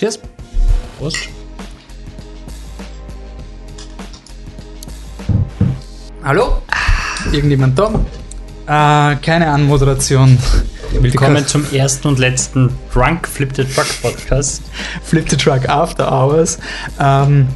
[0.00, 0.18] Cheers.
[0.98, 1.28] Prost.
[6.24, 6.62] Hallo?
[7.30, 9.12] Irgendjemand da?
[9.12, 10.38] Äh, keine Anmoderation.
[10.92, 14.62] Willkommen zum ersten und letzten Drunk Flip the Truck Podcast.
[15.02, 16.58] Flip the Truck After Hours.
[16.98, 17.48] Ähm,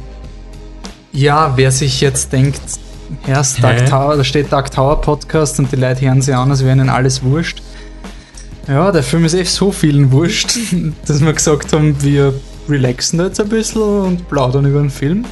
[1.13, 2.61] ja, wer sich jetzt denkt,
[3.23, 6.63] Herr, Dark Tower, da steht Dark Tower Podcast und die Leute hören sich an, als
[6.63, 7.54] wäre ihnen alles wurscht.
[8.67, 10.57] Ja, der Film ist echt so vielen wurscht,
[11.05, 12.33] dass wir gesagt haben, wir
[12.67, 15.25] relaxen jetzt ein bisschen und plaudern über den Film.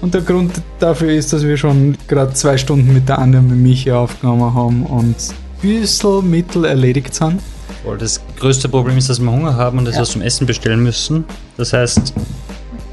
[0.00, 3.58] Und der Grund dafür ist, dass wir schon gerade zwei Stunden mit der und mit
[3.58, 7.40] Michi aufgenommen haben und ein bisschen mittel erledigt sind.
[7.84, 7.98] Voll.
[7.98, 10.82] Das größte Problem ist, dass wir Hunger haben und dass wir was zum Essen bestellen
[10.82, 11.24] müssen.
[11.56, 12.14] Das heißt,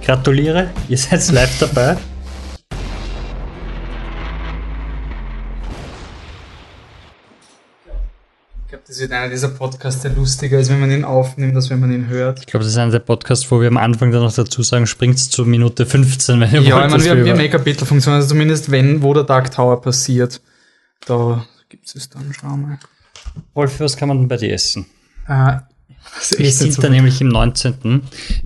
[0.03, 1.97] gratuliere, ihr seid live dabei.
[8.87, 11.91] Das wird einer dieser Podcasts, der lustiger ist, wenn man ihn aufnimmt, als wenn man
[11.91, 12.39] ihn hört.
[12.39, 14.87] Ich glaube, das ist einer der Podcasts, wo wir am Anfang dann noch dazu sagen,
[14.87, 17.49] springt zur Minute 15, wenn ihr Ja, wollt, ich meine, wir, wir über- haben eh
[17.49, 20.41] Kapitelfunktion, also zumindest wenn, wo der Dark Tower passiert.
[21.05, 22.79] Da gibt es dann, schau mal.
[23.53, 24.85] Wolf, was kann man denn bei dir essen?
[25.27, 25.57] Äh,
[26.37, 28.01] Wir sind so da nämlich im 19.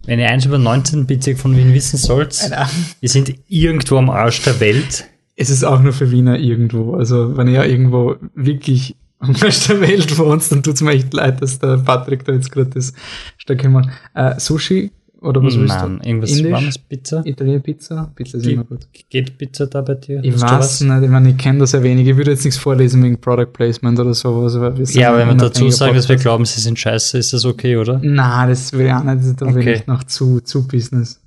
[0.06, 1.06] Wenn ihr eins über den 19.
[1.06, 2.68] Bezirk von Wien wissen sollt, Alter.
[3.00, 5.06] wir sind irgendwo am Arsch der Welt.
[5.36, 6.96] Es ist auch nur für Wiener irgendwo.
[6.96, 11.42] Also, wenn ihr irgendwo wirklich am Rest der Welt wohnt, dann tut's mir echt leid,
[11.42, 12.94] dass der Patrick da jetzt gerade das
[13.38, 14.92] stark gemacht äh, Sushi
[15.22, 16.08] oder was willst Nein, du?
[16.10, 16.52] irgendwas Indisch?
[16.52, 17.22] warmes Pizza.
[17.24, 18.12] Italiener Pizza?
[18.16, 18.88] Pizza ist Geht, immer gut.
[19.12, 20.20] geht Pizza da bei dir?
[20.24, 22.08] Ich weiß nicht, ich meine, ich kenne da sehr wenig.
[22.08, 24.56] Ich würde jetzt nichts vorlesen wegen Product Placement oder sowas.
[24.56, 26.24] Aber wir Ja, wenn wir dazu sagen, dass wir Podcast.
[26.24, 28.00] glauben, sie sind scheiße, ist das okay, oder?
[28.04, 29.40] Na, das will ich auch nicht.
[29.40, 29.74] Da will Okay.
[29.74, 31.22] ich noch zu, zu Business.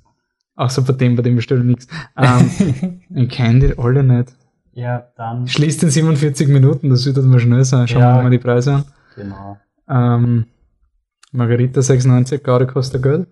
[0.57, 1.87] Außer bei dem, bei dem bestelle ich nichts.
[2.17, 4.33] Ähm, ich kenne die alle nicht.
[4.75, 5.47] Ja, dann.
[5.47, 7.87] Schließt in 47 Minuten, das wird mal schnell sein.
[7.87, 8.17] Schauen Ja.
[8.17, 8.85] wir mal die Preise an.
[9.15, 9.57] Genau.
[9.89, 10.45] Ähm,
[11.31, 13.27] Margarita 96, Gaudi kostet Geld.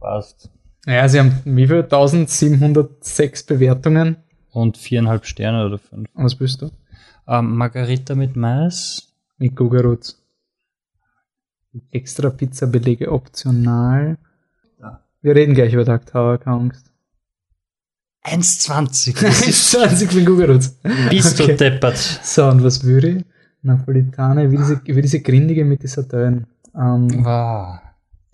[0.00, 0.50] Passt.
[0.86, 1.82] Ja, sie haben wie viel?
[1.82, 4.16] 1706 Bewertungen.
[4.52, 6.08] Und viereinhalb Sterne oder fünf.
[6.14, 6.70] Was bist du?
[7.28, 9.12] Ähm, Margarita mit Mais.
[9.38, 10.22] Mit Gugarutz.
[11.90, 14.16] Extra Pizza-Belege optional.
[15.20, 16.90] Wir reden gleich über Dark Tower, keine Angst.
[18.26, 19.20] 1,20.
[19.22, 20.76] Das ist 20 mit Gugarutz.
[21.10, 21.52] bist Okay.
[21.52, 21.96] du deppert.
[21.96, 23.24] So, und was würde ich?
[23.62, 26.46] Napolitane, wie diese, wie diese Grindige mit dieser Tönen.
[26.74, 27.78] Ähm, Wow.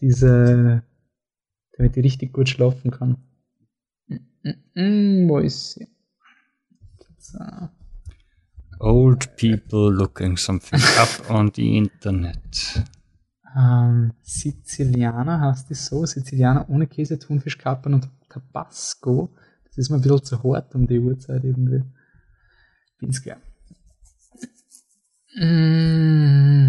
[0.01, 0.83] diese,
[1.77, 3.17] damit ich richtig gut schlafen kann.
[4.09, 4.81] Mm, mm,
[5.25, 5.89] mm, wo ist sie?
[7.19, 7.39] So.
[8.81, 12.83] Old people looking something up on the internet.
[13.57, 16.05] Ähm, Sizilianer heißt die so?
[16.05, 19.31] Sizilianer ohne Käse, Thunfisch, Kapern und Tabasco.
[19.75, 21.83] Das ist mir ein bisschen zu hart um die Uhrzeit irgendwie.
[22.99, 23.23] Bin's.
[25.35, 26.63] Mhm.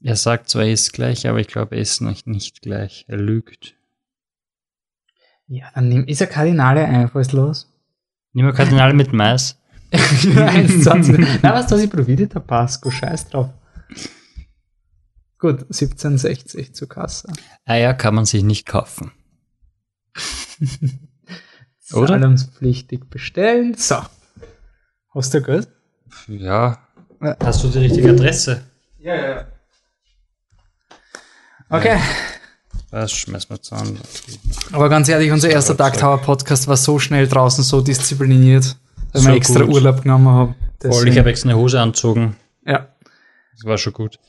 [0.00, 3.04] Er sagt zwar, er ist gleich, aber ich glaube, er ist noch nicht gleich.
[3.08, 3.74] Er lügt.
[5.48, 7.74] Ja, dann nimm, ist ja Kardinale einfallslos.
[8.32, 9.58] Nimm mal Kardinale mit Mais.
[9.92, 11.40] 1,20.
[11.42, 13.50] Na, was, das ich probiere Tabasco, scheiß drauf.
[15.38, 17.32] Gut, 17,60 zur Kasse.
[17.64, 19.12] Eier kann man sich nicht kaufen.
[21.92, 22.08] Oder?
[22.20, 23.74] Zahlungspflichtig bestellen.
[23.76, 23.96] So.
[25.14, 25.68] Hast du Geld?
[26.26, 26.78] Ja.
[27.42, 28.62] Hast du die richtige Adresse?
[28.98, 29.46] Ja, ja, ja.
[31.70, 31.98] Okay.
[32.90, 33.98] Das schmeißen wir zusammen.
[34.72, 38.76] Aber ganz ehrlich, unser erster Dark Tower Podcast war so schnell draußen, so diszipliniert,
[39.12, 39.74] weil So wir extra gut.
[39.74, 40.54] Urlaub genommen haben.
[40.80, 42.36] Voll, ich habe extra eine Hose anzogen.
[42.64, 42.88] ja.
[43.54, 44.20] Das war schon gut.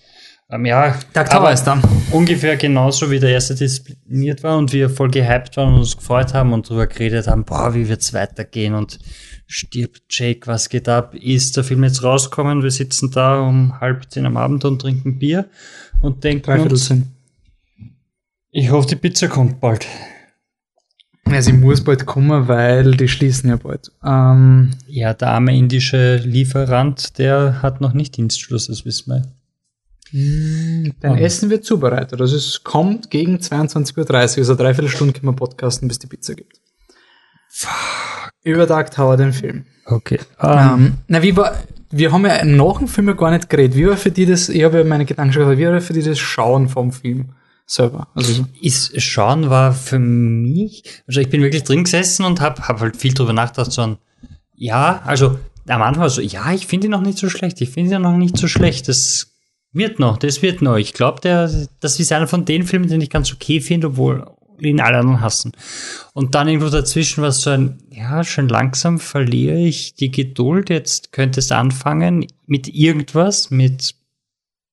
[0.52, 1.70] Ähm, ja, Tower aber ist
[2.12, 6.34] ungefähr genauso wie der erste diszipliniert war und wir voll gehypt waren und uns gefreut
[6.34, 8.98] haben und darüber geredet haben, boah, wie wird's weitergehen und
[9.46, 11.14] stirbt Jake, was geht ab?
[11.14, 12.64] Ist der Film jetzt rausgekommen?
[12.64, 15.50] Wir sitzen da um halb zehn am Abend und trinken Bier
[16.02, 16.94] und denken Dreiviertel uns,
[18.52, 19.86] ich hoffe, die Pizza kommt bald.
[21.28, 23.92] Ja, sie muss bald kommen, weil die schließen ja bald.
[24.04, 29.39] Ähm, Ja, der arme indische Lieferant, der hat noch nicht Dienstschluss, das wissen wir.
[30.12, 31.18] Dein Ah.
[31.18, 32.20] Essen wird zubereitet.
[32.20, 36.36] Also es kommt gegen 22.30 Uhr, also dreiviertel Stunde können wir podcasten, bis die Pizza
[36.36, 36.60] gibt.
[38.44, 39.66] Über Dark Tower, den Film.
[39.86, 40.20] Okay.
[40.40, 41.56] Ähm, na, wie war,
[41.92, 43.76] wir haben ja nach dem Film ja gar nicht geredet.
[43.76, 45.94] Wie war für die das, ich habe ja meine Gedanken schon gesagt, wie war für
[45.94, 47.34] die das Schauen vom Film
[47.66, 48.08] selber?
[48.14, 48.46] Also so.
[48.62, 52.98] ist schauen war für mich, also ich bin wirklich drin gesessen und habe hab halt
[52.98, 53.98] viel drüber nachgedacht, so ein,
[54.56, 57.70] ja, also am Anfang war so, ja, ich finde ihn noch nicht so schlecht, ich
[57.70, 59.39] finde ihn noch nicht so schlecht, das
[59.72, 60.78] wird noch, das wird noch.
[60.78, 64.26] Ich glaube, das ist einer von den Filmen, den ich ganz okay finde, obwohl
[64.60, 65.52] ihn alle anderen hassen.
[66.14, 71.12] Und dann irgendwo dazwischen war so ein, ja, schon langsam verliere ich die Geduld, jetzt
[71.14, 73.96] könnte es anfangen mit irgendwas, mit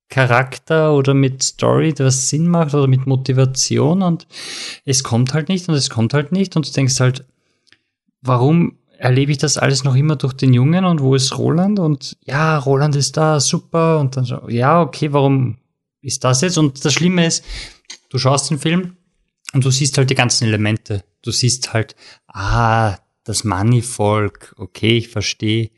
[0.09, 4.27] Charakter oder mit Story, was Sinn macht oder mit Motivation und
[4.85, 7.25] es kommt halt nicht und es kommt halt nicht und du denkst halt,
[8.21, 12.17] warum erlebe ich das alles noch immer durch den Jungen und wo ist Roland und
[12.25, 15.57] ja, Roland ist da, super und dann so, ja, okay, warum
[16.01, 16.57] ist das jetzt?
[16.57, 17.43] Und das Schlimme ist,
[18.09, 18.97] du schaust den Film
[19.53, 21.03] und du siehst halt die ganzen Elemente.
[21.21, 21.95] Du siehst halt,
[22.27, 25.71] ah, das Money-Volk, okay, ich verstehe.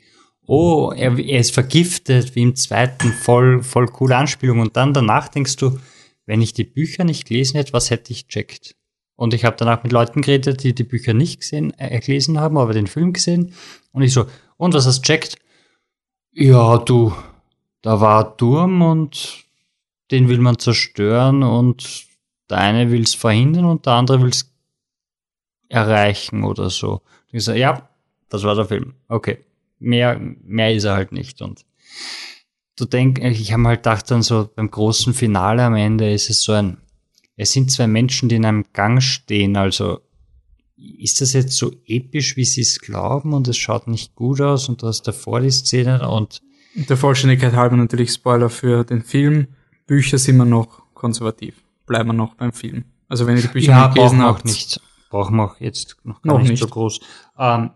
[0.46, 4.60] Oh, er, er ist vergiftet, wie im zweiten, voll, voll coole Anspielung.
[4.60, 5.80] Und dann danach denkst du,
[6.26, 8.76] wenn ich die Bücher nicht gelesen hätte, was hätte ich checkt?
[9.20, 12.58] Und ich habe danach mit Leuten geredet, die die Bücher nicht gesehen, äh, gelesen haben,
[12.58, 13.54] aber den Film gesehen.
[13.92, 15.36] Und ich so, und was hast du checkt?
[16.32, 17.14] Ja, du,
[17.82, 19.44] da war Turm und
[20.10, 22.06] den will man zerstören und
[22.50, 24.50] der eine will es verhindern und der andere will es
[25.68, 26.94] erreichen oder so.
[26.94, 27.90] Und ich so, ja,
[28.30, 28.94] das war der Film.
[29.10, 29.40] Okay.
[29.80, 31.42] Mehr, mehr ist er halt nicht.
[31.42, 31.66] Und
[32.78, 36.42] du denkst, ich habe halt gedacht dann so, beim großen Finale am Ende ist es
[36.42, 36.78] so ein,
[37.40, 40.02] es sind zwei Menschen, die in einem Gang stehen, also
[40.76, 44.68] ist das jetzt so episch, wie sie es glauben und es schaut nicht gut aus
[44.68, 46.42] und du hast davor die Szene und
[46.76, 49.48] der Vollständigkeit halber natürlich Spoiler für den Film.
[49.88, 51.56] Bücher sind wir noch konservativ.
[51.86, 52.84] Bleiben wir noch beim Film.
[53.08, 54.44] Also wenn ihr die Bücher ja, nicht gelesen habt.
[54.44, 57.00] nicht brauchen wir auch jetzt noch gar noch nicht, nicht, so groß.
[57.38, 57.72] Ähm,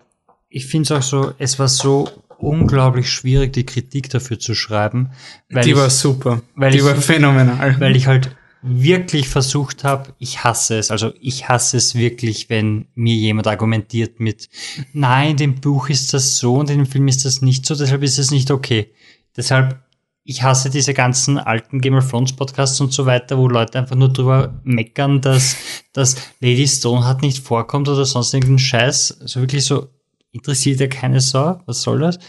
[0.50, 5.12] ich finde es auch so, es war so unglaublich schwierig, die Kritik dafür zu schreiben.
[5.50, 6.42] die ich, war super.
[6.58, 7.80] Die ich, war phänomenal.
[7.80, 10.90] Weil ich halt wirklich versucht habe, ich hasse es.
[10.90, 14.50] Also ich hasse es wirklich, wenn mir jemand argumentiert mit,
[14.94, 17.76] nein, in dem Buch ist das so und in dem Film ist das nicht so,
[17.76, 18.92] deshalb ist es nicht okay.
[19.36, 19.84] Deshalb
[20.26, 23.96] ich hasse diese ganzen alten Game of Thrones Podcasts und so weiter, wo Leute einfach
[23.96, 25.58] nur drüber meckern, dass,
[25.92, 29.20] dass Lady Stone hat nicht vorkommt oder sonst irgendeinen Scheiß.
[29.22, 29.90] Also wirklich so,
[30.32, 32.20] interessiert ja keine Sau, was soll das?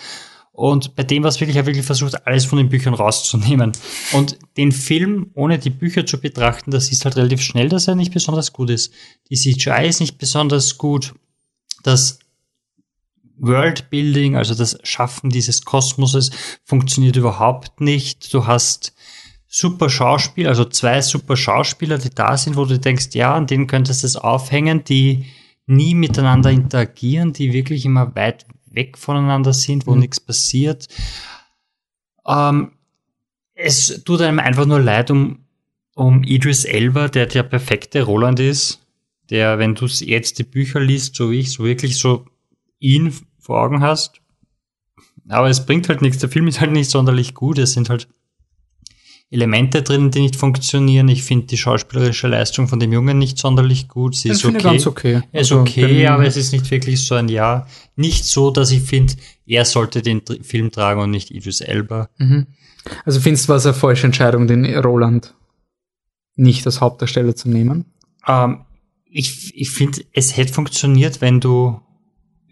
[0.54, 3.72] Und bei dem was wirklich, er wirklich versucht, alles von den Büchern rauszunehmen.
[4.12, 7.96] Und den Film, ohne die Bücher zu betrachten, das ist halt relativ schnell, dass er
[7.96, 8.92] nicht besonders gut ist.
[9.30, 11.12] Die CGI ist nicht besonders gut.
[11.82, 12.20] Das
[13.36, 16.30] Worldbuilding, also das Schaffen dieses Kosmoses,
[16.62, 18.32] funktioniert überhaupt nicht.
[18.32, 18.94] Du hast
[19.48, 23.66] super Schauspieler, also zwei super Schauspieler, die da sind, wo du denkst, ja, an denen
[23.66, 25.26] könntest du es aufhängen, die
[25.66, 30.00] nie miteinander interagieren, die wirklich immer weit weg voneinander sind, wo mhm.
[30.00, 30.88] nichts passiert.
[32.26, 32.72] Ähm,
[33.54, 35.44] es tut einem einfach nur leid um,
[35.94, 38.80] um Idris Elba, der der perfekte Roland ist,
[39.30, 42.26] der, wenn du jetzt die Bücher liest, so wie ich, so wirklich so
[42.78, 44.20] ihn vor Augen hast.
[45.28, 46.18] Aber es bringt halt nichts.
[46.18, 47.58] Der Film ist halt nicht sonderlich gut.
[47.58, 48.08] Es sind halt
[49.34, 51.08] Elemente drin, die nicht funktionieren.
[51.08, 54.14] Ich finde die schauspielerische Leistung von dem Jungen nicht sonderlich gut.
[54.14, 54.58] Sie ist okay.
[54.58, 55.16] Ganz okay.
[55.32, 57.66] Ist also, okay, aber es ist nicht wirklich so ein Ja.
[57.96, 59.14] Nicht so, dass ich finde,
[59.44, 62.08] er sollte den Film tragen und nicht Idris Elba.
[62.18, 62.46] Mhm.
[63.04, 65.34] Also findest du, war es eine falsche Entscheidung, den Roland
[66.36, 67.86] nicht als Hauptdarsteller zu nehmen?
[68.26, 68.64] Ähm,
[69.04, 71.80] ich ich finde, es hätte funktioniert, wenn du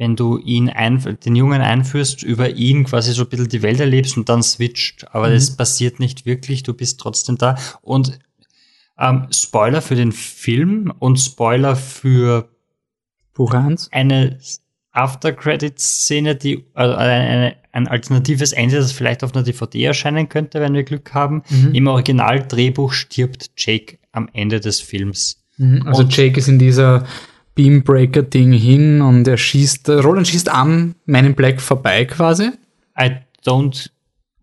[0.02, 3.78] wenn du ihn ein, den Jungen einführst, über ihn quasi so ein bisschen die Welt
[3.78, 5.06] erlebst und dann switcht.
[5.14, 5.34] Aber mhm.
[5.34, 7.54] das passiert nicht wirklich, du bist trotzdem da.
[7.82, 8.18] Und
[8.98, 12.48] ähm, Spoiler für den Film und Spoiler für
[13.32, 13.90] Burans.
[13.92, 14.40] eine
[14.90, 20.74] After-Credits-Szene, die also eine, ein alternatives Ende, das vielleicht auf einer DVD erscheinen könnte, wenn
[20.74, 21.44] wir Glück haben.
[21.48, 21.74] Mhm.
[21.76, 25.44] Im Original-Drehbuch stirbt Jake am Ende des Films.
[25.58, 25.86] Mhm.
[25.86, 27.06] Also und Jake ist in dieser
[27.54, 32.50] Beambreaker-Ding hin und er schießt, Roland schießt an meinen Black vorbei quasi.
[32.98, 33.90] I don't,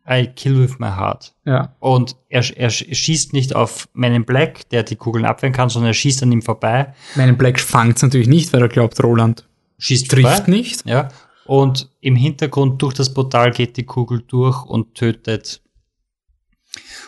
[0.08, 1.34] I kill with my heart.
[1.46, 1.76] Ja.
[1.80, 5.96] Und er, er schießt nicht auf meinen Black, der die Kugeln abwehren kann, sondern er
[5.96, 6.94] schießt an ihm vorbei.
[7.16, 9.48] Meinen Black fangt natürlich nicht, weil er glaubt, Roland
[9.80, 10.52] schießt trifft vorbei.
[10.52, 10.86] nicht.
[10.86, 11.10] Ja.
[11.46, 15.62] Und im Hintergrund durch das Portal geht die Kugel durch und tötet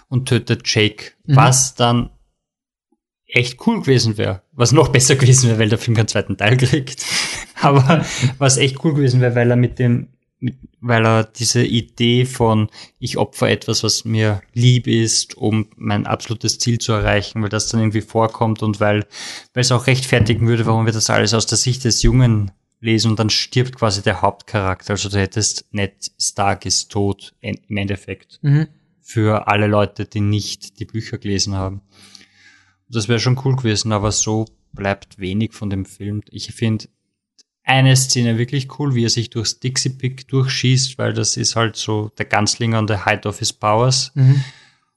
[0.07, 1.35] und tötet Jake, mhm.
[1.35, 2.09] was dann
[3.31, 4.41] echt cool gewesen wäre.
[4.53, 7.05] Was noch besser gewesen wäre, weil der Film keinen zweiten Teil kriegt.
[7.61, 8.05] Aber
[8.37, 10.09] was echt cool gewesen wäre, weil er mit dem,
[10.39, 12.69] mit, weil er diese Idee von
[12.99, 17.69] ich opfer etwas, was mir lieb ist, um mein absolutes Ziel zu erreichen, weil das
[17.69, 19.05] dann irgendwie vorkommt und weil,
[19.53, 23.11] weil es auch rechtfertigen würde, warum wir das alles aus der Sicht des Jungen lesen
[23.11, 24.91] und dann stirbt quasi der Hauptcharakter.
[24.91, 28.39] Also du hättest Ned Stark ist tot im Endeffekt.
[28.41, 28.67] Mhm.
[28.99, 31.81] Für alle Leute, die nicht die Bücher gelesen haben.
[32.91, 36.21] Das wäre schon cool gewesen, aber so bleibt wenig von dem Film.
[36.29, 36.85] Ich finde
[37.63, 42.11] eine Szene wirklich cool, wie er sich durchs Dixie-Pick durchschießt, weil das ist halt so
[42.17, 44.11] der Ganzlinger und der Height of his Powers.
[44.15, 44.43] Mhm.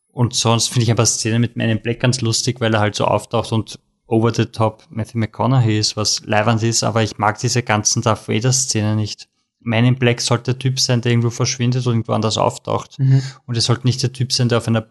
[0.09, 2.95] Und sonst finde ich ein paar Szenen mit in Black ganz lustig, weil er halt
[2.95, 7.39] so auftaucht und over the top Matthew McConaughey ist, was leibend ist, aber ich mag
[7.39, 9.29] diese ganzen Darth Vader-Szenen nicht.
[9.61, 12.99] Man in Black sollte der Typ sein, der irgendwo verschwindet und irgendwo anders auftaucht.
[12.99, 13.23] Mhm.
[13.47, 14.87] Und es sollte nicht der Typ sein, der auf einer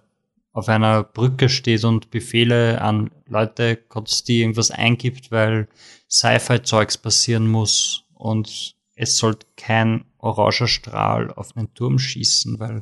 [0.53, 5.67] auf einer Brücke steht und Befehle an Leute kotzt, die irgendwas eingibt, weil
[6.09, 12.81] Sci-Fi-Zeugs passieren muss und es sollte kein oranger Strahl auf einen Turm schießen, weil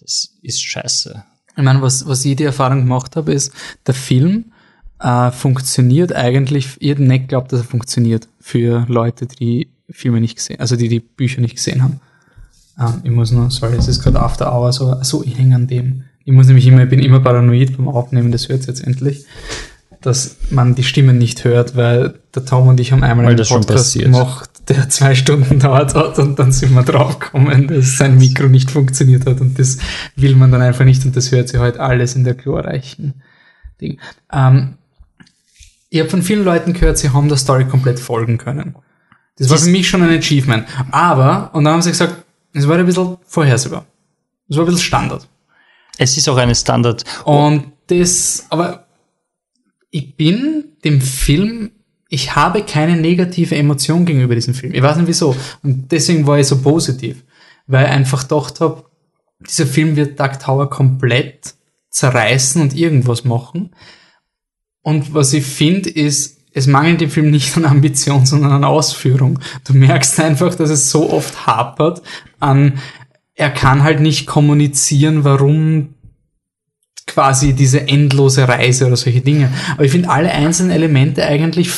[0.00, 1.24] das ist scheiße.
[1.56, 3.52] Ich meine, was, was ich die Erfahrung gemacht habe, ist,
[3.84, 4.52] der Film
[5.00, 10.36] äh, funktioniert eigentlich, ich hätte nicht geglaubt, dass er funktioniert für Leute, die Filme nicht
[10.36, 12.00] gesehen, also die die Bücher nicht gesehen haben.
[12.78, 15.66] Ähm, ich muss nur, sorry, es ist gerade After Hour, so, so ich hänge an
[15.66, 16.04] dem.
[16.28, 19.24] Ich muss nämlich immer, ich bin immer paranoid beim Aufnehmen, das hört jetzt endlich,
[20.02, 23.48] dass man die Stimmen nicht hört, weil der Tom und ich haben einmal Weil einen
[23.48, 28.46] Podcast gemacht, der zwei Stunden dauert hat und dann sind wir draufgekommen, dass sein Mikro
[28.46, 29.78] nicht funktioniert hat und das
[30.16, 33.22] will man dann einfach nicht und das hört sich heute alles in der glorreichen
[33.80, 33.98] Ding.
[34.30, 34.74] Ähm,
[35.88, 38.74] ich habe von vielen Leuten gehört, sie haben der Story komplett folgen können.
[39.38, 40.66] Das war für mich schon ein Achievement.
[40.90, 43.86] Aber, und dann haben sie gesagt, es war ein bisschen vorhersehbar.
[44.50, 45.26] Es war ein bisschen Standard.
[45.98, 47.04] Es ist auch eine Standard.
[47.24, 48.86] Und das, aber
[49.90, 51.72] ich bin dem Film,
[52.08, 54.72] ich habe keine negative Emotion gegenüber diesem Film.
[54.72, 55.36] Ich weiß nicht wieso.
[55.62, 57.24] Und deswegen war ich so positiv.
[57.66, 58.84] Weil ich einfach gedacht habe,
[59.46, 61.54] dieser Film wird Dark Tower komplett
[61.90, 63.74] zerreißen und irgendwas machen.
[64.82, 69.38] Und was ich finde, ist, es mangelt dem Film nicht an Ambition, sondern an Ausführung.
[69.64, 72.02] Du merkst einfach, dass es so oft hapert
[72.40, 72.78] an,
[73.38, 75.94] er kann halt nicht kommunizieren, warum
[77.06, 79.50] quasi diese endlose Reise oder solche Dinge.
[79.74, 81.70] Aber ich finde alle einzelnen Elemente eigentlich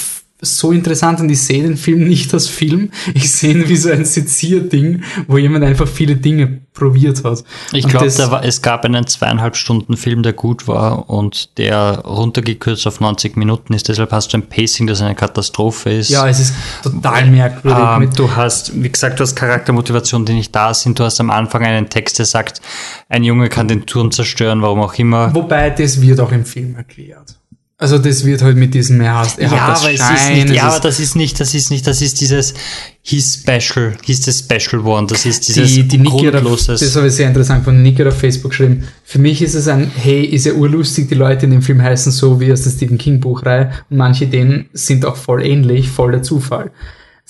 [0.43, 2.91] so interessant und ich sehe den Film nicht als Film.
[3.15, 7.45] Ich sehe ihn wie so ein Sezierding, wo jemand einfach viele Dinge probiert hat.
[7.73, 13.01] Ich glaube, es gab einen zweieinhalb Stunden Film, der gut war und der runtergekürzt auf
[13.01, 13.89] 90 Minuten ist.
[13.89, 16.09] Deshalb hast du ein Pacing, das eine Katastrophe ist.
[16.09, 17.85] Ja, es ist total merkwürdig.
[17.85, 20.99] Ähm, mit, du hast, wie gesagt, du hast Charaktermotivationen, die nicht da sind.
[20.99, 22.63] Du hast am Anfang einen Text, der sagt,
[23.09, 25.35] ein Junge kann den Turm zerstören, warum auch immer.
[25.35, 27.40] wobei, das wird auch im Film erklärt.
[27.83, 30.21] Also das wird halt mit diesem, er, hast, er ja, hat das aber Schein, es
[30.21, 32.53] ist nicht, es ja, aber das ist nicht, das ist nicht, das ist dieses,
[33.01, 36.81] he's special, he's the special one, das ist dieses die, die hat auf, grundloses.
[36.81, 38.87] das habe ich sehr interessant von hat auf Facebook geschrieben.
[39.03, 42.13] Für mich ist es ein, hey, ist ja urlustig, die Leute in dem Film heißen
[42.13, 46.13] so wie aus der Stephen King Buchreihe und manche Ideen sind auch voll ähnlich, voll
[46.13, 46.73] der Zufall.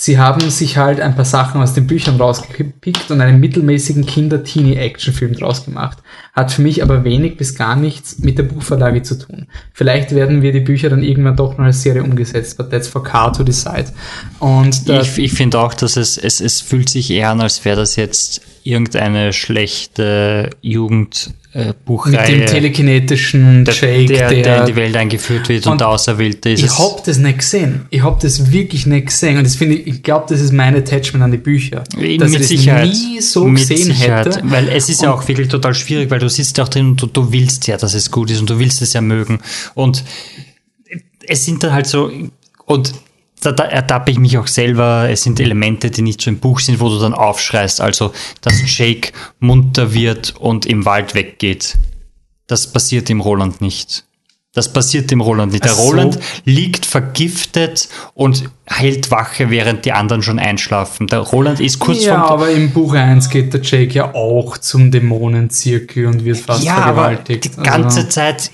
[0.03, 5.35] Sie haben sich halt ein paar Sachen aus den Büchern rausgepickt und einen mittelmäßigen Kinder-Teenie-Actionfilm
[5.35, 5.99] draus gemacht.
[6.33, 9.49] Hat für mich aber wenig bis gar nichts mit der Buchverlage zu tun.
[9.75, 13.05] Vielleicht werden wir die Bücher dann irgendwann doch noch als Serie umgesetzt, but that's for
[13.05, 13.93] Car to decide.
[14.39, 17.77] Und Ich, ich finde auch, dass es, es, es fühlt sich eher an, als wäre
[17.77, 24.67] das jetzt irgendeine schlechte Jugendbuchreihe, äh, mit dem telekinetischen der, Jake, der, der, der in
[24.67, 26.63] die Welt eingeführt wird und, Und der Auserwählte ist.
[26.63, 27.87] Ich hab das nicht gesehen.
[27.91, 29.39] Ich hab das wirklich nicht gesehen.
[29.39, 31.85] Und das finde ich, ich glaube, das ist mein Attachment an die Bücher.
[31.91, 32.89] dass mit ich das Sicherheit.
[32.89, 34.27] nie so mit gesehen Sicherheit.
[34.27, 34.41] hätte.
[34.45, 36.91] Weil es ist ja Und- auch wirklich total schwierig, weil du sitzt ja auch drin
[36.91, 39.41] und du, du willst ja, dass es gut ist und du willst es ja mögen.
[39.75, 40.05] Und
[41.27, 42.11] es sind dann halt so,
[42.67, 42.93] und
[43.41, 46.61] da, da ertappe ich mich auch selber, es sind Elemente, die nicht so im Buch
[46.61, 47.81] sind, wo du dann aufschreist.
[47.81, 51.77] Also, dass Jake munter wird und im Wald weggeht.
[52.47, 54.05] Das passiert dem Roland nicht.
[54.53, 55.65] Das passiert dem Roland nicht.
[55.65, 55.83] Der so.
[55.83, 61.07] Roland liegt vergiftet und hält Wache, während die anderen schon einschlafen.
[61.07, 64.59] Der Roland ist kurz ja, vor aber im Buch 1 geht der Jake ja auch
[64.59, 67.45] zum Dämonenzirkel und wird fast ja, aber vergewaltigt.
[67.45, 68.51] die ganze also, Zeit,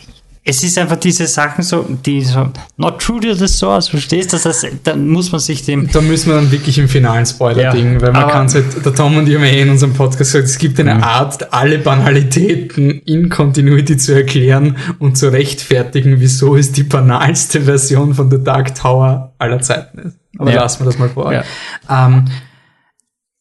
[0.48, 4.36] es ist einfach diese Sachen so, die so, not true to the source, verstehst du?
[4.36, 7.94] Das heißt, dann muss man sich dem, da müssen wir dann wirklich im finalen Spoiler-Ding,
[7.94, 10.18] Ja, weil man kann halt, der Tom und ich haben ja eh in unserem Podcast
[10.32, 11.02] gesagt, es gibt eine Mhm.
[11.02, 18.14] Art, alle Banalitäten in Continuity zu erklären und zu rechtfertigen, wieso es die banalste Version
[18.14, 20.16] von The Dark Tower aller Zeiten ist.
[20.38, 20.62] Aber Ja.
[20.62, 21.32] lassen wir das mal vor.
[21.32, 21.42] Ja.
[21.90, 22.26] Ähm,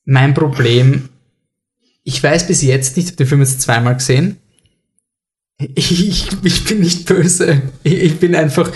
[0.06, 1.10] mein Problem,
[2.04, 4.38] ich weiß bis jetzt nicht, ich habe den Film jetzt zweimal gesehen.
[5.58, 7.62] Ich, ich bin nicht böse.
[7.84, 8.70] Ich, ich bin einfach,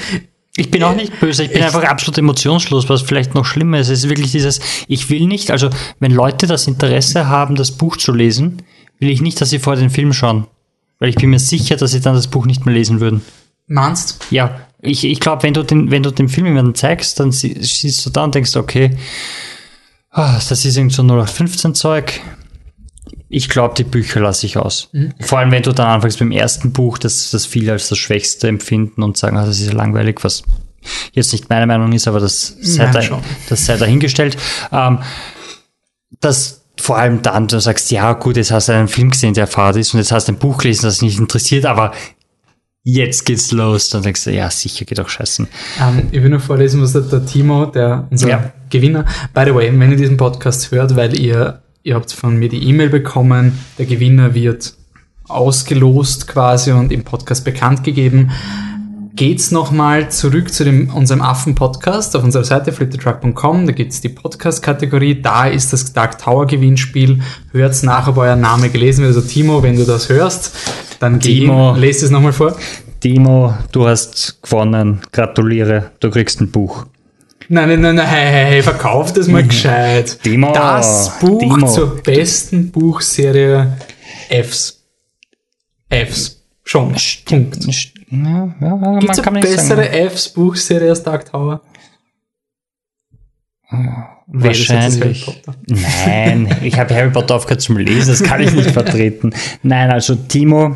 [0.56, 3.80] ich bin auch nicht böse, ich bin Ich- einfach absolut emotionslos, was vielleicht noch schlimmer
[3.80, 3.90] ist.
[3.90, 5.70] Es ist wirklich dieses, ich will nicht, also
[6.00, 8.62] wenn Leute das Interesse haben, das Buch zu lesen,
[9.00, 10.48] will ich nicht, dass sie vorher den Film schauen.
[11.00, 13.22] Weil ich bin mir sicher, dass sie dann das Buch nicht mehr lesen würden.
[13.68, 17.32] meinst Ja, ich, ich glaube, wenn du den, wenn du den Film jemandem zeigst, dann
[17.34, 18.98] sie- siehst du da und denkst, okay,
[20.12, 22.22] ah, das ist irgend so 0815 Zeug.
[23.30, 24.90] Ich glaube, die Bücher lasse ich aus.
[25.20, 28.48] Vor allem, wenn du dann anfängst beim ersten Buch, das, das viele als das Schwächste
[28.48, 30.44] empfinden und sagen, ah, das ist ja langweilig, was
[31.14, 33.20] jetzt nicht meine Meinung ist, aber das sei, Nein, da, schon.
[33.50, 34.36] das sei dahingestellt.
[34.72, 35.00] Ähm,
[36.22, 39.48] dass vor allem dann du sagst, ja gut, jetzt hast du einen Film gesehen, der
[39.48, 41.92] fad ist und jetzt hast du ein Buch gelesen, das dich nicht interessiert, aber
[42.84, 43.90] jetzt geht's los.
[43.90, 45.48] Dann denkst du, ja, sicher, geht auch scheißen.
[45.82, 48.54] Ähm, ich will nur vorlesen, was der, der Timo, der unser Ja.
[48.70, 52.50] Gewinner, by the way, wenn ihr diesen Podcast hört, weil ihr, ihr habt von mir
[52.50, 54.74] die E-Mail bekommen, der Gewinner wird
[55.28, 58.32] ausgelost quasi und im Podcast bekannt gegeben.
[59.16, 63.66] Geht's nochmal zurück zu dem, unserem Affen-Podcast auf unserer Seite flittertruck.com.
[63.66, 65.22] Da gibt's die Podcast-Kategorie.
[65.22, 67.20] Da ist das Dark Tower Gewinnspiel.
[67.52, 69.16] Hört's nach, ob euer Name gelesen wird.
[69.16, 70.56] Also Timo, wenn du das hörst,
[71.00, 71.74] dann Timo.
[71.74, 72.56] geh, lest es nochmal vor.
[73.02, 75.02] Timo, du hast gewonnen.
[75.12, 75.92] Gratuliere.
[76.00, 76.86] Du kriegst ein Buch.
[77.52, 80.20] Nein, nein, nein, nein, hey, hey, hey, verkauf das mal gescheit.
[80.22, 81.68] Timo, Das Buch Timo.
[81.68, 83.74] zur besten Buchserie
[84.30, 84.84] Fs.
[85.90, 86.44] Fs.
[86.64, 86.96] Schon.
[87.26, 87.58] Punkt.
[88.12, 90.10] Ja, ja, man Gibt's kann eine nicht bessere sagen.
[90.12, 91.62] Fs Buchserie als Dark Tower?
[93.72, 93.80] Das
[94.28, 95.42] Wahrscheinlich.
[95.68, 99.34] Nein, ich habe Harry Potter aufgehört zum Lesen, das kann ich nicht vertreten.
[99.64, 100.76] Nein, also Timo,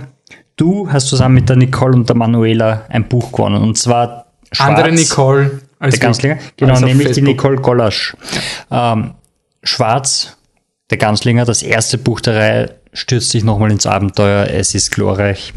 [0.56, 3.62] du hast zusammen mit der Nicole und der Manuela ein Buch gewonnen.
[3.62, 6.38] Und zwar Schwarz, Andere Nicole als der Ganzlinger.
[6.56, 7.22] Genau, nämlich die.
[7.22, 8.16] Nicole Gollasch.
[8.72, 9.16] Ähm,
[9.64, 10.38] Schwarz,
[10.90, 14.48] der Ganzlinger, das erste Buch der Reihe, stürzt sich nochmal ins Abenteuer.
[14.48, 15.54] Es ist glorreich.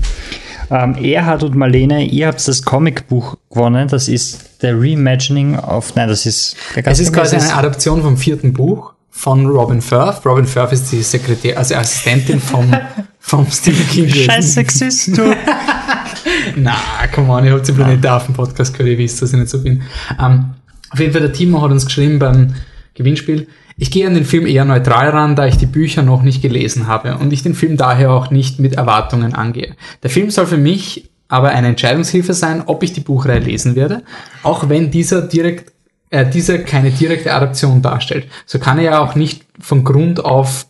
[0.68, 3.86] Ähm, Erhard und Marlene, ihr habt das Comicbuch gewonnen.
[3.86, 5.94] Das ist der Reimagining of.
[5.94, 10.26] Nein, das ist der Es ist quasi eine Adaption vom vierten Buch von Robin Firth.
[10.26, 12.68] Robin Firth ist die Sekretär, also Assistentin vom,
[13.20, 14.08] vom Stephen King.
[14.08, 15.32] Scheiß Sexist, du.
[16.56, 16.76] Na,
[17.14, 19.62] come on, ihr habt den Planet Affen Podcast gehört, ihr wisst, dass ich nicht so
[19.62, 19.82] bin.
[20.20, 20.54] Ähm,
[20.90, 22.54] auf jeden Fall, der Timo hat uns geschrieben beim
[22.94, 26.40] Gewinnspiel, ich gehe an den Film eher neutral ran, da ich die Bücher noch nicht
[26.40, 29.76] gelesen habe und ich den Film daher auch nicht mit Erwartungen angehe.
[30.02, 34.02] Der Film soll für mich aber eine Entscheidungshilfe sein, ob ich die Buchreihe lesen werde,
[34.42, 35.72] auch wenn dieser direkt
[36.10, 38.26] äh, dieser keine direkte Adaption darstellt.
[38.46, 40.66] So kann er ja auch nicht von Grund auf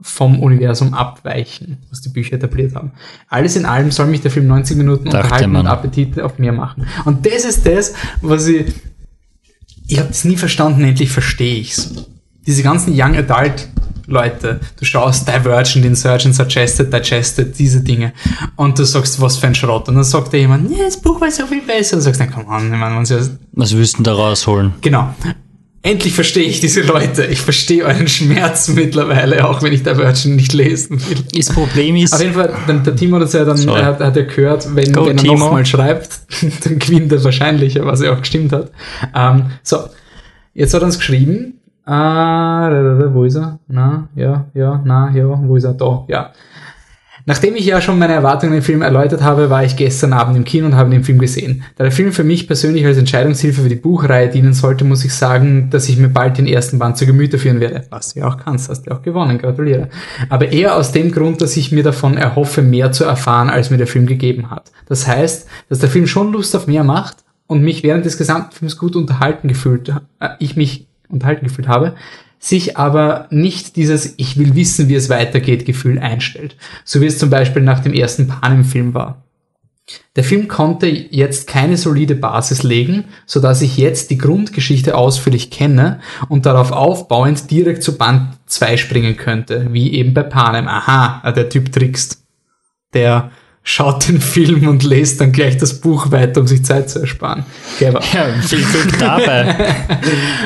[0.00, 2.92] vom Universum abweichen, was die Bücher etabliert haben.
[3.28, 5.62] Alles in allem soll mich der Film 90 Minuten Dachte unterhalten man.
[5.62, 6.86] und Appetit auf mehr machen.
[7.04, 8.66] Und das ist das, was ich,
[9.86, 11.92] ich habe das nie verstanden, endlich verstehe ich's.
[12.46, 13.68] Diese ganzen Young Adult
[14.08, 18.12] Leute, du schaust Divergent, Insurgent, Suggested, Digested, diese Dinge
[18.54, 19.88] und du sagst, was für ein Schrott.
[19.88, 21.94] Und dann sagt dir jemand, ja, das Buch war so viel besser.
[21.96, 24.74] Und du sagst, na komm on, ich meine, man soll- Was wüssten da rausholen?
[24.80, 25.12] Genau.
[25.86, 27.26] Endlich verstehe ich diese Leute.
[27.26, 31.18] Ich verstehe euren Schmerz mittlerweile, auch wenn ich Divergent nicht lesen will.
[31.32, 33.82] Das Problem ist, Auf jeden Fall, dann, der Timo hat es ja dann, Sorry.
[33.82, 36.22] hat, hat er gehört, wenn, Go, wenn er nochmal schreibt,
[36.64, 38.72] dann gewinnt er wahrscheinlich, was er auch gestimmt hat.
[39.14, 39.78] Ähm, so,
[40.54, 43.60] jetzt hat er uns geschrieben, äh, da, wo ist er?
[43.68, 45.74] Na, ja, ja, na, ja, wo ist er?
[45.74, 46.32] Da, ja.
[47.28, 50.44] Nachdem ich ja schon meine Erwartungen im Film erläutert habe, war ich gestern Abend im
[50.44, 51.64] Kino und habe den Film gesehen.
[51.74, 55.12] Da der Film für mich persönlich als Entscheidungshilfe für die Buchreihe dienen sollte, muss ich
[55.12, 57.84] sagen, dass ich mir bald den ersten Band zu Gemüte führen werde.
[57.90, 59.88] Was du ja auch kannst, hast du auch gewonnen, gratuliere.
[60.28, 63.78] Aber eher aus dem Grund, dass ich mir davon erhoffe, mehr zu erfahren, als mir
[63.78, 64.70] der Film gegeben hat.
[64.86, 68.52] Das heißt, dass der Film schon Lust auf mehr macht und mich während des gesamten
[68.52, 69.88] Films gut unterhalten gefühlt,
[70.20, 71.96] äh, ich mich unterhalten gefühlt habe,
[72.46, 77.18] sich aber nicht dieses Ich will wissen, wie es weitergeht Gefühl einstellt, so wie es
[77.18, 79.24] zum Beispiel nach dem ersten Panem-Film war.
[80.14, 85.50] Der Film konnte jetzt keine solide Basis legen, so dass ich jetzt die Grundgeschichte ausführlich
[85.50, 90.68] kenne und darauf aufbauend direkt zu Band 2 springen könnte, wie eben bei Panem.
[90.68, 92.24] Aha, ah, der Typ trickst.
[92.94, 93.30] Der
[93.68, 97.44] schaut den Film und lest dann gleich das Buch weiter, um sich Zeit zu ersparen.
[97.78, 98.00] Clever.
[98.14, 99.74] ja, viel Glück dabei.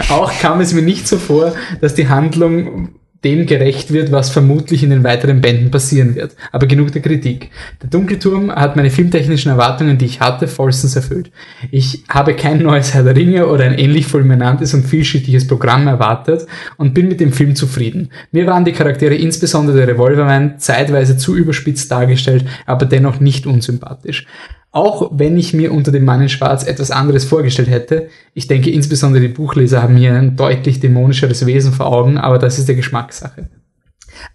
[0.09, 1.53] Auch kam es mir nicht so vor,
[1.83, 2.89] dass die Handlung
[3.25, 6.35] dem gerecht wird, was vermutlich in den weiteren Bänden passieren wird.
[6.53, 7.51] Aber genug der Kritik.
[7.83, 11.31] Der Dunkelturm hat meine filmtechnischen Erwartungen, die ich hatte, vollstens erfüllt.
[11.71, 16.47] Ich habe kein neues Herr der Ringe oder ein ähnlich fulminantes und vielschichtiges Programm erwartet
[16.79, 18.11] und bin mit dem Film zufrieden.
[18.33, 24.27] Mir waren die Charaktere, insbesondere der Revolverman, zeitweise zu überspitzt dargestellt, aber dennoch nicht unsympathisch.
[24.73, 28.71] Auch wenn ich mir unter dem Mann in Schwarz etwas anderes vorgestellt hätte, ich denke
[28.71, 32.77] insbesondere die Buchleser haben hier ein deutlich dämonischeres Wesen vor Augen, aber das ist der
[32.77, 33.51] Geschmackssache.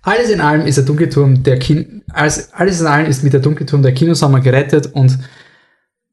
[0.01, 3.39] Alles in allem ist der Dunkelturm der Kin alles, alles in allem ist mit der
[3.39, 5.19] Dunkelturm der Kinosommer gerettet und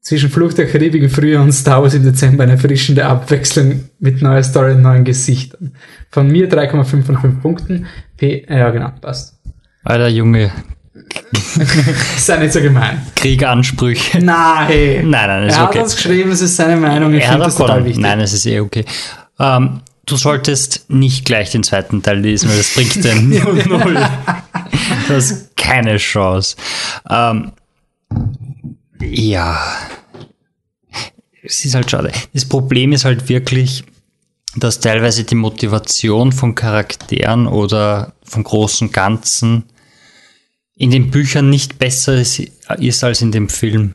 [0.01, 4.21] zwischen Flucht der Karibik im Frühjahr und Star Wars im Dezember eine erfrischende Abwechslung mit
[4.21, 5.75] neuer Story und neuen Gesichtern.
[6.09, 7.85] Von mir 3,5 von 5 Punkten.
[8.17, 9.39] P ja, genau, passt.
[9.83, 10.51] Alter Junge,
[12.17, 13.01] Sei nicht so gemein.
[13.15, 14.19] Krieg-Ansprüche.
[14.23, 15.09] Nein.
[15.09, 15.81] Nein, nein, ist er hat okay.
[15.81, 17.13] uns geschrieben, es ist seine Meinung.
[17.13, 18.01] Ich Er hat finde das total wichtig.
[18.01, 18.85] Nein, es ist eh okay.
[19.39, 23.15] Ähm, du solltest nicht gleich den zweiten Teil lesen, weil das bringt dir
[23.67, 23.97] null.
[25.07, 26.55] Du hast keine Chance.
[27.09, 27.51] Ähm,
[29.01, 29.59] ja.
[31.41, 32.11] Es ist halt schade.
[32.33, 33.83] Das Problem ist halt wirklich,
[34.55, 39.63] dass teilweise die Motivation von Charakteren oder vom großen Ganzen
[40.75, 42.41] in den Büchern nicht besser ist,
[43.03, 43.93] als in dem Film.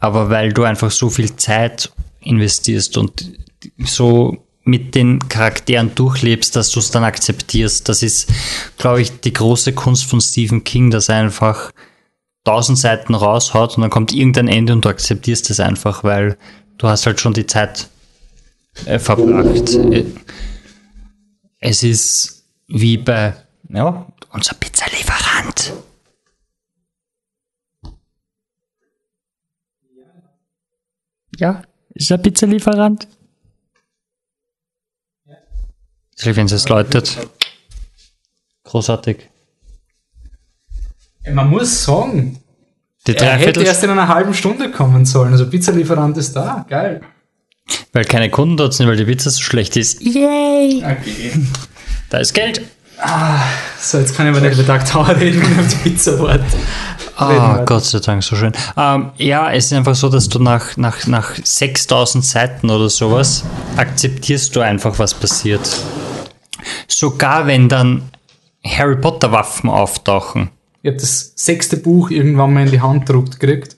[0.00, 3.32] Aber weil du einfach so viel Zeit investierst und
[3.78, 7.88] so mit den Charakteren durchlebst, dass du es dann akzeptierst.
[7.88, 8.32] Das ist,
[8.78, 11.70] glaube ich, die große Kunst von Stephen King, dass er einfach
[12.44, 16.36] tausend Seiten raushaut und dann kommt irgendein Ende und du akzeptierst es einfach, weil
[16.78, 17.88] du hast halt schon die Zeit
[18.86, 19.78] äh, verbracht.
[21.60, 23.34] Es ist wie bei,
[23.68, 25.72] ja, unser Pizzalieferant.
[31.38, 31.62] Ja,
[31.94, 33.08] ist ein Pizzalieferant.
[36.22, 37.18] Wenn es läutet.
[38.64, 39.28] Großartig.
[41.30, 42.38] Man muss sagen,
[43.06, 45.32] Die er hätte erst in einer halben Stunde kommen sollen.
[45.32, 46.64] Also Pizzalieferant ist da.
[46.68, 47.00] Geil.
[47.92, 50.00] weil keine Kunden dort sind, weil die Pizza so schlecht ist.
[50.02, 50.84] Yay!
[50.84, 51.32] Okay.
[52.10, 52.62] Da ist Geld.
[53.80, 56.44] So, jetzt kann ich aber nicht über Dark Tower reden und auf die Pizza warten.
[57.16, 57.64] Ah, wir.
[57.64, 58.52] Gott sei Dank, so schön.
[58.76, 63.44] Ähm, ja, es ist einfach so, dass du nach, nach, nach 6000 Seiten oder sowas
[63.76, 65.60] akzeptierst du einfach, was passiert.
[66.88, 68.10] Sogar wenn dann
[68.64, 70.50] Harry Potter Waffen auftauchen.
[70.82, 73.76] Ich habe das sechste Buch irgendwann mal in die Hand gedruckt gekriegt.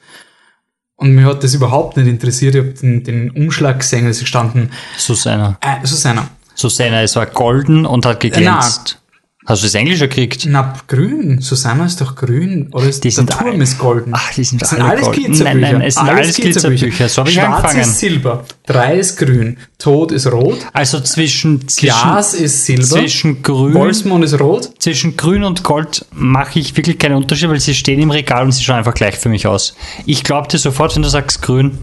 [0.96, 2.54] Und mir hat das überhaupt nicht interessiert.
[2.54, 5.58] Ich habe den, den Umschlag gesehen, es ist gestanden, Susanna.
[5.60, 8.98] äh, Susanna, Susanna, es war golden und hat geglänzt.
[9.46, 10.44] Hast du das Englisch gekriegt?
[10.48, 11.40] na, grün.
[11.40, 12.68] Susanna ist doch grün.
[12.72, 14.12] Oder ist Die der Turm ist golden.
[14.12, 15.22] Ach, die sind das sind alle alles golden.
[15.22, 15.60] Glitzerbücher.
[15.60, 17.08] Nein, nein, es sind alles Glitzerbücher.
[17.08, 18.44] So hab ich Schwarz ist Silber.
[18.66, 19.56] Drei ist grün.
[19.78, 20.58] Tod ist rot.
[20.72, 22.82] Also zwischen, zwischen, Glas ist Silber.
[22.82, 24.72] zwischen grün, Wolfsmond ist rot.
[24.80, 28.50] zwischen grün und gold mache ich wirklich keinen Unterschied, weil sie stehen im Regal und
[28.52, 29.76] sie schauen einfach gleich für mich aus.
[30.06, 31.78] Ich glaube dir sofort, wenn du sagst grün.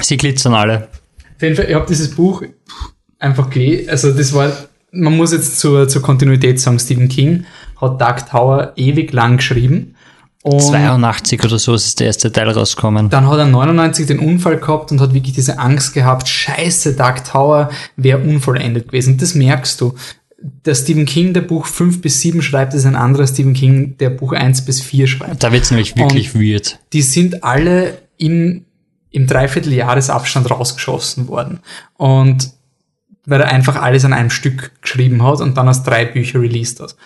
[0.00, 0.88] Sie glitzern alle.
[1.36, 2.42] Auf jeden Fall, ich habe dieses Buch
[3.20, 3.88] einfach gelesen.
[3.90, 4.52] Also das war,
[4.92, 7.44] man muss jetzt zur, zur Kontinuität sagen, Stephen King
[7.80, 9.94] hat Dark Tower ewig lang geschrieben.
[10.42, 13.10] Und 82 oder so ist der erste Teil rausgekommen.
[13.10, 17.24] dann hat er 99 den Unfall gehabt und hat wirklich diese Angst gehabt, scheiße, Dark
[17.24, 19.14] Tower wäre unvollendet gewesen.
[19.14, 19.94] Und das merkst du.
[20.64, 24.10] Der Stephen King, der Buch 5 bis 7 schreibt, ist ein anderer Stephen King, der
[24.10, 25.42] Buch 1 bis 4 schreibt.
[25.42, 26.78] Da wird es nämlich wirklich weird.
[26.92, 28.64] die sind alle in,
[29.10, 31.58] im Dreivierteljahresabstand rausgeschossen worden.
[31.96, 32.52] Und
[33.28, 36.80] weil er einfach alles an einem Stück geschrieben hat und dann aus drei Bücher released
[36.80, 36.96] hat.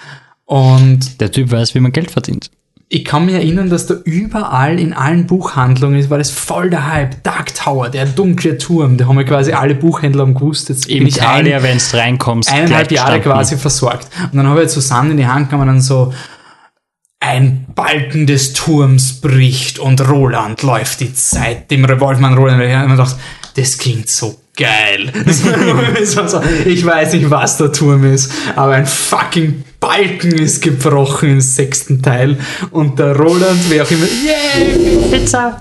[0.45, 2.51] Und Der Typ weiß, wie man Geld verdient.
[2.89, 6.93] ich kann mich erinnern, dass da überall in allen Buchhandlungen ist, war das voll der
[6.93, 7.23] Hype.
[7.23, 10.69] Dark Tower, der dunkle Turm, da haben wir quasi alle Buchhändler am gewusst.
[10.69, 14.09] Jetzt Im bin ich Italia, wenn du reinkommst, eineinhalb Jahre quasi versorgt.
[14.31, 16.13] Und dann habe ich jetzt Susanne in die Hand genommen und dann so,
[17.23, 22.85] ein Balken des Turms bricht und Roland läuft die Zeit dem Revolvermann Roland hinterher.
[22.85, 23.17] Und ich dachte,
[23.55, 25.13] das klingt so geil.
[26.65, 32.03] Ich weiß nicht, was der Turm ist, aber ein fucking Balken ist gebrochen im sechsten
[32.03, 32.39] Teil.
[32.71, 35.61] Und der Roland, wer auch immer, yay, Pizza.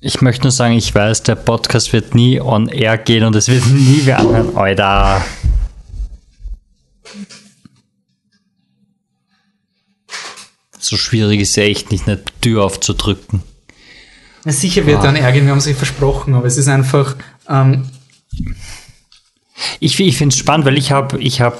[0.00, 3.48] Ich möchte nur sagen, ich weiß, der Podcast wird nie on air gehen und es
[3.48, 4.54] wird nie wer anhören.
[4.54, 5.24] Alter.
[10.78, 13.42] So schwierig ist ja echt nicht, eine Tür aufzudrücken.
[14.44, 17.16] Na, sicher wird dann ärgern, wir haben sich versprochen, aber es ist einfach,
[17.48, 17.88] ähm,
[19.80, 21.56] Ich, ich finde es spannend, weil ich habe, ich habe,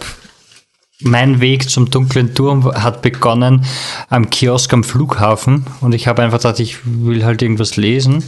[1.01, 3.65] mein Weg zum dunklen Turm hat begonnen
[4.09, 8.23] am Kiosk am Flughafen und ich habe einfach gedacht, ich will halt irgendwas lesen.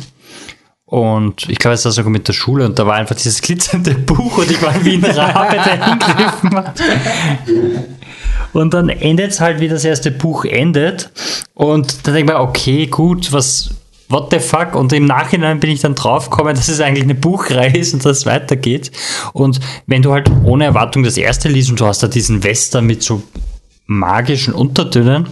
[0.85, 3.95] Und ich glaube, es war sogar mit der Schule und da war einfach dieses glitzernde
[3.95, 6.81] Buch und ich war wie ein Rabe, der hingegriffen hat.
[8.53, 11.11] Und dann endet es halt, wie das erste Buch endet.
[11.55, 13.71] Und dann denke ich mir, okay, gut, was,
[14.09, 14.75] what the fuck?
[14.75, 18.19] Und im Nachhinein bin ich dann draufgekommen, dass es eigentlich eine Buchreihe ist und dass
[18.19, 18.93] es weitergeht.
[19.33, 22.87] Und wenn du halt ohne Erwartung das erste liest und du hast da diesen Western
[22.87, 23.23] mit so
[23.87, 25.29] magischen Untertönen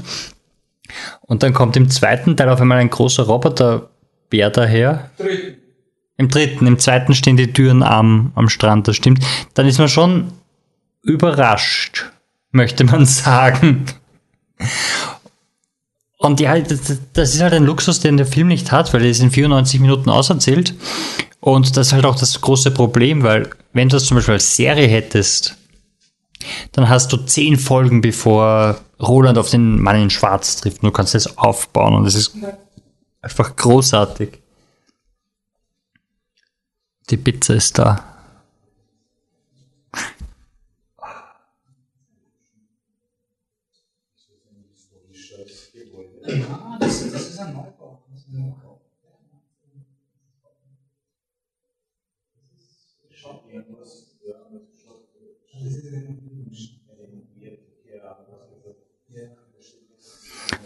[1.23, 5.11] und dann kommt im zweiten Teil auf einmal ein großer Roboterbär daher.
[6.17, 9.25] Im dritten, im zweiten stehen die Türen am, am Strand, das stimmt.
[9.55, 10.33] Dann ist man schon
[11.03, 12.13] überrascht,
[12.53, 13.87] möchte man sagen.
[16.25, 19.11] Und ja, das, das ist halt ein Luxus, den der Film nicht hat, weil er
[19.11, 20.75] ist in 94 Minuten auserzählt.
[21.41, 24.57] Und das ist halt auch das große Problem, weil wenn du das zum Beispiel als
[24.57, 25.57] Serie hättest,
[26.73, 30.83] dann hast du zehn Folgen, bevor Roland auf den Mann in Schwarz trifft.
[30.83, 32.33] Und du kannst das aufbauen und es ist
[33.21, 34.41] einfach großartig.
[37.11, 38.14] Die Pizza ist da.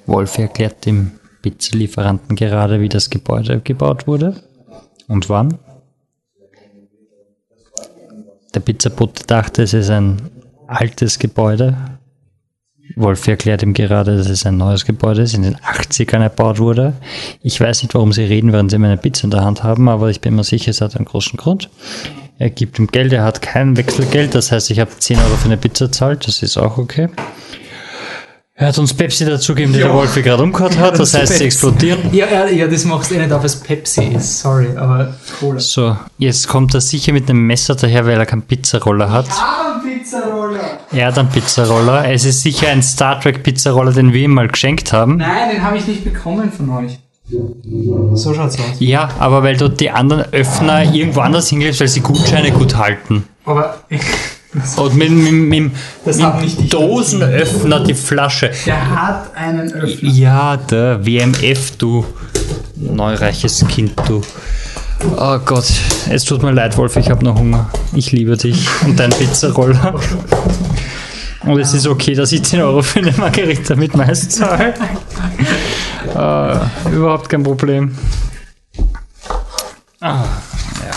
[0.06, 1.12] Wolf erklärt dem
[1.42, 4.42] Pizzalieferanten gerade, wie das Gebäude gebaut wurde
[5.06, 5.58] und wann.
[8.54, 10.30] Der Pizzabote dachte, es ist ein
[10.66, 11.76] altes Gebäude.
[12.96, 16.94] Wolf erklärt ihm gerade, dass es ein neues Gebäude ist, in den 80ern erbaut wurde.
[17.42, 20.08] Ich weiß nicht, warum sie reden, während sie meine Pizza in der Hand haben, aber
[20.08, 21.68] ich bin mir sicher, es hat einen großen Grund.
[22.40, 25.46] Er gibt ihm Geld, er hat kein Wechselgeld, das heißt, ich habe 10 Euro für
[25.46, 27.08] eine Pizza zahlt, das ist auch okay.
[28.54, 32.12] Er hat uns Pepsi dazugegeben, die der Wolfi gerade umgehört hat, das heißt, sie explodieren.
[32.12, 34.40] Ja, ja, ja, das machst du eh nicht auf, es Pepsi ist.
[34.40, 35.58] Sorry, aber Cola.
[35.58, 39.26] So, jetzt kommt er sicher mit einem Messer daher, weil er keinen Pizzaroller hat.
[39.82, 40.78] Pizzaroller!
[40.92, 42.08] Er hat einen Pizzaroller.
[42.08, 45.16] Es ist sicher ein Star Trek Pizzaroller, den wir ihm mal geschenkt haben.
[45.16, 46.98] Nein, den habe ich nicht bekommen von euch.
[48.14, 48.64] So schaut's aus.
[48.78, 53.24] Ja, aber weil dort die anderen Öffner irgendwo anders hingelegt, weil sie Gutscheine gut halten.
[53.44, 53.76] Aber
[54.76, 55.72] Und mit, mit, mit,
[56.04, 58.50] Das mit Dosenöffner die Flasche.
[58.64, 60.10] der hat einen Öffner.
[60.10, 62.04] Ja, der WMF, du
[62.76, 64.22] neureiches Kind, du.
[65.16, 65.70] Oh Gott,
[66.10, 67.68] es tut mir leid, Wolf, ich habe noch Hunger.
[67.92, 69.94] Ich liebe dich und deinen Pizzaroller.
[71.44, 74.74] Und es ist okay, dass ich 10 Euro für eine Margarita mit Mais zahle.
[76.06, 77.96] Äh, überhaupt kein Problem.
[80.00, 80.24] Ah,
[80.84, 80.90] ja.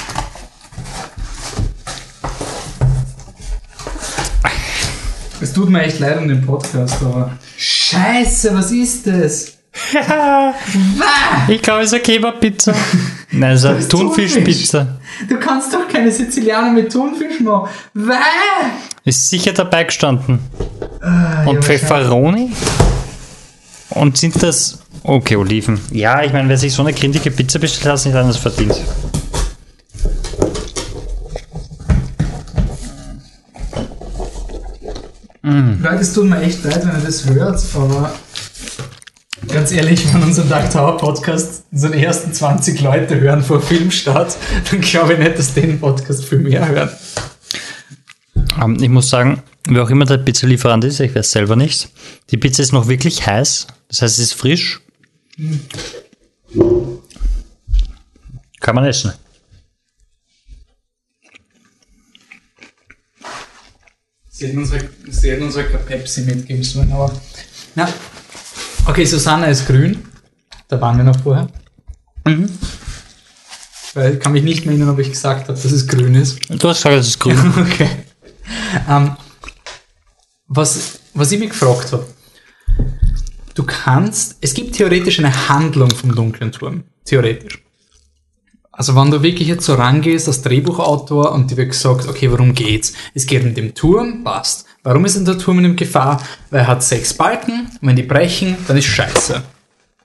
[5.42, 7.32] Es tut mir echt leid um den Podcast, aber.
[7.58, 9.54] Scheiße, was ist das?
[11.48, 12.74] Ich glaube, es ist eine Kebab-Pizza.
[13.32, 15.00] Nein, es ist eine Thunfisch-Pizza.
[15.30, 17.70] Du kannst doch keine Sizilianer mit Thunfisch machen.
[19.06, 20.40] Ist sicher dabei gestanden.
[21.02, 22.52] Ah, Und ja, Pfefferoni?
[23.92, 24.80] Und sind das.
[25.04, 25.80] Okay, Oliven.
[25.92, 28.80] Ja, ich meine, wer sich so eine grindige Pizza bestellt, hat es nicht anders verdient.
[35.82, 38.14] Leute, es tut mir echt leid, wenn ihr das hört, aber
[39.48, 44.38] ganz ehrlich, wenn unser Dark Tower Podcast unseren ersten 20 Leute hören vor Filmstart,
[44.70, 46.90] dann glaube ich nicht, dass den Podcast viel mehr hören.
[48.62, 51.90] Ähm, ich muss sagen, wer auch immer der Pizzalieferant ist, ich weiß selber nicht.
[52.30, 53.68] Die Pizza ist noch wirklich heiß.
[53.88, 54.82] Das heißt, sie ist frisch.
[58.60, 59.14] Kann man essen.
[64.30, 64.72] Sie hätten uns,
[65.10, 67.12] sie hätten uns Pepsi mitgeben sollen, aber.
[67.76, 67.88] Na.
[68.86, 70.04] Okay, Susanna ist grün.
[70.68, 71.48] Da waren wir noch vorher.
[72.26, 72.50] Mhm.
[73.94, 76.40] Weil ich kann mich nicht mehr erinnern, ob ich gesagt habe, dass es grün ist.
[76.50, 77.38] Du hast gesagt, es ist grün.
[77.58, 77.90] Okay.
[78.88, 79.16] Ähm,
[80.48, 82.06] was, was ich mich gefragt habe,
[83.56, 86.84] du kannst, es gibt theoretisch eine Handlung vom dunklen Turm.
[87.06, 87.62] Theoretisch.
[88.72, 92.54] Also wenn du wirklich jetzt so rangehst als Drehbuchautor und dir wird gesagt, okay, worum
[92.54, 92.94] geht's?
[93.14, 94.66] Es geht um den Turm, passt.
[94.84, 96.22] Warum ist denn der Turm in Gefahr?
[96.50, 99.44] Weil er hat sechs Balken, und wenn die brechen, dann ist scheiße.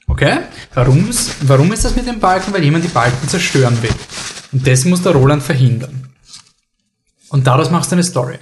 [0.08, 0.40] Okay?
[0.74, 2.52] Warum's, warum ist das mit den Balken?
[2.52, 3.94] Weil jemand die Balken zerstören will.
[4.52, 6.10] Und das muss der Roland verhindern.
[7.28, 8.38] Und daraus machst du eine Story.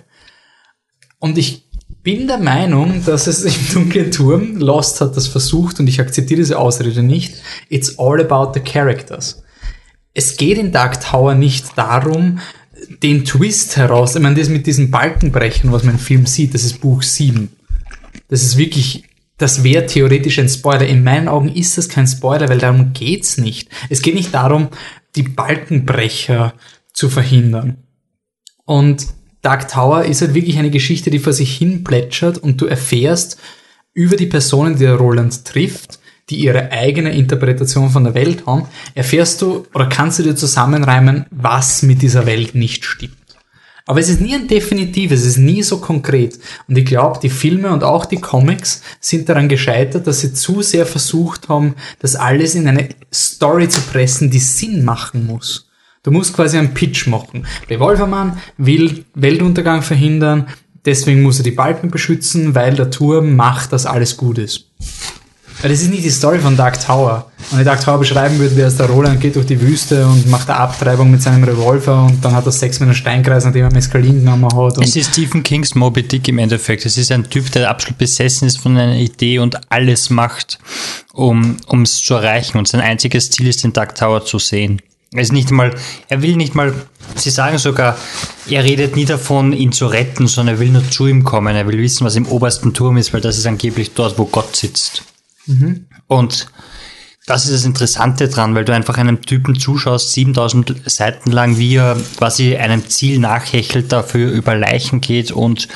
[1.18, 1.63] Und ich
[2.04, 6.40] bin der Meinung, dass es im dunklen Turm, Lost hat das versucht und ich akzeptiere
[6.40, 7.34] diese Ausrede nicht,
[7.70, 9.42] it's all about the characters.
[10.12, 12.38] Es geht in Dark Tower nicht darum,
[13.02, 16.62] den Twist heraus, ich meine, das mit diesen Balkenbrechen, was man im Film sieht, das
[16.62, 17.48] ist Buch 7.
[18.28, 19.04] Das ist wirklich,
[19.38, 20.86] das wäre theoretisch ein Spoiler.
[20.86, 23.70] In meinen Augen ist das kein Spoiler, weil darum geht's nicht.
[23.88, 24.68] Es geht nicht darum,
[25.16, 26.52] die Balkenbrecher
[26.92, 27.78] zu verhindern.
[28.66, 29.06] Und
[29.44, 33.38] Dark Tower ist halt wirklich eine Geschichte, die vor sich hin plätschert und du erfährst
[33.92, 35.98] über die Personen, die der Roland trifft,
[36.30, 41.26] die ihre eigene Interpretation von der Welt haben, erfährst du oder kannst du dir zusammenreimen,
[41.30, 43.16] was mit dieser Welt nicht stimmt.
[43.86, 46.38] Aber es ist nie ein definitives, es ist nie so konkret.
[46.66, 50.62] Und ich glaube, die Filme und auch die Comics sind daran gescheitert, dass sie zu
[50.62, 55.68] sehr versucht haben, das alles in eine Story zu pressen, die Sinn machen muss.
[56.04, 57.46] Du musst quasi einen Pitch machen.
[57.68, 60.48] Revolvermann will Weltuntergang verhindern,
[60.84, 64.66] deswegen muss er die Balken beschützen, weil der Turm macht, dass alles gut ist.
[65.62, 67.30] Weil das ist nicht die Story von Dark Tower.
[67.50, 70.28] Wenn ich Dark Tower beschreiben würde, wäre es der Roland geht durch die Wüste und
[70.28, 73.64] macht eine Abtreibung mit seinem Revolver und dann hat er Sex mit einem Steinkreis, nachdem
[73.64, 74.76] er Mescalin genommen hat.
[74.82, 76.84] Es ist Stephen Kings Moby Dick im Endeffekt.
[76.84, 80.58] Es ist ein Typ, der absolut besessen ist von einer Idee und alles macht,
[81.14, 82.58] um es zu erreichen.
[82.58, 84.82] Und sein einziges Ziel ist, den Dark Tower zu sehen.
[85.14, 85.74] Er ist nicht mal,
[86.08, 86.74] er will nicht mal,
[87.14, 87.96] sie sagen sogar,
[88.48, 91.54] er redet nie davon, ihn zu retten, sondern er will nur zu ihm kommen.
[91.54, 94.56] Er will wissen, was im obersten Turm ist, weil das ist angeblich dort, wo Gott
[94.56, 95.04] sitzt.
[96.08, 96.48] Und
[97.26, 101.76] das ist das Interessante dran, weil du einfach einem Typen zuschaust, 7000 Seiten lang, wie
[101.76, 105.68] er quasi einem Ziel nachhechelt, dafür über Leichen geht und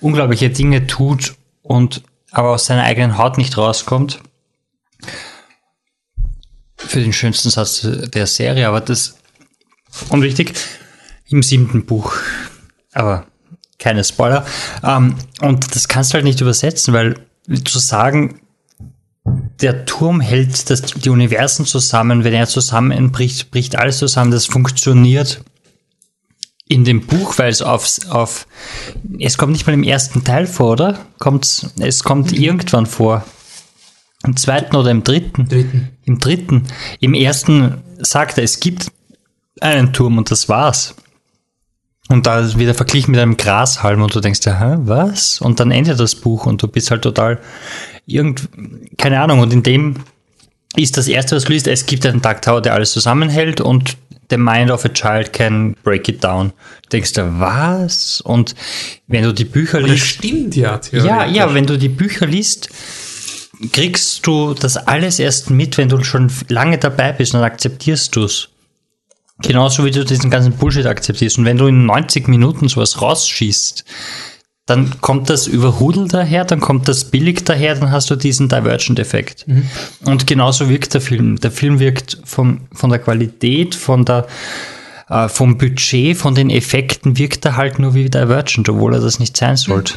[0.00, 4.20] unglaubliche Dinge tut und aber aus seiner eigenen Haut nicht rauskommt.
[6.86, 9.16] Für den schönsten Satz der Serie, aber das
[10.10, 10.54] unwichtig
[11.28, 12.14] im siebten Buch.
[12.92, 13.26] Aber
[13.78, 14.46] keine Spoiler.
[14.82, 17.16] Ähm, und das kannst du halt nicht übersetzen, weil
[17.64, 18.40] zu sagen,
[19.60, 25.40] der Turm hält das, die Universen zusammen, wenn er zusammenbricht, bricht alles zusammen, das funktioniert
[26.68, 28.46] in dem Buch, weil es auf, auf,
[29.20, 30.98] es kommt nicht mal im ersten Teil vor, oder?
[31.18, 32.38] Kommt's, es kommt mhm.
[32.38, 33.24] irgendwann vor.
[34.26, 35.48] Im zweiten oder im dritten?
[35.48, 35.88] Dritten.
[36.04, 36.64] Im dritten.
[37.00, 38.90] Im ersten sagt er, es gibt
[39.60, 40.94] einen Turm und das war's.
[42.08, 45.40] Und da wird er verglichen mit einem Grashalm und du denkst dir, hä, was?
[45.40, 47.40] Und dann endet das Buch und du bist halt total
[48.06, 48.48] irgend,
[48.96, 49.40] keine Ahnung.
[49.40, 49.96] Und in dem
[50.76, 53.96] ist das erste, was du liest, es gibt einen Dark Tower, der alles zusammenhält und
[54.30, 56.52] the mind of a child can break it down.
[56.82, 58.20] Du denkst du, was?
[58.20, 58.54] Und
[59.06, 60.02] wenn du die Bücher liest.
[60.02, 62.68] Das stimmt ja, Ja, ja, wenn du die Bücher liest,
[63.72, 68.24] kriegst du das alles erst mit, wenn du schon lange dabei bist und akzeptierst du
[68.24, 68.48] es.
[69.42, 71.38] Genauso wie du diesen ganzen Bullshit akzeptierst.
[71.38, 73.84] Und wenn du in 90 Minuten sowas rausschießt,
[74.64, 79.46] dann kommt das überhudelt daher, dann kommt das billig daher, dann hast du diesen Divergent-Effekt.
[79.46, 79.68] Mhm.
[80.04, 81.38] Und genauso wirkt der Film.
[81.38, 84.26] Der Film wirkt vom, von der Qualität, von der,
[85.08, 89.20] äh, vom Budget, von den Effekten wirkt er halt nur wie Divergent, obwohl er das
[89.20, 89.94] nicht sein sollte.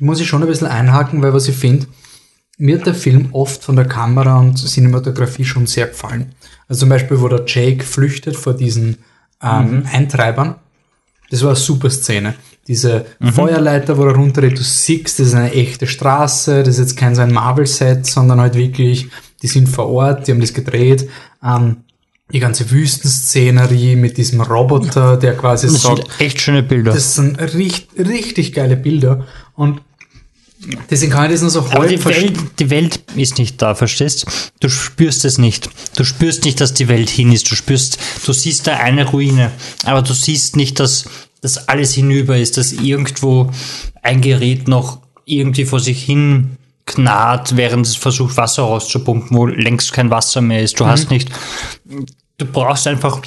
[0.00, 1.86] Muss ich schon ein bisschen einhaken, weil was ich finde,
[2.58, 6.34] mir hat der Film oft von der Kamera und Cinematografie schon sehr gefallen.
[6.68, 8.98] Also zum Beispiel, wo der Jake flüchtet vor diesen
[9.42, 9.86] ähm, mhm.
[9.90, 10.56] Eintreibern.
[11.30, 12.34] Das war eine super Szene.
[12.66, 13.32] Diese mhm.
[13.32, 17.14] Feuerleiter, wo er runterredet, du siehst, das ist eine echte Straße, das ist jetzt kein
[17.14, 19.08] so ein Marvel-Set, sondern halt wirklich,
[19.42, 21.08] die sind vor Ort, die haben das gedreht.
[21.42, 21.78] Ähm,
[22.30, 25.98] die ganze Wüstenszenerie mit diesem Roboter, der quasi das sagt.
[25.98, 26.92] Sind echt schöne Bilder.
[26.92, 29.26] Das sind richtig, richtig geile Bilder.
[29.54, 29.80] Und
[30.90, 34.26] Deswegen kann ich das nur so halb die Welt, die Welt ist nicht da, verstehst?
[34.60, 35.70] Du spürst es nicht.
[35.96, 37.50] Du spürst nicht, dass die Welt hin ist.
[37.50, 39.52] Du spürst, du siehst da eine Ruine,
[39.84, 41.04] aber du siehst nicht, dass
[41.40, 43.50] das alles hinüber ist, dass irgendwo
[44.02, 49.92] ein Gerät noch irgendwie vor sich hin knarrt, während es versucht, Wasser rauszupumpen, wo längst
[49.92, 50.80] kein Wasser mehr ist.
[50.80, 50.88] Du mhm.
[50.88, 51.30] hast nicht,
[52.38, 53.22] du brauchst einfach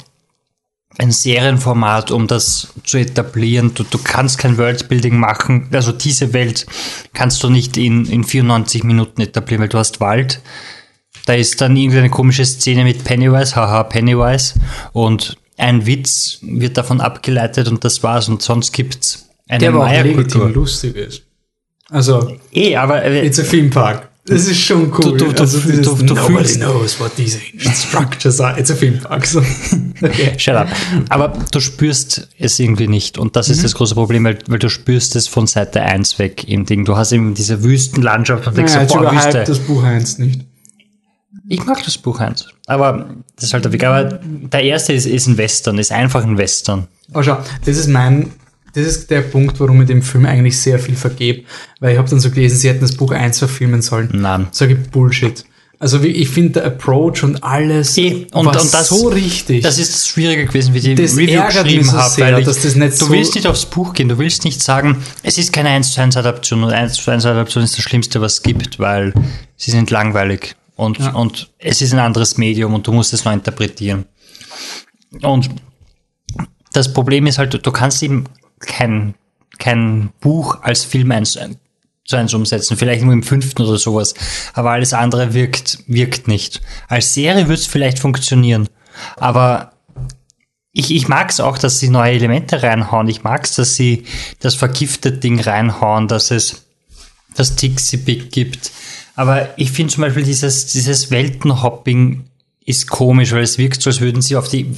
[0.98, 3.74] ein Serienformat, um das zu etablieren.
[3.74, 5.68] Du, du kannst kein Worldbuilding machen.
[5.72, 6.66] Also diese Welt
[7.14, 10.40] kannst du nicht in, in 94 Minuten etablieren, weil du hast Wald.
[11.26, 14.54] Da ist dann irgendeine komische Szene mit Pennywise, haha, Pennywise.
[14.92, 18.28] Und ein Witz wird davon abgeleitet und das war's.
[18.28, 21.22] Und sonst gibt's eine Der aber auch legitim lustig ist.
[21.88, 24.08] Also, eh, aber äh, it's a theme park.
[24.24, 25.18] Das ist schon cool.
[25.18, 27.40] Du, du, also du, dieses, du, du nobody fühlst, knows what these
[27.74, 28.58] structures are.
[28.58, 29.40] It's a film so.
[30.02, 30.38] okay.
[30.38, 30.68] Shut up.
[31.08, 33.18] Aber du spürst es irgendwie nicht.
[33.18, 33.62] Und das ist mhm.
[33.62, 36.84] das große Problem, weil, weil du spürst es von Seite 1 weg im Ding.
[36.84, 39.44] Du hast eben diese Wüstenlandschaft und denkst, naja, boah, Wüste.
[39.44, 40.42] das Buch 1 nicht.
[41.48, 42.46] Ich mag das Buch 1.
[42.66, 43.82] Aber das ist halt der Weg.
[43.82, 46.86] Aber der erste ist, ist ein Western, ist einfach ein Western.
[47.12, 48.30] Oh, schau, das ist mein
[48.72, 51.44] das ist der Punkt, warum ich dem Film eigentlich sehr viel vergebe.
[51.80, 54.10] Weil ich habe dann so gelesen, sie hätten das Buch 1 verfilmen sollen.
[54.12, 54.48] Nein.
[54.50, 55.44] Sage ich Bullshit.
[55.82, 59.64] Also ich finde der Approach und alles e, und, war und das, so richtig.
[59.64, 62.20] Das ist schwieriger gewesen, wie die das Review geschrieben so habe.
[62.20, 65.02] Weil ich, das nicht du so willst nicht aufs Buch gehen, du willst nicht sagen,
[65.24, 68.20] es ist keine 1 zu 1 Adaption und 1 zu 1 Adaption ist das Schlimmste,
[68.20, 69.12] was es gibt, weil
[69.56, 71.14] sie sind langweilig und, ja.
[71.14, 74.04] und es ist ein anderes Medium und du musst es neu interpretieren.
[75.20, 75.50] Und
[76.72, 78.26] das Problem ist halt, du kannst eben
[78.66, 79.14] kein,
[79.58, 81.38] kein Buch als Film eins
[82.04, 84.14] zu eins umsetzen, vielleicht nur im fünften oder sowas,
[84.54, 86.60] aber alles andere wirkt, wirkt nicht.
[86.88, 88.68] Als Serie wird es vielleicht funktionieren,
[89.16, 89.72] aber
[90.72, 93.08] ich, ich mag es auch, dass sie neue Elemente reinhauen.
[93.08, 94.04] Ich mag es, dass sie
[94.40, 96.64] das vergiftete Ding reinhauen, dass es
[97.34, 98.72] das Tixi Big gibt.
[99.14, 102.24] Aber ich finde zum Beispiel dieses, dieses Weltenhopping
[102.64, 104.70] ist komisch, weil es wirkt so, als würden sie auf die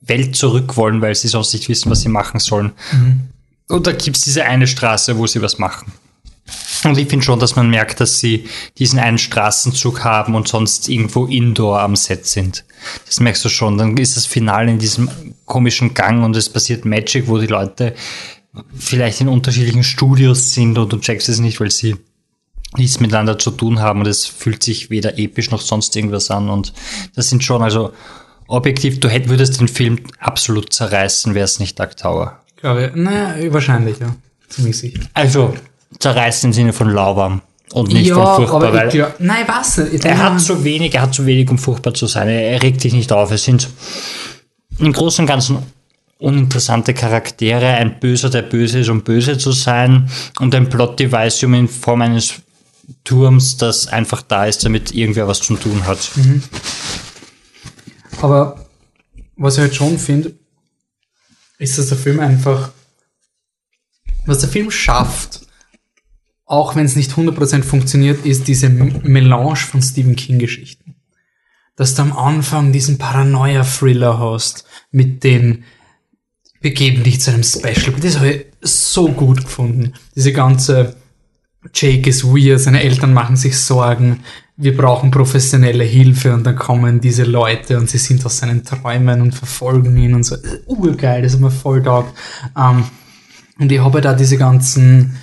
[0.00, 2.72] Welt zurück wollen, weil sie sonst nicht wissen, was sie machen sollen.
[2.92, 3.20] Mhm.
[3.68, 5.92] Und da gibt es diese eine Straße, wo sie was machen.
[6.84, 8.48] Und ich finde schon, dass man merkt, dass sie
[8.78, 12.64] diesen einen Straßenzug haben und sonst irgendwo indoor am Set sind.
[13.06, 13.76] Das merkst du schon.
[13.76, 15.10] Dann ist das Finale in diesem
[15.44, 17.94] komischen Gang und es passiert Magic, wo die Leute
[18.76, 21.96] vielleicht in unterschiedlichen Studios sind und du checkst es nicht, weil sie
[22.76, 26.48] nichts miteinander zu tun haben und es fühlt sich weder episch noch sonst irgendwas an.
[26.48, 26.72] Und
[27.14, 27.92] das sind schon, also
[28.46, 32.40] objektiv, du hätt, würdest den Film absolut zerreißen, wäre es nicht Dark Tower.
[32.56, 34.14] Glaube, naja, wahrscheinlich, ja.
[34.48, 35.00] Ziemlich sicher.
[35.14, 35.54] Also,
[35.98, 37.40] zerreißen im Sinne von lauwarm
[37.72, 38.72] und nicht ja, von furchtbar.
[38.72, 39.78] Weil glaub, nein, was?
[39.78, 42.28] Ich er hat zu wenig, er hat zu wenig, um furchtbar zu sein.
[42.28, 43.30] Er regt dich nicht auf.
[43.30, 43.68] Es sind
[44.78, 45.58] im Großen und Ganzen
[46.18, 51.68] uninteressante Charaktere, ein Böser, der böse ist, um böse zu sein, und ein Plot-Device in
[51.68, 52.34] Form eines
[53.04, 56.10] Turms, das einfach da ist, damit irgendwer was zu tun hat.
[56.16, 56.42] Mhm.
[58.20, 58.66] Aber
[59.36, 60.34] was ich halt schon finde,
[61.58, 62.72] ist, dass der Film einfach,
[64.26, 65.40] was der Film schafft,
[66.44, 70.96] auch wenn es nicht 100% funktioniert, ist diese Melange von Stephen King-Geschichten.
[71.76, 75.64] Dass du am Anfang diesen Paranoia-Thriller hast mit den
[76.60, 77.94] begeben dich zu einem Special.
[78.00, 79.94] Das habe ich so gut gefunden.
[80.14, 80.96] Diese ganze
[81.74, 84.20] Jake ist weird, seine Eltern machen sich Sorgen,
[84.56, 89.22] wir brauchen professionelle Hilfe und dann kommen diese Leute und sie sind aus seinen Träumen
[89.22, 90.36] und verfolgen ihn und so.
[90.66, 92.14] Urgeil, das ist mir voll taugt.
[92.56, 92.84] Ähm,
[93.58, 95.16] und ich habe da diese ganzen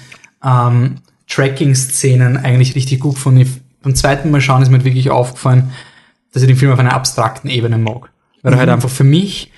[0.43, 0.95] ähm,
[1.28, 3.41] Tracking-Szenen eigentlich richtig gut gefunden.
[3.41, 3.50] Ich,
[3.84, 5.72] beim zweiten Mal schauen ist mir wirklich aufgefallen,
[6.34, 8.10] dass ich den Film auf einer abstrakten Ebene mag.
[8.41, 8.58] Weil mhm.
[8.58, 9.52] er halt einfach für mich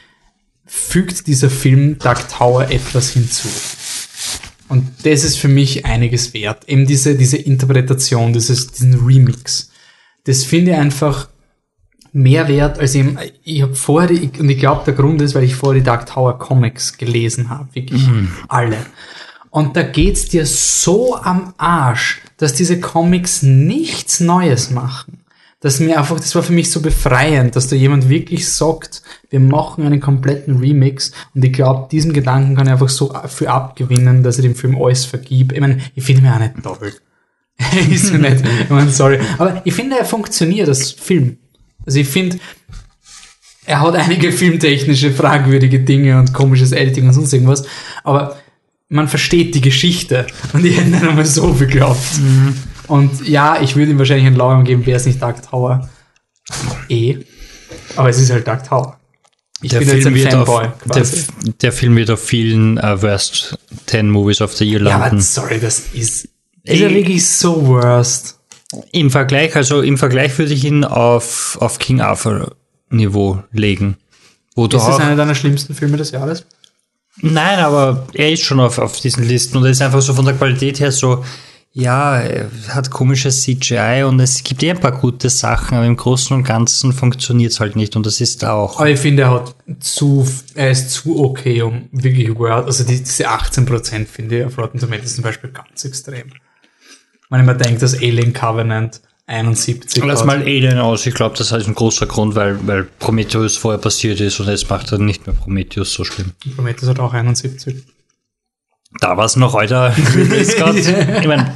[0.65, 3.47] fügt dieser Film Dark Tower etwas hinzu.
[4.69, 6.69] Und das ist für mich einiges wert.
[6.69, 9.71] Eben diese, diese Interpretation, dieses, diesen Remix.
[10.25, 11.27] Das finde ich einfach
[12.13, 15.43] mehr wert als eben, ich habe vorher, die, und ich glaube, der Grund ist, weil
[15.43, 17.67] ich vorher die Dark Tower Comics gelesen habe.
[17.73, 18.29] Wirklich mhm.
[18.47, 18.77] alle.
[19.49, 25.18] Und da geht's dir so am Arsch, dass diese Comics nichts Neues machen
[25.61, 29.39] dass mir einfach, das war für mich so befreiend, dass da jemand wirklich sagt, wir
[29.39, 34.23] machen einen kompletten Remix und ich glaube, diesem Gedanken kann ich einfach so für abgewinnen,
[34.23, 35.51] dass ich dem Film alles vergib.
[35.51, 36.93] Ich meine, ich finde ihn auch nicht toll.
[37.91, 39.19] ist so nicht, ich meine, sorry.
[39.37, 41.37] Aber ich finde, er funktioniert als Film.
[41.85, 42.39] Also ich finde,
[43.65, 47.65] er hat einige filmtechnische fragwürdige Dinge und komisches Editing und sonst irgendwas,
[48.03, 48.37] aber
[48.87, 52.17] man versteht die Geschichte und ich hätte nicht einmal so viel geglaubt.
[52.19, 52.55] Mhm.
[52.89, 55.87] Und ja, ich würde ihm wahrscheinlich einen Lauern geben, wäre es nicht Dark Tower.
[56.89, 57.17] Eh.
[57.95, 58.99] Aber es ist halt Dark Tower.
[59.61, 60.65] Ich der bin Film jetzt ein Fanboy.
[60.65, 61.05] Auf, der,
[61.61, 65.17] der, Film wird auf vielen uh, Worst 10 Movies of the Year landen.
[65.17, 66.29] Ja, sorry, das ist,
[66.63, 68.39] ist ja wirklich so worst.
[68.91, 72.55] Im Vergleich, also im Vergleich würde ich ihn auf, auf King Arthur
[72.89, 73.97] Niveau legen.
[74.55, 76.45] Wo ist das einer deiner schlimmsten Filme des Jahres?
[77.21, 80.25] Nein, aber er ist schon auf, auf diesen Listen und er ist einfach so von
[80.25, 81.23] der Qualität her so,
[81.71, 82.23] ja,
[82.69, 86.43] hat komisches CGI und es gibt eh ein paar gute Sachen, aber im Großen und
[86.43, 88.79] Ganzen funktioniert es halt nicht und das ist auch.
[88.79, 92.97] Aber ich finde, er hat zu, er ist zu okay, um wirklich Word, also die,
[92.97, 96.31] diese 18% finde ich auf Rotten Tomatoes zum Beispiel ganz extrem.
[97.29, 100.03] Wenn ich mir denke, dass Alien Covenant 71.
[100.03, 100.25] Lass hat.
[100.25, 104.19] mal Alien aus, ich glaube, das ist ein großer Grund, weil, weil Prometheus vorher passiert
[104.19, 106.31] ist und jetzt macht er nicht mehr Prometheus so schlimm.
[106.55, 107.83] Prometheus hat auch 71.
[108.99, 109.93] Da war es noch heute
[110.45, 110.75] Scott.
[110.75, 111.51] ich mein,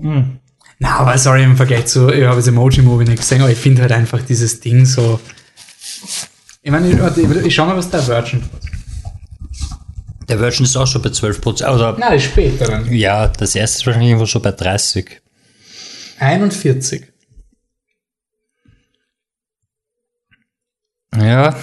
[0.00, 0.38] hm.
[0.78, 3.82] Na, aber sorry, im Vergleich zu, ich habe das Emoji-Movie nicht gesehen, aber ich finde
[3.82, 5.20] halt einfach dieses Ding so.
[6.62, 8.50] Ich meine, ich, ich schau mal, was der Virgin hat.
[10.28, 11.74] Der Virgin ist auch schon bei 12%.
[11.74, 12.82] Oder, Nein, ist später.
[12.92, 15.20] Ja, das erste ist wahrscheinlich irgendwo schon bei 30.
[16.20, 17.06] 41.
[21.16, 21.56] Ja.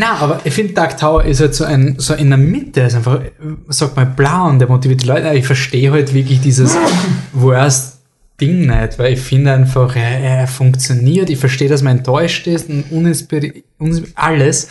[0.00, 2.94] Na, aber ich finde, Dark Tower ist halt so ein, so in der Mitte, ist
[2.94, 3.20] einfach,
[3.66, 5.34] sag mal, blau und der motiviert die Leute.
[5.34, 6.76] Ich verstehe halt wirklich dieses
[7.32, 7.98] Worst
[8.40, 11.30] Ding nicht, weil ich finde einfach, er, er, funktioniert.
[11.30, 13.64] Ich verstehe, dass man enttäuscht ist und uninspiriert,
[14.14, 14.68] alles.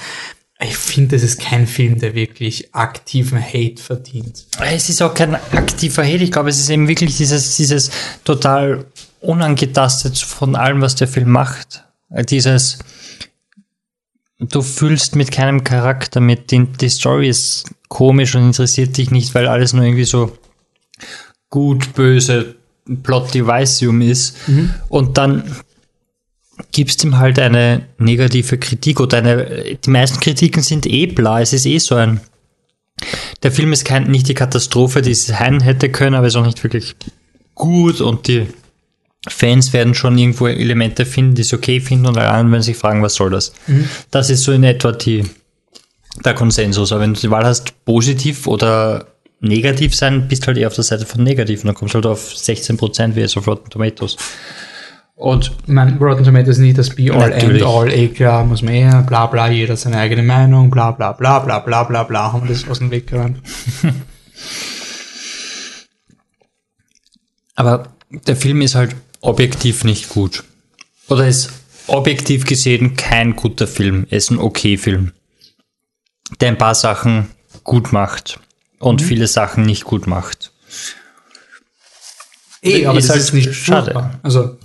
[0.61, 4.45] Ich finde, das ist kein Film, der wirklich aktiven Hate verdient.
[4.73, 6.23] Es ist auch kein aktiver Hate.
[6.23, 7.91] Ich glaube, es ist eben wirklich dieses, dieses
[8.23, 8.86] total
[9.19, 11.84] unangetastet von allem, was der Film macht.
[12.30, 12.80] Dieses,
[14.40, 16.52] du fühlst mit keinem Charakter mit.
[16.52, 20.38] Die, die Story ist komisch und interessiert dich nicht, weil alles nur irgendwie so
[21.50, 22.56] gut, böse
[23.04, 24.48] Plot Devicium ist.
[24.48, 24.74] Mhm.
[24.90, 25.44] Und dann
[26.72, 31.54] gibst ihm halt eine negative Kritik oder eine, die meisten Kritiken sind eh bla, es
[31.54, 32.20] ist eh so ein,
[33.44, 36.46] der Film ist kein, nicht die Katastrophe, die es sein hätte können, aber ist auch
[36.46, 36.96] nicht wirklich
[37.54, 38.48] gut und die
[39.28, 42.78] Fans werden schon irgendwo Elemente finden, die sie okay finden und alle anderen werden sich
[42.78, 43.53] fragen, was soll das?
[43.68, 43.89] Mhm.
[44.11, 45.26] Das ist so in etwa die,
[46.24, 46.91] der Konsensus.
[46.91, 49.07] Aber wenn du die Wahl hast, positiv oder
[49.39, 52.05] negativ sein, bist halt eher auf der Seite von negativ und dann kommst du halt
[52.05, 54.18] auf 16% wie jetzt auf Rotten Tomatoes.
[55.15, 59.26] Und man, Rotten Tomatoes ist nicht das Be-all, End-all, eh klar, muss man eher, bla
[59.26, 62.70] bla, jeder seine eigene Meinung, bla bla bla bla bla bla bla, haben wir das
[62.70, 63.41] aus dem Weg geräumt.
[67.55, 68.95] Aber der Film ist halt
[69.28, 70.43] objektiv nicht gut.
[71.09, 71.51] Oder ist
[71.88, 74.07] objektiv gesehen kein guter Film.
[74.09, 75.11] Ist ein okay Film.
[76.39, 77.30] Der ein paar Sachen
[77.63, 78.39] gut macht
[78.80, 79.05] und mhm.
[79.05, 80.51] viele Sachen nicht gut macht.
[82.61, 83.91] Eh, aber ist das halt ist nicht schade.
[83.91, 84.19] Furchtbar.
[84.23, 84.57] Also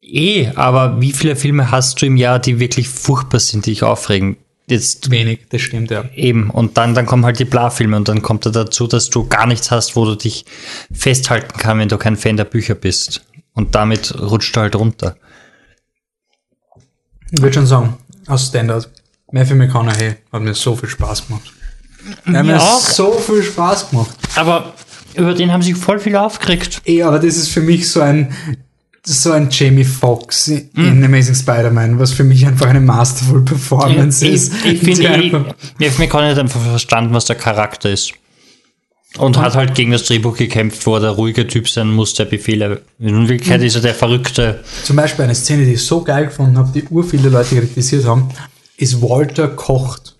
[0.00, 3.82] Eh, aber wie viele Filme hast du im Jahr, die wirklich furchtbar sind, die dich
[3.82, 4.36] aufregen?
[4.66, 6.04] Jetzt wenig, das stimmt, ja.
[6.14, 9.26] Eben, und dann, dann kommen halt die Bla-Filme und dann kommt da dazu, dass du
[9.28, 10.46] gar nichts hast, wo du dich
[10.90, 13.22] festhalten kannst, wenn du kein Fan der Bücher bist.
[13.52, 15.16] Und damit rutscht du halt runter.
[17.30, 17.94] Ich würde schon sagen,
[18.26, 18.90] aus Standard.
[19.32, 21.52] Matthew McConaughey hat mir so viel Spaß gemacht.
[22.26, 22.78] Er hat mir Ja.
[22.78, 24.16] so viel Spaß gemacht.
[24.36, 24.74] Aber
[25.14, 26.80] über den haben sich voll viel aufgeregt.
[26.84, 28.34] Eh, aber das ist für mich so ein,
[29.06, 31.04] so ein Jamie Foxx in Hm.
[31.04, 34.52] Amazing Spider-Man, was für mich einfach eine masterful Performance Ich, ist.
[34.64, 38.12] ich Die finde, ich, einfach- Matthew McConaughey hat einfach verstanden, was der Charakter ist.
[39.18, 42.24] Und hat halt gegen das Drehbuch gekämpft, wo er der ruhige Typ sein muss, der
[42.24, 42.82] Befehle.
[42.98, 44.64] In Wirklichkeit ist er der verrückte.
[44.82, 48.06] Zum Beispiel eine Szene, die ich so geil gefunden habe, die ur viele Leute kritisiert
[48.06, 48.30] haben,
[48.76, 50.16] ist Walter kocht.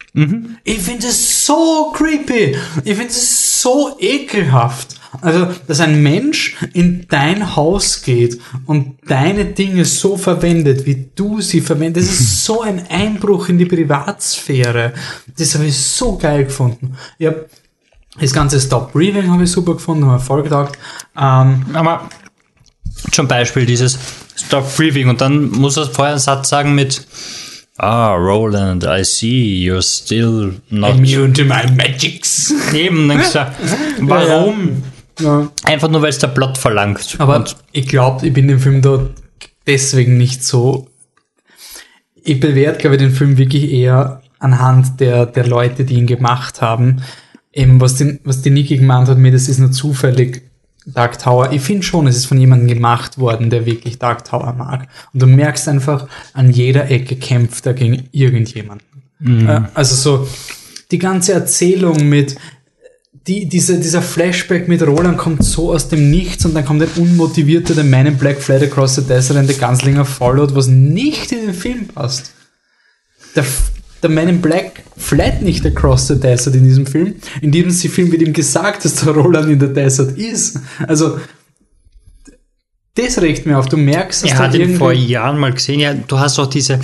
[0.63, 2.55] Ich finde es so creepy.
[2.85, 4.95] Ich finde es so ekelhaft.
[5.21, 11.41] Also, dass ein Mensch in dein Haus geht und deine Dinge so verwendet, wie du
[11.41, 14.93] sie verwendest, das ist so ein Einbruch in die Privatsphäre.
[15.39, 16.95] Das habe ich so geil gefunden.
[17.19, 17.37] Ich hab,
[18.21, 20.75] das ganze Stop Breathing habe ich super gefunden, habe ich voll gedacht.
[21.17, 22.09] Ähm, Aber
[23.11, 23.99] zum Beispiel dieses
[24.37, 27.07] Stop Breathing und dann muss er vorher einen Satz sagen mit
[27.77, 32.53] Ah, Roland, I see you're still not immune to my magics.
[32.73, 33.09] neben.
[33.09, 33.57] Dann gesagt,
[34.01, 34.85] Warum?
[35.21, 35.51] Ja.
[35.65, 37.17] Einfach nur, weil es der Plot verlangt.
[37.19, 39.07] Aber Und ich glaube, ich bin dem Film da
[39.67, 40.89] deswegen nicht so.
[42.23, 46.61] Ich bewerte, glaube ich, den Film wirklich eher anhand der, der Leute, die ihn gemacht
[46.61, 47.03] haben.
[47.53, 50.43] Eben, was die, was die Niki gemeint hat, mir, das ist nur zufällig
[50.87, 51.53] Dark Tower.
[51.53, 54.89] Ich finde schon, es ist von jemandem gemacht worden, der wirklich Dark Tower mag.
[55.13, 58.87] Und du merkst einfach, an jeder Ecke kämpft er gegen irgendjemanden.
[59.25, 60.29] Äh, Also so,
[60.91, 62.37] die ganze Erzählung mit,
[63.27, 66.91] die, diese, dieser Flashback mit Roland kommt so aus dem Nichts und dann kommt ein
[66.97, 71.47] unmotivierter Man in Black Flat Across the Desert and the Gunslinger Followed, was nicht in
[71.47, 72.33] den Film passt.
[73.35, 73.45] Der,
[74.03, 77.15] der Man in Black flat nicht Across the Desert in diesem Film.
[77.41, 80.59] In diesem Film wird ihm gesagt, dass der Roland in der Desert ist.
[80.87, 81.19] Also,
[82.95, 83.69] das regt mir auf.
[83.69, 85.81] Du merkst, dass er hat ihn vor Jahren mal gesehen.
[85.81, 86.79] Ja, du hast auch diese.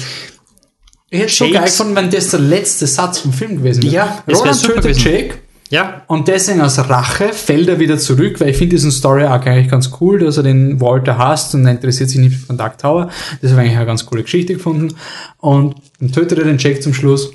[1.11, 3.95] Ich hätte Jakes- geil gefunden, wenn das der letzte Satz vom Film gewesen wäre.
[3.95, 4.97] Ja, Roland tötet.
[5.05, 5.35] Jake
[5.71, 9.47] Ja, und deswegen aus Rache fällt er wieder zurück, weil ich finde diesen Story Arc
[9.47, 12.59] eigentlich ganz cool, dass er den Walter hasst und er interessiert sich nicht für den
[12.59, 13.09] Dark Tower.
[13.41, 14.97] Das habe ich eigentlich eine ganz coole Geschichte gefunden.
[15.39, 17.31] Und dann tötet er den Jake zum Schluss.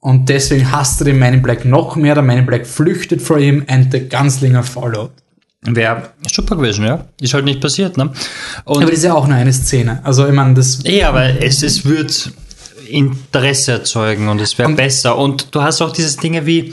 [0.00, 2.14] Und deswegen hasst er den Man in Black noch mehr.
[2.14, 5.10] Der Man in Black flüchtet vor ihm and the Gunslinger followed.
[5.62, 7.04] wäre super gewesen, ja.
[7.20, 8.12] Ist halt nicht passiert, ne?
[8.64, 10.00] Und Aber das ist ja auch nur eine Szene.
[10.04, 12.30] Also, ich meine, das, Eh, aber es, es wird
[12.88, 15.18] Interesse erzeugen und es wäre besser.
[15.18, 16.72] Und du hast auch dieses Dinge wie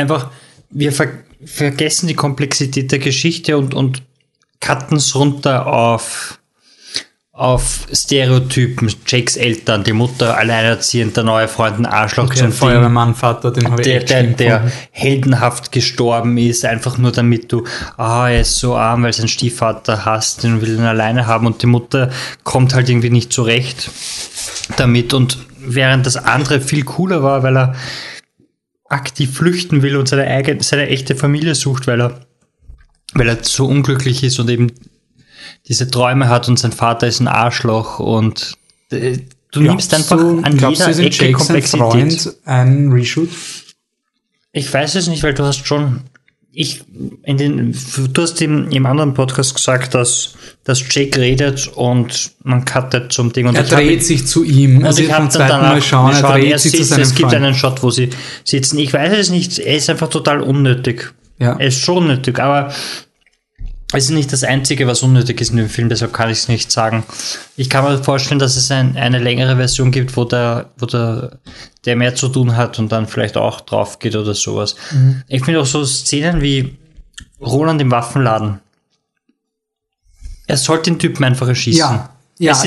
[0.00, 0.30] einfach,
[0.70, 1.08] wir ver
[1.42, 4.02] vergessen die Komplexität der Geschichte und, und
[4.60, 6.38] cutten es runter auf,
[7.32, 8.92] auf Stereotypen.
[9.06, 12.58] Jakes Eltern, die Mutter alleinerziehend, der neue Freund, ein Arschloch okay, zum der Ding.
[12.58, 17.64] Feuerwehrmann-Vater, den habe ich Der, der, der heldenhaft gestorben ist, einfach nur damit du,
[17.96, 21.62] ah, er ist so arm, weil sein Stiefvater hasst, den will ihn alleine haben und
[21.62, 22.10] die Mutter
[22.44, 23.90] kommt halt irgendwie nicht zurecht
[24.76, 27.74] damit und während das andere viel cooler war, weil er
[28.90, 32.26] aktiv flüchten will und seine eigene, seine echte Familie sucht, weil er,
[33.14, 34.72] weil er so unglücklich ist und eben
[35.68, 38.54] diese Träume hat und sein Vater ist ein Arschloch und
[38.90, 39.18] äh,
[39.52, 41.80] du nimmst einfach du, an glaubst jeder du, Ecke Komplexität.
[41.80, 43.30] Freund ein Reshoot?
[44.52, 46.02] Ich weiß es nicht, weil du hast schon,
[46.52, 46.82] ich,
[47.22, 47.76] in den,
[48.12, 50.34] du hast im, im anderen Podcast gesagt, dass,
[50.64, 54.84] dass Jake redet und man cuttet zum Ding und Er ich dreht sich zu ihm.
[54.84, 57.44] Also ich habe dann danach Mal schauen, er er sitzt, es gibt Freund.
[57.44, 58.10] einen Shot, wo sie
[58.44, 58.78] sitzen.
[58.78, 61.14] Ich weiß es nicht, er ist einfach total unnötig.
[61.38, 61.56] Ja.
[61.56, 62.72] Er ist schon nötig, aber
[63.92, 66.48] es ist nicht das Einzige, was unnötig ist in dem Film, deshalb kann ich es
[66.48, 67.02] nicht sagen.
[67.56, 71.38] Ich kann mir vorstellen, dass es ein, eine längere Version gibt, wo der, wo der,
[71.84, 74.76] der mehr zu tun hat und dann vielleicht auch drauf geht oder sowas.
[74.92, 75.22] Mhm.
[75.28, 76.76] Ich finde auch so Szenen wie
[77.40, 78.60] Roland im Waffenladen.
[80.46, 81.78] Er sollte den Typen einfach erschießen.
[81.80, 82.10] Ja.
[82.38, 82.62] Ja, so-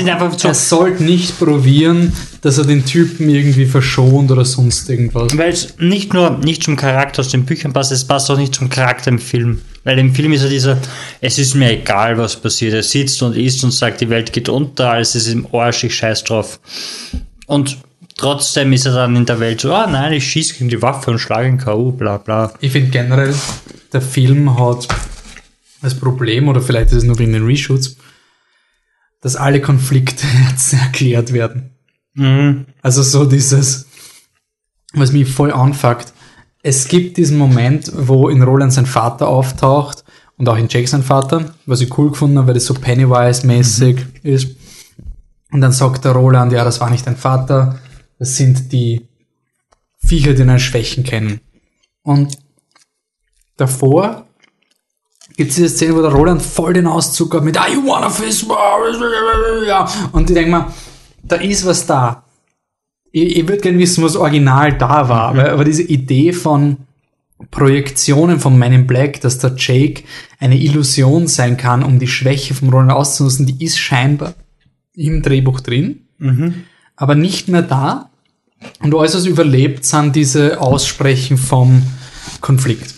[0.48, 2.12] er sollte nicht probieren,
[2.42, 5.36] dass er den Typen irgendwie verschont oder sonst irgendwas.
[5.36, 8.54] Weil es nicht nur nicht zum Charakter aus den Büchern passt, es passt auch nicht
[8.54, 9.62] zum Charakter im Film.
[9.84, 10.78] Weil im Film ist er dieser,
[11.20, 12.72] es ist mir egal, was passiert.
[12.72, 15.94] Er sitzt und isst und sagt, die Welt geht unter, alles ist im Arsch, ich
[15.94, 16.58] scheiß drauf.
[17.46, 17.76] Und
[18.16, 21.10] trotzdem ist er dann in der Welt so, ah nein, ich schieße gegen die Waffe
[21.10, 22.54] und schlage ihn K.O., bla bla.
[22.60, 23.34] Ich finde generell,
[23.92, 24.88] der Film hat
[25.82, 27.96] das Problem, oder vielleicht ist es nur wegen den Reshoots,
[29.20, 30.26] dass alle Konflikte
[30.72, 31.74] erklärt werden.
[32.14, 32.66] Mhm.
[32.80, 33.86] Also so dieses,
[34.94, 36.13] was mich voll anfuckt.
[36.66, 40.02] Es gibt diesen Moment, wo in Roland sein Vater auftaucht
[40.38, 43.98] und auch in Jake sein Vater, was ich cool gefunden habe, weil das so Pennywise-mäßig
[44.22, 44.56] ist.
[45.52, 47.78] Und dann sagt der Roland, ja, das war nicht dein Vater,
[48.18, 49.06] das sind die
[49.98, 51.42] Viecher, die deine Schwächen kennen.
[52.02, 52.38] Und
[53.58, 54.24] davor
[55.36, 58.46] gibt es diese Szene, wo der Roland voll den Auszug hat mit you wanna fist?
[59.66, 59.86] Ja.
[60.12, 60.72] Und ich denke mal,
[61.24, 62.24] da ist was da.
[63.14, 65.40] Ich, ich würde gerne wissen, was original da war, Mhm.
[65.40, 66.78] aber, aber diese Idee von
[67.50, 70.02] Projektionen von Men in Black, dass der Jake
[70.40, 74.34] eine Illusion sein kann, um die Schwäche vom Roland auszunutzen, die ist scheinbar
[74.94, 76.54] im Drehbuch drin, Mhm.
[76.96, 78.10] aber nicht mehr da.
[78.80, 81.82] Und was überlebt, sind diese Aussprechen vom
[82.40, 82.94] Konflikt.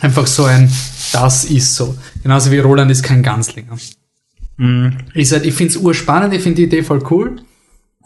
[0.00, 0.70] Einfach so ein,
[1.12, 1.94] das ist so.
[2.22, 3.76] Genauso wie Roland ist kein Ganzlinger.
[4.56, 4.96] Mhm.
[5.14, 7.36] Ich, ich finde es urspannend, ich finde die Idee voll cool.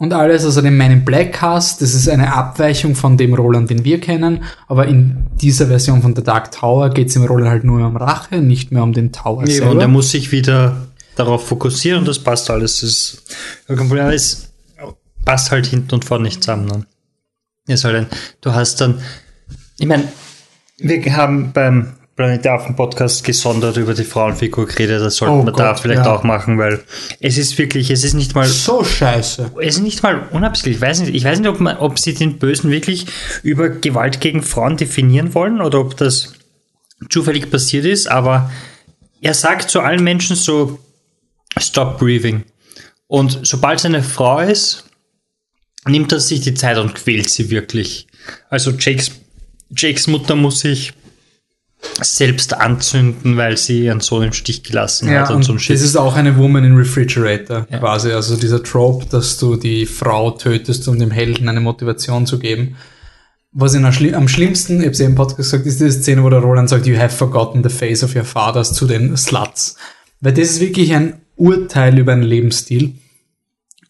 [0.01, 3.69] Und alles, also den Man in Black Cast, das ist eine Abweichung von dem Roland,
[3.69, 4.43] den wir kennen.
[4.67, 7.95] Aber in dieser Version von The Dark Tower geht es im Roland halt nur um
[7.97, 9.69] Rache, nicht mehr um den Tower Ja, selber.
[9.69, 12.81] und er muss sich wieder darauf fokussieren und das passt alles.
[12.81, 13.23] Das ist
[13.67, 14.05] kein Problem.
[14.05, 14.51] aber Es
[15.23, 16.65] passt halt hinten und vorne nicht zusammen.
[16.65, 16.85] Ne?
[17.67, 18.07] Ist halt ein,
[18.41, 18.99] du hast dann,
[19.77, 20.05] ich meine,
[20.79, 25.01] wir haben beim Planet der Affen Podcast gesondert über die Frauenfigur geredet.
[25.01, 26.15] Das sollten Oh wir da Gott, vielleicht ja.
[26.15, 26.83] auch machen, weil
[27.19, 29.53] es ist wirklich, es ist nicht mal so scheiße.
[29.59, 30.75] es ist nicht mal unabsichtlich.
[30.75, 33.07] Ich weiß nicht, ich weiß nicht ob, man, ob sie den Bösen wirklich
[33.41, 36.33] über Gewalt gegen Frauen definieren wollen oder ob das
[37.09, 38.51] zufällig passiert ist, aber
[39.19, 40.77] er sagt zu allen Menschen so,
[41.57, 42.43] stop breathing.
[43.07, 44.83] Und sobald es eine Frau ist,
[45.87, 48.05] nimmt er sich die Zeit und quält sie wirklich.
[48.47, 49.09] Also Jakes,
[49.75, 50.93] Jakes Mutter muss sich
[52.01, 55.75] selbst anzünden, weil sie ihren Sohn im Stich gelassen Ja, hat und ein Shit.
[55.75, 58.11] das ist auch eine Woman in Refrigerator quasi.
[58.11, 62.75] Also dieser Trope, dass du die Frau tötest, um dem Helden eine Motivation zu geben.
[63.53, 65.91] Was in der Schli am schlimmsten, ich habe es eben im Podcast gesagt, ist diese
[65.91, 69.17] Szene, wo der Roland sagt, you have forgotten the face of your fathers zu den
[69.17, 69.75] Sluts.
[70.21, 72.93] Weil das ist wirklich ein Urteil über einen Lebensstil.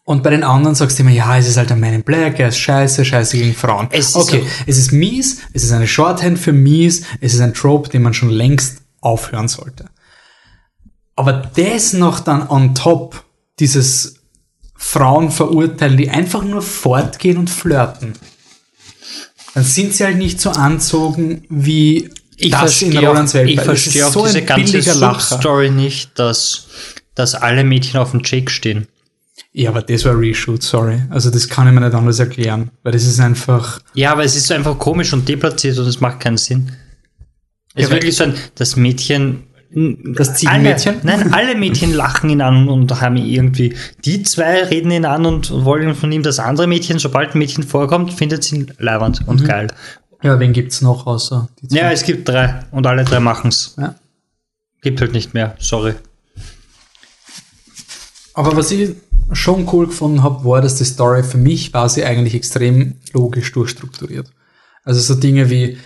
[0.03, 2.39] Und bei den anderen sagst du immer, ja, es ist halt ein Man in Black,
[2.39, 3.87] er ist scheiße, scheiße gegen Frauen.
[3.91, 7.41] Es ist okay, auch- es ist mies, es ist eine Shorthand für mies, es ist
[7.41, 9.85] ein Trope, den man schon längst aufhören sollte.
[11.15, 13.23] Aber das noch dann on top,
[13.59, 14.15] dieses
[14.75, 18.13] Frauen verurteilen, die einfach nur fortgehen und flirten.
[19.53, 23.49] Dann sind sie halt nicht so anzogen wie ich das in verstehe Rolands auch, Welt.
[23.49, 24.81] ich verstehe ist auch so diese ganze.
[24.81, 26.67] Substory nicht, dass,
[27.13, 28.87] dass alle Mädchen auf den Jake stehen.
[29.53, 31.01] Ja, aber das war Reshoot, sorry.
[31.09, 33.79] Also das kann ich mir nicht anders erklären, weil das ist einfach.
[33.93, 36.71] Ja, aber es ist so einfach komisch und deplatziert und es macht keinen Sinn.
[37.75, 39.43] Es ist weil- wirklich so ein, das Mädchen.
[39.73, 40.95] Das Ziegenmädchen?
[41.07, 43.73] Alle, nein, alle Mädchen lachen ihn an und haben irgendwie,
[44.03, 47.63] die zwei reden ihn an und wollen von ihm das andere Mädchen, sobald ein Mädchen
[47.63, 49.27] vorkommt, findet sie ihn leiwand Mhm.
[49.29, 49.67] und geil.
[50.23, 51.77] Ja, wen gibt's noch außer die zwei?
[51.77, 53.75] Ja, es gibt drei und alle drei machen's.
[53.77, 53.95] Ja.
[54.81, 55.93] Gibt halt nicht mehr, sorry.
[58.33, 58.91] Aber was ich
[59.33, 64.31] schon cool gefunden habe, war, dass die Story für mich sie eigentlich extrem logisch durchstrukturiert.
[64.83, 65.77] Also so Dinge wie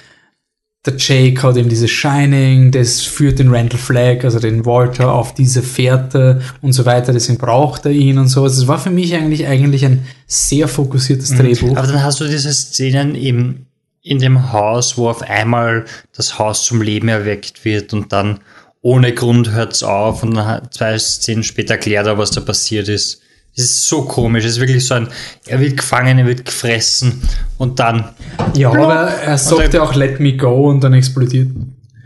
[0.86, 5.34] der Jake hat eben dieses Shining, das führt den Randall Flagg, also den Walter, auf
[5.34, 8.44] diese Fährte und so weiter, deswegen braucht er ihn und so.
[8.44, 11.76] Also es war für mich eigentlich eigentlich ein sehr fokussiertes Drehbuch.
[11.76, 13.66] Aber dann hast du diese Szenen im,
[14.02, 15.86] in dem Haus, wo auf einmal
[16.16, 18.40] das Haus zum Leben erweckt wird und dann
[18.82, 23.22] ohne Grund hört's auf und dann zwei Szenen später erklärt er, was da passiert ist.
[23.58, 24.44] Es ist so komisch.
[24.46, 25.08] Es ist wirklich so ein,
[25.48, 27.22] er wird gefangen, er wird gefressen
[27.58, 28.10] und dann,
[28.56, 31.48] Ja, aber er sagt ja auch Let me go und dann explodiert.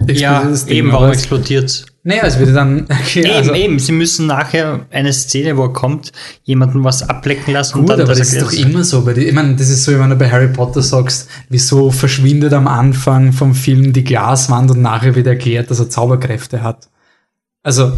[0.01, 1.85] explodiert ja, das Ding, eben, warum explodiert's?
[2.03, 2.87] Naja, es wird dann.
[2.89, 6.11] Okay, Eben, also, eben, sie müssen nachher eine Szene, wo er kommt,
[6.43, 9.03] jemanden was ablecken lassen Gut, und dann aber das ist doch immer so.
[9.03, 11.91] Bei die, ich meine, das ist so, wie wenn du bei Harry Potter sagst, wieso
[11.91, 16.89] verschwindet am Anfang vom Film die Glaswand und nachher wird erklärt, dass er Zauberkräfte hat.
[17.63, 17.93] Also,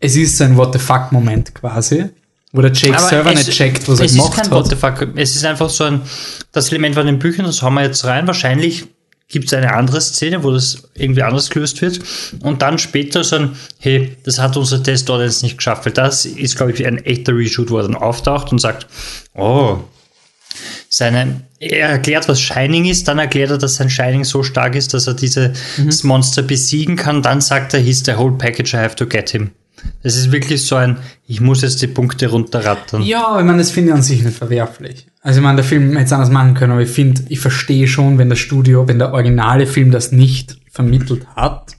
[0.00, 2.06] es ist so ein What the fuck-Moment quasi,
[2.52, 4.68] wo der Jake Aber selber es- nicht checkt, was er es ist gemacht kein hat.
[4.68, 5.08] the fuck.
[5.16, 6.00] Es ist einfach so ein,
[6.52, 8.26] das Element von den Büchern, das haben wir jetzt rein.
[8.26, 8.86] Wahrscheinlich
[9.28, 11.98] gibt es eine andere Szene, wo das irgendwie anders gelöst wird.
[12.40, 15.84] Und dann später so ein, hey, das hat unsere Test Audience nicht geschafft.
[15.84, 18.86] Weil das ist, glaube ich, ein echter Reshoot, wo er dann auftaucht und sagt,
[19.34, 19.78] oh,
[20.88, 24.94] seine, er erklärt, was Shining ist, dann erklärt er, dass sein Shining so stark ist,
[24.94, 26.08] dass er dieses Mhm.
[26.08, 29.50] Monster besiegen kann, dann sagt er, he's the whole package, I have to get him.
[30.02, 33.02] Es ist wirklich so ein, ich muss jetzt die Punkte runterrattern.
[33.02, 35.06] Ja, aber ich meine, das finde ich an sich nicht verwerflich.
[35.20, 37.88] Also ich meine, der Film hätte es anders machen können, aber ich finde, ich verstehe
[37.88, 41.76] schon, wenn das Studio, wenn der originale Film das nicht vermittelt hat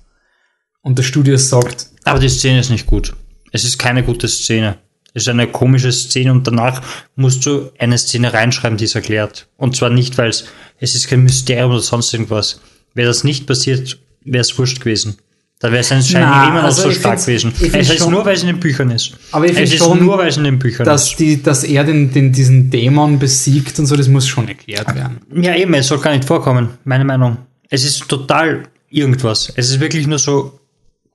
[0.82, 3.16] und das Studio sagt, Aber die Szene ist nicht gut.
[3.52, 4.78] Es ist keine gute Szene.
[5.14, 6.82] Es ist eine komische Szene und danach
[7.16, 9.48] musst du eine Szene reinschreiben, die es erklärt.
[9.58, 10.46] Und zwar nicht, weil es,
[10.80, 12.62] es ist kein Mysterium oder sonst irgendwas.
[12.94, 15.18] Wäre das nicht passiert, wäre es wurscht gewesen.
[15.60, 17.52] Da wäre sein Shining Na, immer noch also so stark gewesen.
[17.74, 19.14] Es ist schon- nur, weil es in den Büchern ist.
[19.32, 21.20] Aber ich es ist schon, nur, weil es in den Büchern dass, ist.
[21.20, 25.18] die, dass er den, den, diesen Dämon besiegt und so, das muss schon erklärt werden.
[25.34, 27.38] Ja, eben, es soll gar nicht vorkommen, meine Meinung.
[27.70, 29.52] Es ist total irgendwas.
[29.56, 30.60] Es ist wirklich nur so,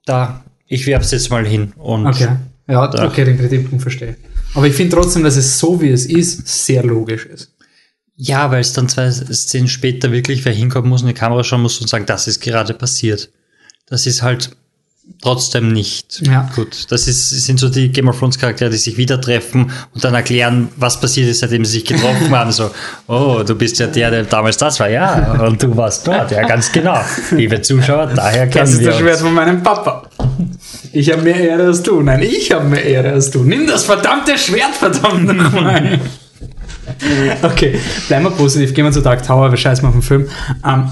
[0.07, 1.72] da, ich werf's jetzt mal hin.
[1.76, 2.28] Und Okay.
[2.68, 3.07] Ja, Da.
[3.07, 4.16] okay, den Kritikpunkt verstehe.
[4.55, 7.53] Aber ich finde trotzdem, dass es so wie es ist, sehr logisch ist.
[8.16, 11.62] Ja, weil es dann zwei Szenen später wirklich wer hinkommen muss und die Kamera schauen
[11.62, 13.30] muss und sagen, das ist gerade passiert.
[13.93, 14.51] Das ist halt
[15.20, 16.49] trotzdem nicht Ja.
[16.57, 16.90] gut.
[16.90, 20.14] Das ist, sind so die Game of Thrones Charaktere, die sich wieder treffen und dann
[20.14, 22.53] erklären, was passiert ist, seitdem sie sich getroffen haben.
[22.53, 22.70] So,
[23.09, 26.47] oh, du bist ja der, der damals das war, ja, und du warst dort, ja,
[26.49, 26.99] ganz genau.
[27.32, 29.22] Liebe Zuschauer, daher kennen Das ist wir das Schwert uns.
[29.24, 30.05] von meinem Papa.
[30.93, 32.01] Ich habe mehr Ehre als du.
[32.01, 33.45] Nein, ich habe mehr Ehre als du.
[33.45, 36.01] Nimm das verdammte Schwert, verdammt nochmal.
[37.43, 37.78] Okay,
[38.09, 38.74] bleiben wir positiv.
[38.74, 39.51] Gehen wir zu Dark Tower.
[39.51, 40.28] Wir scheißen mal auf den Film.
[40.66, 40.90] Ähm,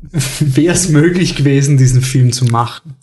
[0.40, 2.94] Wäre es möglich gewesen, diesen Film zu machen?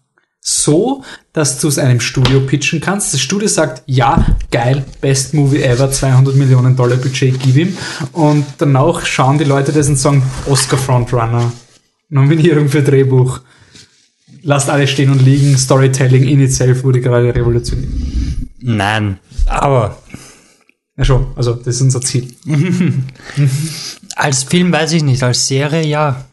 [0.42, 3.14] So, dass du es einem Studio pitchen kannst.
[3.14, 7.78] Das Studio sagt, ja, geil, best movie ever, 200 Millionen Dollar Budget, gib ihm.
[8.12, 11.52] Und danach schauen die Leute das und sagen, Oscar Frontrunner,
[12.10, 13.42] Nominierung für Drehbuch.
[14.44, 15.58] Lasst alles stehen und liegen.
[15.58, 17.90] Storytelling in itself wurde gerade revolutioniert.
[18.60, 19.18] Nein,
[19.48, 19.98] aber
[20.98, 22.34] Ja schon, also das ist unser Ziel.
[24.16, 26.26] als Film weiß ich nicht, als Serie ja.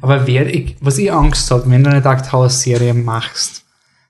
[0.00, 3.64] Aber wer, ich, was ich Angst habe, wenn du eine Dark Tower Serie machst,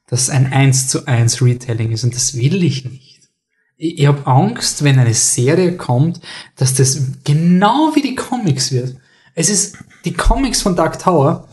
[0.06, 3.20] dass es ein 1 zu 1 Retelling ist und das will ich nicht.
[3.76, 6.20] Ich, ich habe Angst, wenn eine Serie kommt,
[6.56, 8.96] dass das genau wie die Comics wird.
[9.34, 11.48] Es ist, die Comics von Dark Tower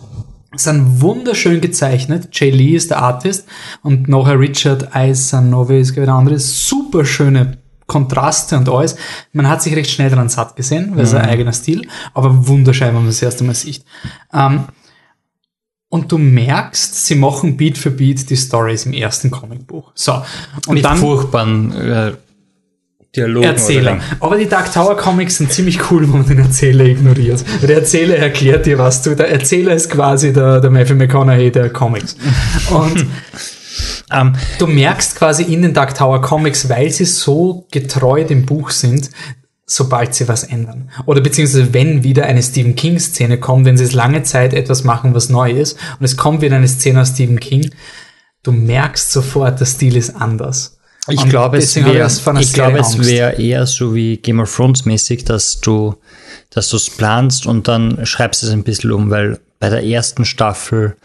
[0.55, 2.29] sind wunderschön gezeichnet.
[2.31, 3.47] Jay Lee ist der Artist
[3.83, 6.39] und nachher Richard Eisenove ist glaube ich, der andere.
[6.39, 8.95] Super schöne Kontraste und alles.
[9.33, 12.89] Man hat sich recht schnell dran satt gesehen, weil es ein eigener Stil, aber wunderschön,
[12.89, 13.83] wenn man es das erste Mal sieht.
[14.33, 14.65] Ähm,
[15.89, 19.91] und du merkst, sie machen Beat für Beat die Stories im ersten Comicbuch.
[19.95, 20.21] So.
[20.67, 22.11] Und Mit dann furchtbaren äh,
[23.15, 23.47] Dialogen.
[23.47, 23.99] Erzähler.
[24.19, 27.43] Aber die Dark Tower Comics sind ziemlich cool, wenn man den Erzähler ignoriert.
[27.61, 29.15] Der Erzähler erklärt dir was du.
[29.15, 32.17] Der Erzähler ist quasi der, der Matthew McConaughey der Comics.
[32.69, 33.05] Und
[34.11, 38.71] Ähm, du merkst quasi in den Dark Tower Comics, weil sie so getreu dem Buch
[38.71, 39.09] sind,
[39.65, 40.89] sobald sie was ändern.
[41.05, 45.13] Oder beziehungsweise wenn wieder eine Stephen King-Szene kommt, wenn sie es lange Zeit etwas machen,
[45.13, 47.71] was neu ist, und es kommt wieder eine Szene aus Stephen King,
[48.43, 50.77] du merkst sofort, der Stil ist anders.
[51.09, 52.07] Ich Und glaube, es wäre
[52.53, 55.95] glaube, es wäre eher so wie Game of Thrones mäßig, dass du
[56.49, 60.25] dass du es planst und dann schreibst es ein bisschen um, weil bei der ersten
[60.25, 60.95] Staffel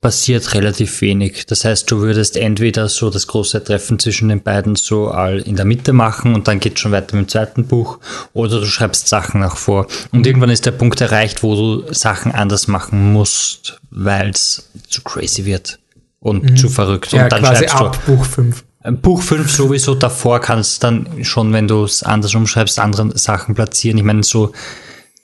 [0.00, 1.46] passiert relativ wenig.
[1.46, 5.56] Das heißt, du würdest entweder so das große Treffen zwischen den beiden so all in
[5.56, 7.98] der Mitte machen und dann geht schon weiter mit dem zweiten Buch
[8.32, 9.88] oder du schreibst Sachen nach vor.
[10.12, 15.02] Und irgendwann ist der Punkt erreicht, wo du Sachen anders machen musst, weil es zu
[15.02, 15.80] crazy wird
[16.20, 17.12] und zu verrückt.
[17.12, 18.64] Ja, und dann quasi schreibst du ab Buch 5.
[19.02, 23.98] Buch 5 sowieso davor kannst dann schon, wenn du es anders umschreibst, andere Sachen platzieren.
[23.98, 24.52] Ich meine, so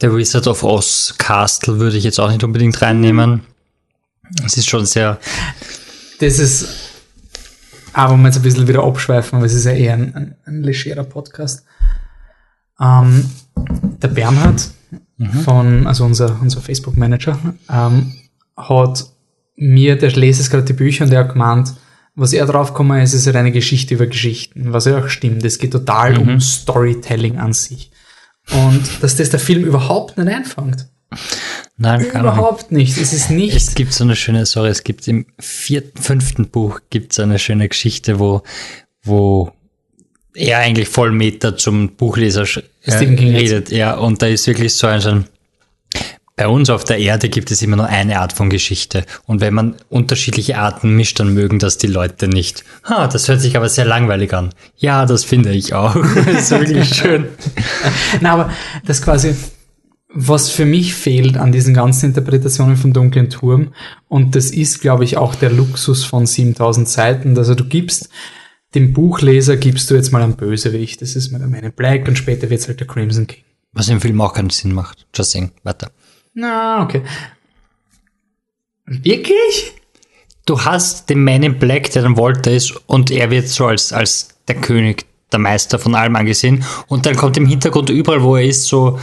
[0.01, 3.43] der Wizard of Oz Castle würde ich jetzt auch nicht unbedingt reinnehmen.
[4.45, 5.19] Es ist schon sehr,
[6.19, 6.69] Das ist,
[7.93, 10.63] aber wir jetzt ein bisschen wieder abschweifen, weil es ist ja eher ein, ein, ein
[10.63, 11.65] legerer Podcast.
[12.81, 13.31] Ähm,
[14.03, 14.71] der Bernhard
[15.45, 17.39] von, also unser, unser Facebook-Manager,
[17.71, 18.15] ähm,
[18.57, 19.07] hat
[19.57, 21.75] mir, der lese jetzt gerade die Bücher und der hat gemeint,
[22.17, 25.45] was er draufgekommen ist, ist eine Geschichte über Geschichten, was ja auch stimmt.
[25.45, 27.91] Es geht total um Storytelling an sich.
[28.53, 30.87] Und dass das der Film überhaupt nicht einfängt.
[31.77, 32.07] Nein.
[32.07, 32.99] Überhaupt nicht.
[32.99, 33.55] Es ist nicht.
[33.55, 37.39] Es gibt so eine schöne, sorry, es gibt im vierten, fünften Buch gibt es eine
[37.39, 38.43] schöne Geschichte, wo,
[39.03, 39.53] wo
[40.35, 42.45] er eigentlich voll Meter zum Buchleser
[42.83, 43.71] äh, redet.
[43.71, 45.25] Ja, und da ist wirklich so ein, so ein
[46.37, 49.05] bei uns auf der Erde gibt es immer nur eine Art von Geschichte.
[49.25, 52.65] Und wenn man unterschiedliche Arten mischt, dann mögen das die Leute nicht.
[52.85, 54.51] Ha, das hört sich aber sehr langweilig an.
[54.77, 55.95] Ja, das finde ich auch.
[56.27, 57.29] das ist wirklich schön.
[58.21, 58.51] Na, aber
[58.85, 59.37] das quasi,
[60.15, 63.75] was für mich fehlt an diesen ganzen Interpretationen vom Dunklen Turm,
[64.09, 68.09] und das ist, glaube ich, auch der Luxus von 7000 Seiten, also du gibst
[68.75, 72.09] dem Buchleser gibst du jetzt mal einen Bösewicht, das ist mal der Man in Black
[72.09, 73.43] und später wird's halt der Crimson King.
[73.73, 75.07] Was im Film auch keinen Sinn macht.
[75.15, 75.51] Just saying.
[75.63, 75.91] Weiter.
[76.35, 77.03] Na, okay.
[78.87, 79.75] Wirklich?
[80.47, 83.93] Du hast den Man in Black, der dann Walter ist, und er wird so als,
[83.93, 86.65] als der König, der Meister von allem angesehen.
[86.87, 88.99] Und dann kommt im Hintergrund überall, wo er ist, so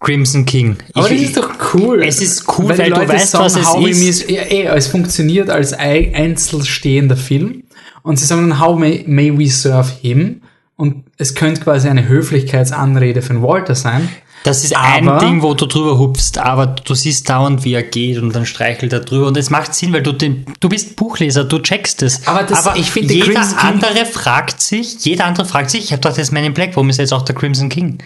[0.00, 0.76] Crimson King.
[0.94, 2.02] Aber Ich- das ist doch cool.
[2.04, 3.74] Es ist cool, die weil du weißt, was es
[4.20, 4.30] ist.
[4.30, 7.62] Ja, eh, es funktioniert als ei- einzelstehender Film.
[8.02, 10.42] Und sie sagen dann, how may, may we serve him?
[10.76, 14.08] Und es könnte quasi eine Höflichkeitsanrede von Walter sein.
[14.44, 17.82] Das ist Aber- ein Ding, wo du drüber hupfst, aber du siehst dauernd, wie er
[17.82, 19.26] geht und dann streichelt er drüber.
[19.26, 22.24] Und es macht Sinn, weil du den, du bist Buchleser, du checkst es.
[22.28, 25.92] Aber das- ich finde, jeder Crimson King- andere fragt sich, jeder andere fragt sich, ich
[25.92, 27.98] habe doch das Man in Black, warum ist jetzt auch der Crimson King?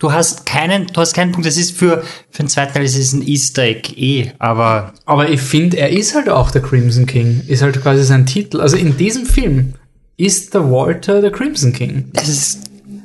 [0.00, 1.46] Du hast keinen, du hast keinen Punkt.
[1.46, 5.28] Das ist für, für den zweiten Teil, das ist ein Easter Egg eh, aber Aber
[5.28, 7.42] ich finde, er ist halt auch der Crimson King.
[7.46, 8.60] Ist halt quasi sein Titel.
[8.60, 9.74] Also in diesem Film
[10.16, 12.06] ist der Walter der Crimson King.
[12.14, 12.60] das ist,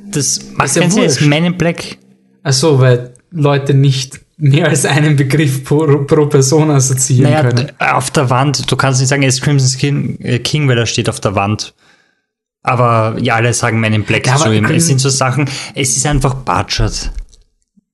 [0.10, 1.04] das macht ja keinen Sinn.
[1.04, 1.28] Das ist.
[1.28, 1.98] Man in Black.
[2.44, 7.72] Achso, weil Leute nicht mehr als einen Begriff pro, pro Person assoziieren Naja, können.
[7.80, 10.86] auf der Wand, du kannst nicht sagen, er ist Crimson King, äh, King, weil er
[10.86, 11.74] steht auf der Wand.
[12.66, 14.66] Aber ja, alle sagen Man in Black Ja, aber zu ihm.
[14.66, 17.12] Es sind so Sachen, es ist einfach Budget.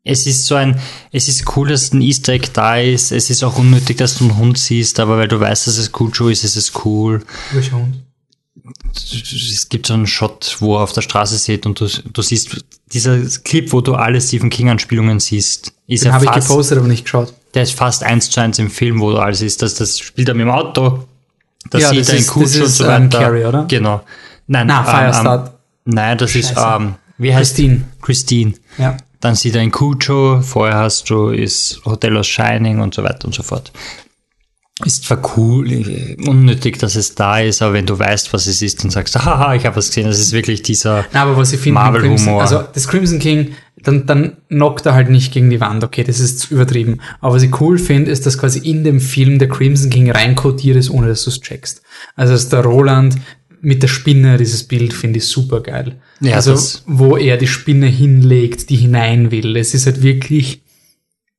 [0.03, 0.79] Es ist so ein,
[1.11, 3.11] es ist cool, dass ein Easter Egg da ist.
[3.11, 5.91] Es ist auch unnötig, dass du einen Hund siehst, aber weil du weißt, dass es
[5.91, 7.23] Cujo ist, ist es cool.
[7.51, 7.95] Welcher Hund?
[9.03, 12.63] Es gibt so einen Shot, wo er auf der Straße steht und du, du siehst,
[12.91, 16.87] dieser Clip, wo du alle Stephen King-Anspielungen siehst, ist Den ja habe ich gepostet, aber
[16.87, 17.33] nicht geschaut.
[17.53, 19.61] der ist fast eins zu eins im Film, wo alles ist.
[19.61, 21.05] Das, das spielt er mit dem Auto,
[21.69, 23.19] das Ja, sieht das er in ist- Cujo das und ist, so ähm, weiter.
[23.19, 23.65] Carrie, oder?
[23.67, 24.01] Genau.
[24.51, 25.47] Nein, Na, ähm, Firestart.
[25.47, 26.75] Ähm, nein, das ist, Scheiße.
[26.81, 27.81] ähm, wie heißt Christine.
[28.01, 28.53] Christine.
[28.77, 28.97] Ja.
[29.21, 33.25] Dann sieht er in Cujo, vorher hast du ist Hotel aus Shining und so weiter
[33.25, 33.71] und so fort.
[34.83, 38.63] Ist zwar cool, äh, unnötig, dass es da ist, aber wenn du weißt, was es
[38.63, 40.07] ist, dann sagst du, haha, ich habe was gesehen.
[40.07, 42.17] Das ist wirklich dieser Na, aber was ich finde, Marvel-Humor.
[42.17, 43.51] Crimson- also das Crimson King,
[43.83, 46.99] dann, dann knockt er halt nicht gegen die Wand, okay, das ist übertrieben.
[47.19, 50.77] Aber was ich cool finde, ist, dass quasi in dem Film der Crimson King reinkodiert
[50.77, 51.83] ist, ohne dass du es checkst.
[52.15, 53.17] Also dass der Roland
[53.61, 55.99] mit der Spinne, dieses Bild finde ich super geil.
[56.19, 56.55] Ja, also
[56.85, 59.55] wo er die Spinne hinlegt, die hinein will.
[59.55, 60.61] Es ist halt wirklich,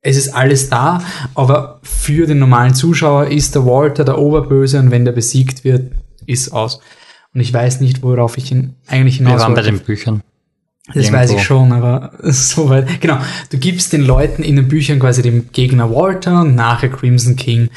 [0.01, 1.03] es ist alles da,
[1.35, 5.91] aber für den normalen Zuschauer ist der Walter der Oberböse und wenn der besiegt wird,
[6.25, 6.79] ist aus.
[7.33, 10.21] Und ich weiß nicht, worauf ich ihn eigentlich Wir hinaus waren bei den Büchern.
[10.93, 11.37] Das weiß Irgendwo.
[11.37, 13.01] ich schon, aber soweit.
[13.01, 13.17] Genau.
[13.49, 17.69] Du gibst den Leuten in den Büchern quasi dem Gegner Walter und nachher Crimson King.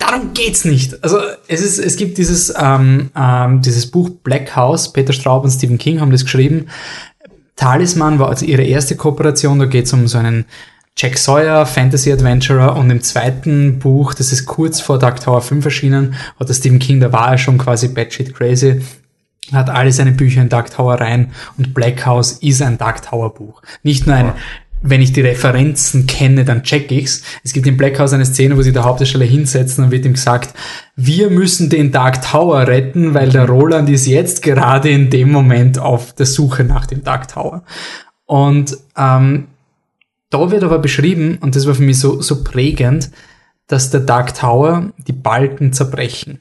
[0.00, 1.04] Darum geht's nicht.
[1.04, 5.50] Also es ist, es gibt dieses, ähm, ähm, dieses Buch Black House, Peter Straub und
[5.50, 6.66] Stephen King haben das geschrieben.
[7.54, 10.46] Talisman war also ihre erste Kooperation, da geht's um so einen
[10.96, 15.66] Jack Sawyer, Fantasy Adventurer und im zweiten Buch, das ist kurz vor Dark Tower 5
[15.66, 18.80] erschienen, hat der Stephen King, da war er schon quasi batshit crazy,
[19.52, 23.34] hat alle seine Bücher in Dark Tower rein und Black House ist ein Dark Tower
[23.34, 23.60] Buch.
[23.82, 24.32] Nicht nur ein,
[24.82, 27.22] wenn ich die Referenzen kenne, dann check ich's.
[27.44, 30.14] Es gibt in Black House eine Szene, wo sie der Hauptdarsteller hinsetzt und wird ihm
[30.14, 30.54] gesagt,
[30.96, 35.78] wir müssen den Dark Tower retten, weil der Roland ist jetzt gerade in dem Moment
[35.78, 37.62] auf der Suche nach dem Dark Tower.
[38.24, 39.48] Und ähm,
[40.30, 43.10] da wird aber beschrieben, und das war für mich so, so prägend,
[43.66, 46.40] dass der Dark Tower die Balken zerbrechen.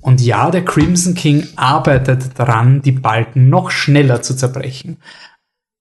[0.00, 4.98] Und ja, der Crimson King arbeitet daran, die Balken noch schneller zu zerbrechen.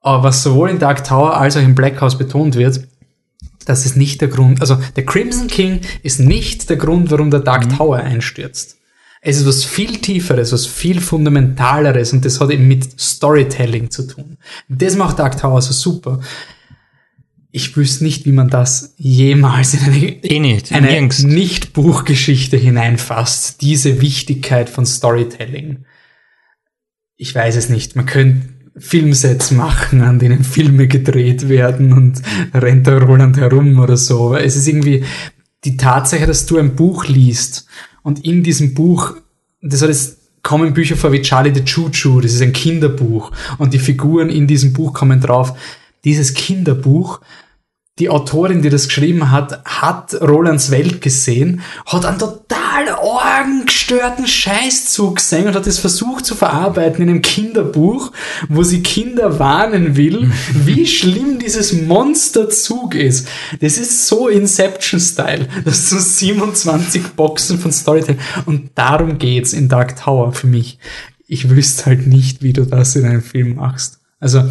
[0.02, 2.88] Aber was sowohl in Dark Tower als auch in Black House betont wird,
[3.66, 7.41] das ist nicht der Grund, also der Crimson King ist nicht der Grund, warum der
[7.41, 8.78] Dark Tower einstürzt.
[9.22, 14.08] Es ist was viel tieferes, was viel fundamentaleres und das hat eben mit Storytelling zu
[14.08, 14.38] tun.
[14.70, 16.22] Das macht Dark Tower so super.
[17.52, 21.24] Ich wüsste nicht, wie man das jemals in eine, Eh nicht, eine nirgends.
[21.24, 23.62] Nicht-Buchgeschichte hineinfasst.
[23.62, 25.86] Diese Wichtigkeit von Storytelling.
[27.16, 27.95] Ich weiß es nicht.
[27.95, 32.22] Man könnte Filmsets machen, an denen Filme gedreht werden und
[32.54, 34.28] rennt der Roland herum oder so.
[34.28, 35.04] Aber Es ist irgendwie
[35.64, 37.68] die Tatsache, dass du ein Buch liest
[38.04, 39.16] und in diesem Buch,
[39.62, 43.32] das hat es kommen Bücher vor wie Charlie the Choo Choo, das ist ein Kinderbuch
[43.58, 45.58] und die Figuren in diesem Buch kommen drauf.
[46.06, 47.20] Dieses Kinderbuch
[48.00, 52.66] die Autorin, die das geschrieben hat, hat Rolands Welt gesehen, hat einen total
[53.02, 58.12] orgengestörten Scheißzug gesehen und hat es versucht zu verarbeiten in einem Kinderbuch,
[58.50, 63.28] wo sie Kinder warnen will, wie schlimm dieses Monsterzug ist.
[63.60, 65.48] Das ist so Inception-Style.
[65.66, 68.20] Das sind so 27 Boxen von Storytelling.
[68.46, 70.80] Und darum geht's in Dark Tower für mich.
[71.28, 74.00] Ich wüsste halt nicht, wie du das in einem Film machst.
[74.20, 74.44] Also,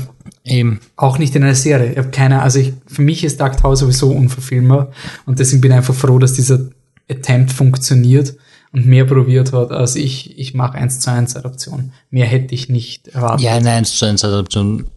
[0.45, 0.81] Eben.
[0.95, 1.93] auch nicht in einer Serie.
[1.93, 4.93] Ich habe keine, also ich, für mich ist Dark Tower sowieso unverfilmbar
[5.24, 6.68] und deswegen bin ich einfach froh, dass dieser
[7.11, 8.34] Attempt funktioniert
[8.72, 11.92] und mehr probiert hat, als ich, ich mache 1 zu 1 Adaption.
[12.11, 13.44] Mehr hätte ich nicht erwartet.
[13.44, 14.90] Ja, eine 1 zu 1 Adaption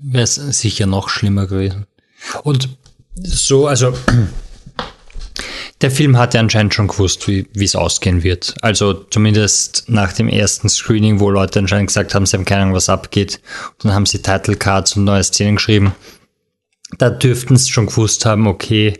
[0.00, 1.86] wäre es sicher noch schlimmer gewesen.
[2.42, 2.68] Und
[3.14, 3.94] so, also
[5.80, 8.54] der Film hat ja anscheinend schon gewusst, wie es ausgehen wird.
[8.62, 12.74] Also zumindest nach dem ersten Screening, wo Leute anscheinend gesagt haben, sie haben keine Ahnung,
[12.74, 13.40] was abgeht.
[13.72, 15.94] Und dann haben sie Title Cards und neue Szenen geschrieben.
[16.98, 18.94] Da dürften sie schon gewusst haben, okay,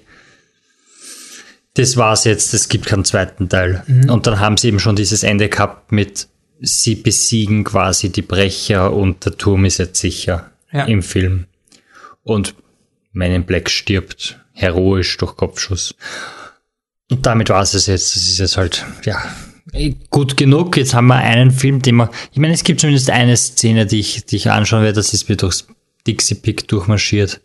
[1.76, 3.82] das war's jetzt, es gibt keinen zweiten Teil.
[4.08, 6.28] Und dann haben sie eben schon dieses Ende gehabt mit,
[6.60, 10.84] sie besiegen quasi die Brecher und der Turm ist jetzt sicher Ja.
[10.84, 11.46] im Film.
[12.22, 12.54] Und
[13.12, 15.94] Man in Black stirbt heroisch durch Kopfschuss.
[17.10, 18.16] Und damit war es es jetzt.
[18.16, 19.22] Das ist jetzt halt, ja,
[19.72, 20.76] eh, gut genug.
[20.76, 24.00] Jetzt haben wir einen Film, den wir, ich meine, es gibt zumindest eine Szene, die
[24.00, 25.66] ich, die ich anschauen werde, das ist mir durchs
[26.06, 27.40] Dixie Pick durchmarschiert.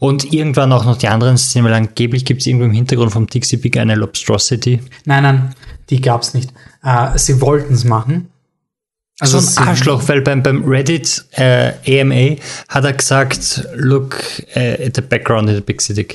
[0.00, 3.26] Und irgendwann auch noch die anderen Szenen, weil angeblich gibt es irgendwo im Hintergrund vom
[3.26, 4.80] Dixie Pick eine Lobstrosity.
[5.04, 5.54] Nein, nein,
[5.88, 6.52] die gab's nicht.
[6.82, 8.28] Äh, sie wollten es machen.
[9.18, 11.72] Also so ein Arschloch, weil beim, beim Reddit äh,
[12.02, 12.36] AMA
[12.68, 14.20] hat er gesagt, look
[14.54, 16.06] uh, at the background in the big city.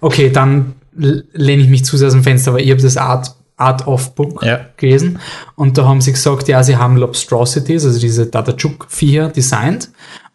[0.00, 3.36] Okay, dann lehne ich mich zu sehr aus dem Fenster, weil ich habe das Art,
[3.56, 4.66] Art of Book ja.
[4.76, 5.20] gelesen
[5.54, 9.90] und da haben sie gesagt, ja, sie haben Lobstrosities, also diese Dadachuk-Viecher designt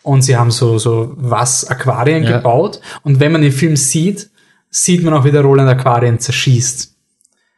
[0.06, 2.38] und sie haben so, so was Aquarien ja.
[2.38, 4.30] gebaut und wenn man den Film sieht,
[4.70, 6.94] sieht man auch, wie der Roland Aquarien zerschießt.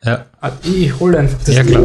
[0.03, 0.25] Ja.
[0.39, 1.83] Ah, ich hole einfach das Ja, klar.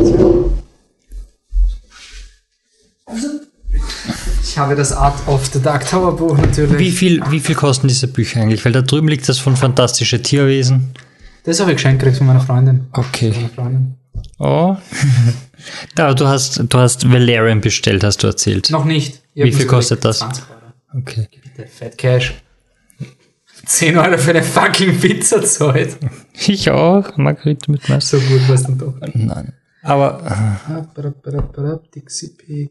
[4.43, 6.79] Ich habe das Art of the Dark Tower Buch natürlich.
[6.79, 8.65] Wie viel, wie viel kosten diese Bücher eigentlich?
[8.65, 10.95] Weil da drüben liegt das von Fantastische Tierwesen.
[11.45, 12.87] Das habe ich geschenkt gekriegt von meiner Freundin.
[12.93, 13.35] Okay.
[13.55, 13.97] Freundin.
[14.39, 14.77] Oh.
[15.95, 18.71] da, du hast, du hast Valerian bestellt, hast du erzählt.
[18.71, 19.22] Noch nicht.
[19.35, 20.19] Wie viel kostet das?
[20.19, 21.01] 20 Euro.
[21.01, 21.29] Okay.
[21.43, 22.35] Bitte, Fat Cash.
[23.65, 25.97] 10 Euro für eine fucking Pizza zahlt.
[26.47, 27.17] Ich auch.
[27.17, 28.19] Margarita mit Messer.
[28.19, 28.95] So gut war es dann doch.
[29.15, 29.53] Nein.
[29.83, 30.59] Aber.
[31.93, 32.71] Pig.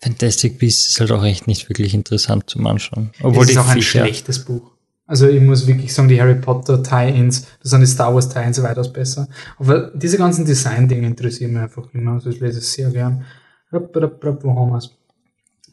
[0.00, 3.10] Fantastic Beasts ist halt auch echt nicht wirklich interessant zum Anschauen.
[3.22, 4.72] Obwohl es ist auch ein Viecher, schlechtes Buch.
[5.06, 8.62] Also ich muss wirklich sagen, die Harry Potter Tie-Ins, das sind die Star Wars Tie-Ins
[8.62, 9.26] weitaus besser.
[9.58, 12.12] Aber diese ganzen Design-Dinge interessieren mich einfach immer.
[12.12, 13.24] Also ich lese es sehr gern.
[13.70, 14.90] Wo haben wir es?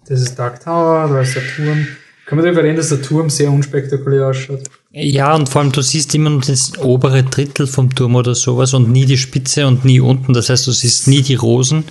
[0.08, 1.88] Das ist Dark Tower, da ist der Turm.
[2.26, 4.62] Kann man darüber reden, dass der Turm sehr unspektakulär ausschaut?
[4.92, 8.74] Ja, und vor allem, du siehst immer nur das obere Drittel vom Turm oder sowas
[8.74, 10.34] und nie die Spitze und nie unten.
[10.34, 11.84] Das heißt, du siehst nie die Rosen.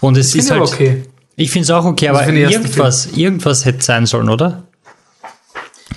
[0.00, 0.62] Und es ich ist halt.
[0.62, 1.02] okay.
[1.36, 4.64] Ich finde es auch okay, aber irgendwas, irgendwas hätte sein sollen, oder?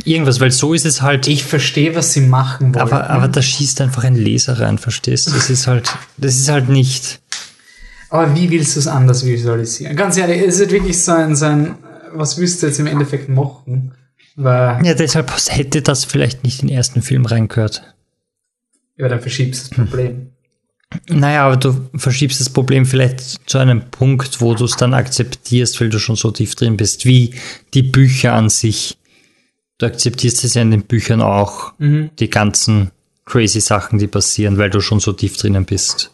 [0.04, 1.28] Irgendwas, weil so ist es halt.
[1.28, 2.84] Ich verstehe, was sie machen wollen.
[2.84, 5.32] Aber, aber da schießt einfach ein Leser rein, verstehst du?
[5.32, 7.21] Das ist halt, das ist halt nicht.
[8.12, 9.96] Aber wie willst du es anders visualisieren?
[9.96, 11.76] Ganz ehrlich, es ist wirklich so ein, so ein
[12.14, 13.94] was willst du jetzt im Endeffekt machen?
[14.36, 17.84] Weil ja, deshalb hätte das vielleicht nicht in den ersten Film reingehört.
[18.98, 20.28] Ja, dann verschiebst du das Problem.
[21.08, 25.80] Naja, aber du verschiebst das Problem vielleicht zu einem Punkt, wo du es dann akzeptierst,
[25.80, 27.34] weil du schon so tief drin bist, wie
[27.74, 28.98] die Bücher an sich.
[29.78, 32.10] Du akzeptierst es ja in den Büchern auch, mhm.
[32.20, 32.92] die ganzen
[33.24, 36.12] crazy Sachen, die passieren, weil du schon so tief drinnen bist.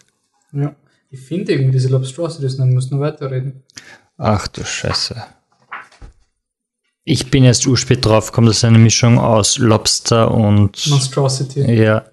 [0.54, 0.76] Ja,
[1.10, 3.64] ich finde irgendwie diese Lobstrosities, dann musst du noch weiterreden.
[4.18, 5.16] Ach du Scheiße.
[7.04, 10.88] Ich bin erst urspät drauf gekommen, das ist eine Mischung aus Lobster und.
[10.88, 11.62] Monstrosity.
[11.62, 12.04] Ja.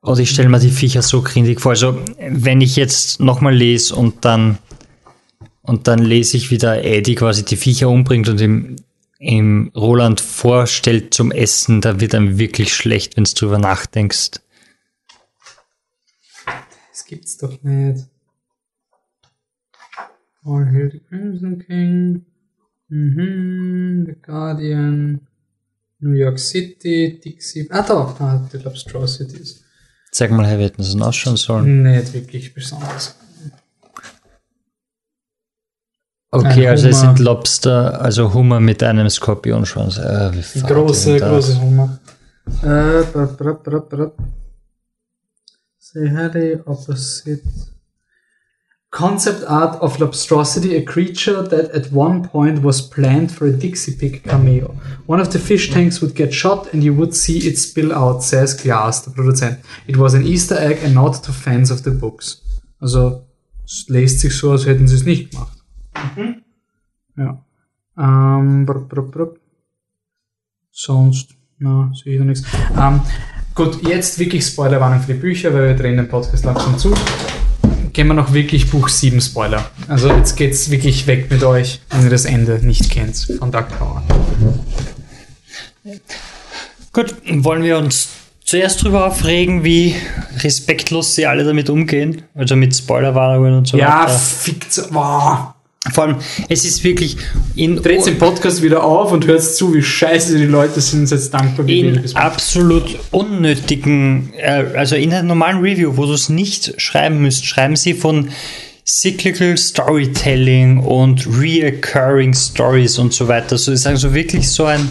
[0.00, 1.70] Und ich stelle mir die Viecher so grindig vor.
[1.70, 4.58] Also, wenn ich jetzt nochmal lese und dann,
[5.62, 8.76] und dann lese ich, wie der Eddie quasi die Viecher umbringt und im,
[9.18, 14.40] im Roland vorstellt zum Essen, da wird einem wirklich schlecht, wenn du drüber nachdenkst.
[17.04, 18.06] Das gibt's doch nicht.
[20.42, 22.24] All Hail the Crimson King.
[22.88, 25.20] Mhm, The Guardian,
[25.98, 27.68] New York City, Dixie.
[27.70, 29.64] Ah, da, ah, die Lobstrosities.
[30.12, 31.82] Sag mal, wie hätten sie ausschauen sollen?
[31.82, 33.16] Nicht wirklich besonders.
[36.30, 39.98] Okay, also es sind Lobster, also Hummer mit einem Skorpionschwanz.
[39.98, 40.30] Äh,
[40.66, 41.98] große, große Hummer.
[42.62, 44.16] Äh, brab, brab, brab,
[45.94, 46.02] brab.
[46.02, 47.42] Say Harry, opposite.
[48.94, 53.96] concept art of Lobstrosity, a creature that at one point was planned for a Dixie
[53.96, 54.68] Pig cameo.
[55.06, 58.22] One of the fish tanks would get shot and you would see it spill out,
[58.22, 59.58] says Glass, the Produzent.
[59.88, 62.40] It was an Easter egg and not to fans of the books.
[62.80, 63.24] Also,
[63.64, 65.58] es lässt sich so, als hätten sie es nicht gemacht.
[66.16, 66.44] Mhm.
[67.16, 67.44] Ja.
[67.98, 68.66] Ähm.
[70.70, 72.46] Sonst, na, sehe ich da nichts.
[72.78, 73.00] Ähm,
[73.54, 76.94] gut, jetzt wirklich Spoilerwarnung für die Bücher, weil wir drehen den Podcast langsam zu
[77.94, 79.70] gehen wir noch wirklich Buch 7 Spoiler.
[79.88, 83.78] Also jetzt geht's wirklich weg mit euch, wenn ihr das Ende nicht kennt von Dark
[83.78, 84.02] Tower.
[86.92, 88.08] Gut, wollen wir uns
[88.44, 89.94] zuerst darüber aufregen, wie
[90.38, 92.22] respektlos sie alle damit umgehen?
[92.34, 94.12] Also mit Spoilerwarnungen und so ja, weiter.
[94.12, 94.82] Ja, fickt.
[94.90, 95.53] Wow.
[95.92, 96.16] Vor allem,
[96.48, 97.18] es ist wirklich
[97.54, 97.76] in.
[97.76, 101.68] Dreht den Podcast wieder auf und hört zu, wie scheiße die Leute sind jetzt dankbar
[101.68, 107.44] In absolut unnötigen, äh, also in einem normalen Review, wo du es nicht schreiben müsst,
[107.44, 108.30] schreiben sie von
[108.86, 113.58] Cyclical Storytelling und Reoccurring Stories und so weiter.
[113.58, 114.90] So ist also wirklich so ein,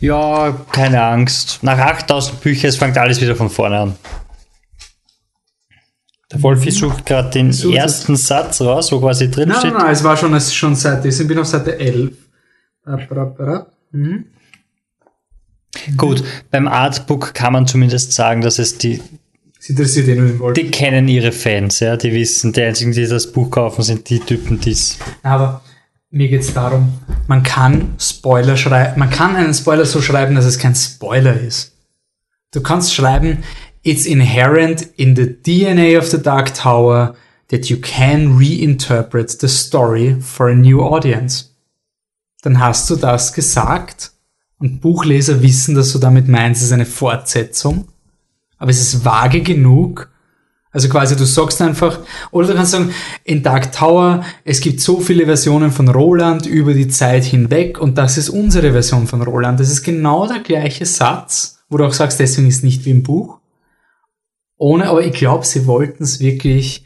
[0.00, 1.60] ja, keine Angst.
[1.62, 3.94] Nach 8000 Büchern, es fängt alles wieder von vorne an.
[6.32, 8.16] Der Wolfi sucht gerade den Such ersten.
[8.16, 9.72] Satz raus, wo quasi drin nein, steht.
[9.72, 12.12] Nein, nein, es war schon, es schon Seite, ich bin auf Seite 11.
[13.92, 14.24] Mhm.
[15.96, 19.00] Gut, beim Artbook kann man zumindest sagen, dass es die.
[19.58, 20.62] Sie interessiert eh nur den Wolfi.
[20.62, 24.20] Die kennen ihre Fans, ja, die wissen, die einzigen, die das Buch kaufen, sind die
[24.20, 24.98] Typen, die es.
[25.22, 25.62] Aber
[26.10, 30.44] mir geht es darum, man kann Spoiler schreiben, man kann einen Spoiler so schreiben, dass
[30.44, 31.72] es kein Spoiler ist.
[32.52, 33.42] Du kannst schreiben,
[33.86, 37.14] it's inherent in the DNA of the Dark Tower
[37.48, 41.50] that you can reinterpret the story for a new audience.
[42.42, 44.10] Dann hast du das gesagt
[44.58, 47.86] und Buchleser wissen, dass du damit meinst, es ist eine Fortsetzung,
[48.58, 50.10] aber es ist vage genug,
[50.72, 52.00] also quasi du sagst einfach,
[52.32, 56.74] oder du kannst sagen, in Dark Tower, es gibt so viele Versionen von Roland über
[56.74, 59.60] die Zeit hinweg und das ist unsere Version von Roland.
[59.60, 63.04] Das ist genau der gleiche Satz, wo du auch sagst, deswegen ist nicht wie im
[63.04, 63.38] Buch.
[64.58, 66.84] Ohne, aber ich glaube, sie wollten es wirklich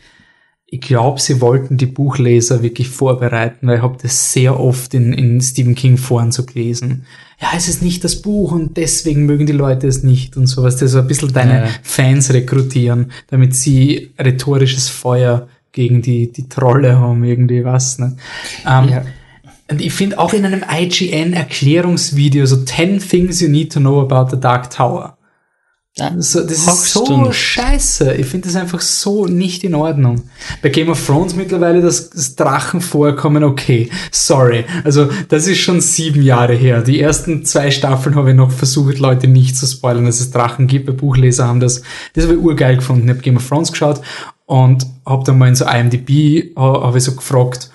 [0.73, 5.13] ich glaube, sie wollten die Buchleser wirklich vorbereiten, weil ich habe das sehr oft in,
[5.13, 7.07] in Stephen King Foren so gelesen.
[7.41, 10.77] Ja, es ist nicht das Buch und deswegen mögen die Leute es nicht und sowas.
[10.77, 11.69] Das ist ein bisschen deine ja.
[11.83, 17.99] Fans rekrutieren, damit sie rhetorisches Feuer gegen die, die Trolle haben, irgendwie was.
[17.99, 18.17] Ne?
[18.65, 19.05] Ähm, ja.
[19.69, 24.31] Und ich finde auch in einem IGN-Erklärungsvideo so 10 Things You Need to Know About
[24.31, 25.17] the Dark Tower
[25.97, 28.15] so, das ist so scheiße.
[28.15, 30.23] Ich finde das einfach so nicht in Ordnung.
[30.63, 34.65] Bei Game of Thrones mittlerweile das, das Drachen vorkommen, okay, sorry.
[34.85, 36.83] Also das ist schon sieben Jahre her.
[36.83, 40.69] Die ersten zwei Staffeln habe ich noch versucht, Leute nicht zu spoilern, dass es Drachen
[40.69, 40.87] gibt.
[40.87, 41.83] Bei Buchleser haben das,
[42.15, 43.05] das habe ich urgeil gefunden.
[43.05, 44.01] Ich habe Game of Thrones geschaut
[44.47, 47.71] und habe dann mal in so IMDb, habe ich so gefragt,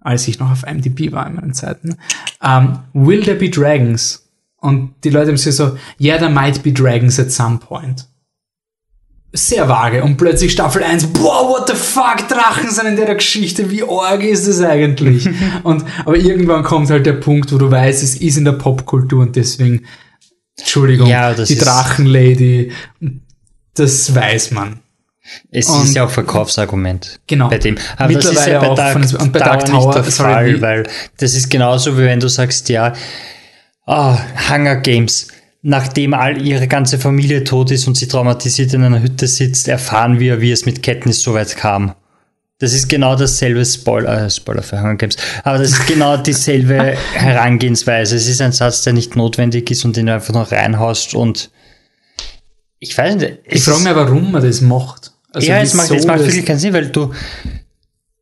[0.00, 1.96] als ich noch auf IMDb war in meinen Zeiten,
[2.40, 4.29] um, ähm, will there be dragons?
[4.60, 8.06] Und die Leute haben sich so, yeah, there might be dragons at some point.
[9.32, 10.02] Sehr vage.
[10.02, 14.22] Und plötzlich Staffel 1, boah, what the fuck, Drachen sind in der Geschichte, wie arg
[14.22, 15.28] ist das eigentlich?
[15.62, 19.22] und, aber irgendwann kommt halt der Punkt, wo du weißt, es ist in der Popkultur
[19.22, 19.86] und deswegen,
[20.58, 22.72] Entschuldigung, ja, die Drachenlady,
[23.74, 24.80] das weiß man.
[25.50, 27.48] Es und ist ja auch Verkaufsargument genau.
[27.48, 27.78] bei dem.
[27.96, 30.60] Aber Mittlerweile das ist ja bei Dark, von, und bei Dark Tower nicht der Fall,
[30.60, 30.88] weil
[31.18, 32.94] das ist genauso wie wenn du sagst, ja,
[33.90, 34.18] ah,
[34.48, 35.28] Hunger Games.
[35.62, 40.18] Nachdem all ihre ganze Familie tot ist und sie traumatisiert in einer Hütte sitzt, erfahren
[40.18, 41.94] wir, wie es mit Katniss so weit kam.
[42.60, 46.94] Das ist genau dasselbe Spoiler, äh, Spoiler für Hunger Games, aber das ist genau dieselbe
[47.14, 48.16] Herangehensweise.
[48.16, 51.50] Es ist ein Satz, der nicht notwendig ist und den du einfach noch reinhaust und
[52.78, 53.38] ich weiß nicht.
[53.44, 55.12] Ich frage mich, warum man das macht.
[55.32, 57.12] Also ja, es macht, es macht wirklich keinen Sinn, weil du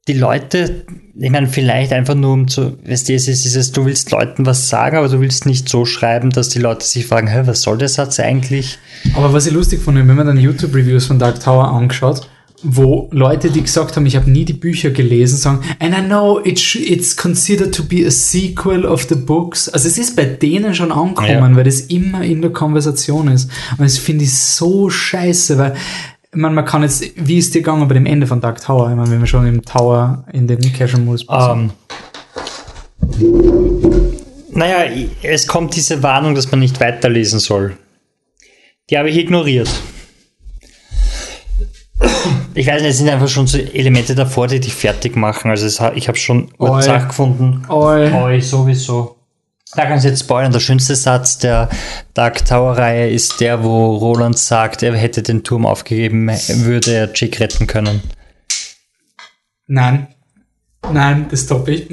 [0.09, 0.85] die Leute
[1.21, 4.47] ich meine, vielleicht einfach nur um zu, weißt du, es ist dieses, du willst Leuten
[4.47, 7.63] was sagen, aber du willst nicht so schreiben, dass die Leute sich fragen, hä, was
[7.63, 8.79] soll der Satz eigentlich?
[9.15, 12.29] Aber was ich lustig fand, wenn man dann YouTube-Reviews von Dark Tower angeschaut,
[12.63, 16.41] wo Leute, die gesagt haben, ich habe nie die Bücher gelesen, sagen, and I know
[16.45, 19.69] it it's considered to be a sequel of the books.
[19.69, 21.57] Also es ist bei denen schon angekommen, ja.
[21.57, 23.51] weil das immer in der Konversation ist.
[23.73, 25.75] Und das finde ich so scheiße, weil
[26.31, 28.91] ich meine, man kann jetzt, wie ist dir gegangen bei dem Ende von Dark Tower?
[28.91, 31.71] Ich meine, wenn wir schon im Tower in den Casual Modus um,
[34.51, 34.91] Naja,
[35.23, 37.77] es kommt diese Warnung, dass man nicht weiterlesen soll.
[38.91, 39.71] Die habe ich ignoriert.
[42.55, 45.51] Ich weiß nicht, es sind einfach schon so Elemente davor, die dich fertig machen.
[45.51, 47.63] Also es, ich habe schon Sachen gefunden.
[47.69, 48.13] Oi.
[48.13, 49.18] Oi, sowieso.
[49.75, 50.53] Da kannst du jetzt spoilern.
[50.53, 51.69] Der schönste Satz der
[52.15, 57.41] Dark Tower-Reihe ist der, wo Roland sagt, er hätte den Turm aufgegeben, würde er Jake
[57.41, 58.03] retten können.
[59.67, 60.09] Nein.
[60.91, 61.89] Nein, das stoppe ich.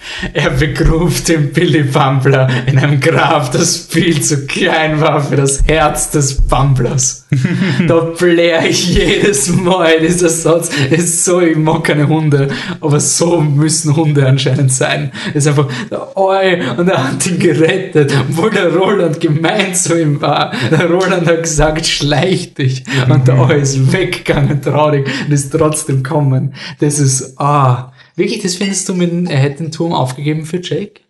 [0.32, 5.62] Er begrub den Billy Bumbler in einem Grab, das viel zu klein war für das
[5.66, 7.26] Herz des Bumblers.
[7.86, 10.00] da blär ich jedes Mal.
[10.00, 12.48] Dieser Satz ist so, ich mag keine Hunde,
[12.80, 15.12] aber so müssen Hunde anscheinend sein.
[15.34, 15.68] Es ist einfach,
[16.14, 20.52] oi, und er hat ihn gerettet, obwohl der Roland gemeint zu ihm war.
[20.70, 22.84] Der Roland hat gesagt, schleich dich.
[23.08, 26.54] Und der Oi ist weggegangen, traurig, und ist trotzdem kommen.
[26.80, 31.00] Das ist, ah, Wirklich, das findest du mit, er hätte den Turm aufgegeben für Jake?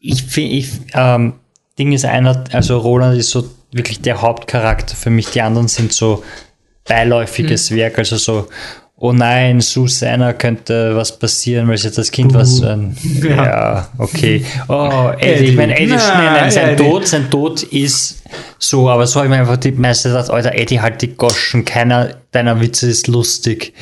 [0.00, 1.34] Ich finde, ich, ähm,
[1.78, 5.26] Ding ist einer, also Roland ist so wirklich der Hauptcharakter für mich.
[5.30, 6.24] Die anderen sind so
[6.86, 7.76] beiläufiges hm.
[7.76, 8.48] Werk, also so,
[8.96, 13.44] oh nein, Susanna könnte was passieren, weil sie das Kind uh, was, ähm, ja.
[13.44, 13.88] ja.
[13.98, 14.46] okay.
[14.68, 16.84] Oh, Eddie, ich meine, Eddie, nein, nein, sein Eddie.
[16.84, 18.22] Tod, sein Tod ist
[18.58, 21.66] so, aber so habe ich mir einfach die meiste gedacht, Alter, Eddie, halt die Goschen,
[21.66, 23.74] keiner deiner Witze ist lustig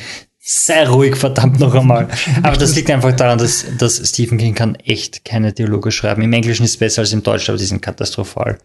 [0.45, 2.09] sei ruhig, verdammt noch einmal.
[2.43, 6.21] Aber das liegt einfach daran, dass, dass Stephen King kann echt keine Dialoge schreiben.
[6.21, 8.59] Im Englischen ist es besser als im Deutschen, aber die sind katastrophal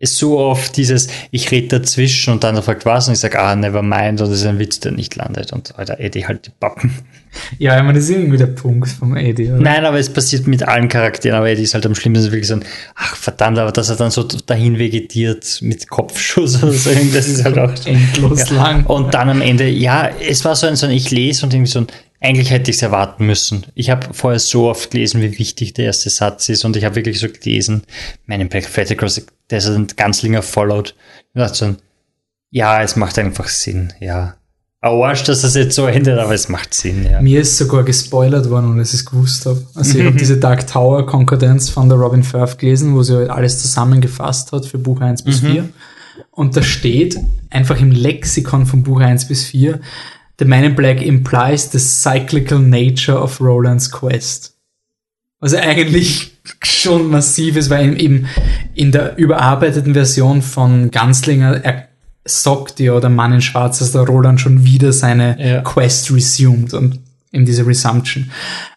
[0.00, 3.56] ist so oft dieses, ich rede dazwischen und dann fragt was und ich sage, ah,
[3.56, 5.52] never mind, und das ist ein Witz, der nicht landet.
[5.52, 6.94] Und Alter, Eddie halt die Pappen.
[7.58, 9.60] Ja, ich meine, das ist irgendwie der Punkt vom Eddie, oder?
[9.60, 12.54] Nein, aber es passiert mit allen Charakteren, aber Eddie ist halt am schlimmsten wirklich so
[12.54, 12.64] ein,
[12.94, 17.44] ach verdammt, aber dass er dann so dahin vegetiert mit Kopfschuss oder so, das ist
[17.44, 18.56] halt auch endlos ja.
[18.56, 18.86] lang.
[18.86, 21.70] Und dann am Ende, ja, es war so ein, so ein ich lese und irgendwie
[21.70, 21.86] so ein,
[22.20, 23.66] eigentlich hätte ich es erwarten müssen.
[23.74, 26.96] Ich habe vorher so oft gelesen, wie wichtig der erste Satz ist und ich habe
[26.96, 27.82] wirklich so gelesen,
[28.26, 30.94] Prophetic Cross, der ist ein ganz länger Followed.
[31.34, 31.76] Und dachte so,
[32.50, 34.34] ja, es macht einfach Sinn, ja.
[34.80, 37.20] Arsch, dass das jetzt so endet, aber es macht Sinn, ja.
[37.20, 39.64] Mir ist sogar gespoilert worden, und es ist gewusst habe.
[39.74, 43.30] Also ich habe diese Dark Tower Konkordanz von der Robin Firth gelesen, wo sie halt
[43.30, 45.68] alles zusammengefasst hat für Buch 1 bis 4.
[46.30, 47.18] Und da steht
[47.50, 49.80] einfach im Lexikon von Buch 1 bis 4,
[50.38, 54.54] The Man in Black implies the cyclical nature of Roland's quest.
[55.40, 56.32] Was eigentlich
[56.62, 58.26] schon massiv ist, weil eben
[58.74, 61.88] in der überarbeiteten Version von Ganslinger er
[62.24, 65.60] sagt ja der Mann in Schwarz, dass der Roland schon wieder seine Ja.
[65.62, 67.00] Quest resumed und
[67.32, 68.30] eben diese Resumption.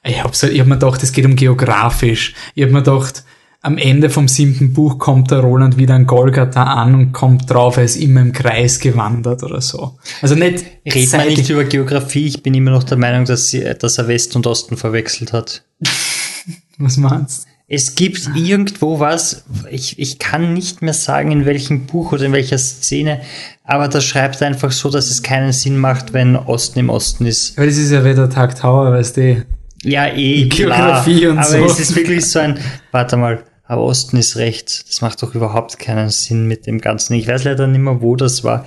[0.03, 2.33] Ich hab's halt, ich hab mir gedacht, es geht um geografisch.
[2.55, 3.23] Ich hab mir gedacht,
[3.63, 7.77] am Ende vom siebten Buch kommt der Roland wieder an Golgatha an und kommt drauf,
[7.77, 9.97] er ist immer im Kreis gewandert oder so.
[10.21, 13.63] Also nicht man seitlich- nicht über Geografie, ich bin immer noch der Meinung, dass, sie,
[13.77, 15.63] dass er West und Osten verwechselt hat.
[16.79, 22.11] Was meinst Es gibt irgendwo was, ich, ich kann nicht mehr sagen, in welchem Buch
[22.11, 23.21] oder in welcher Szene,
[23.63, 27.55] aber das schreibt einfach so, dass es keinen Sinn macht, wenn Osten im Osten ist.
[27.57, 29.45] Weil das ist ja wieder Tag Tower, weißt du.
[29.83, 31.65] Ja, eh, Geografie klar, und aber so.
[31.65, 32.57] es ist wirklich so ein,
[32.91, 34.83] warte mal, aber Osten ist rechts.
[34.85, 37.13] Das macht doch überhaupt keinen Sinn mit dem Ganzen.
[37.13, 38.65] Ich weiß leider nicht mehr, wo das war.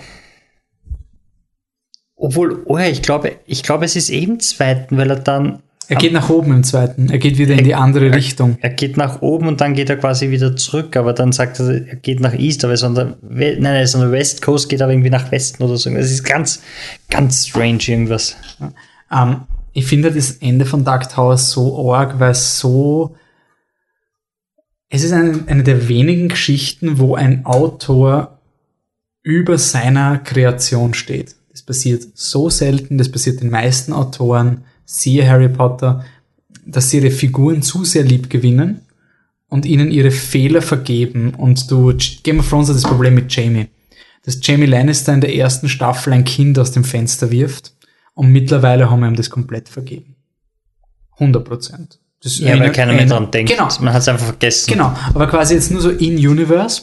[2.17, 5.59] Obwohl, oh ja, ich glaube, ich glaube, es ist eben zweiten, weil er dann,
[5.89, 7.11] Er geht nach oben im zweiten.
[7.11, 8.57] Er geht wieder in die andere Richtung.
[8.63, 11.87] er geht nach oben und dann geht er quasi wieder zurück, aber dann sagt er,
[11.87, 14.41] er geht nach East, aber er ist an der, nein, er ist an der West
[14.41, 15.91] Coast, geht aber irgendwie nach Westen oder so.
[15.91, 16.63] Es ist ganz,
[17.11, 18.37] ganz strange irgendwas.
[19.13, 19.43] Ähm,
[19.75, 23.17] ich finde das Ende von Dark Tower so arg, weil es so.
[24.89, 28.41] Es ist eine, eine der wenigen Geschichten, wo ein Autor
[29.23, 31.35] über seiner Kreation steht.
[31.51, 36.05] Das passiert so selten, das passiert den meisten Autoren, siehe Harry Potter,
[36.67, 38.83] dass sie ihre Figuren zu sehr lieb gewinnen
[39.49, 41.35] und ihnen ihre Fehler vergeben.
[41.35, 43.69] Und du, Game of Thrones hat das Problem mit Jamie.
[44.25, 47.75] Dass Jamie Lannister in der ersten Staffel ein Kind aus dem Fenster wirft
[48.15, 50.17] und mittlerweile haben wir ihm das komplett vergeben.
[51.19, 52.01] 100 Prozent.
[52.25, 53.53] Das Ja, weil keiner mehr dran denkt.
[53.53, 54.73] Genau, Man hat es einfach vergessen.
[54.73, 56.83] Genau, aber quasi jetzt nur so in Universe.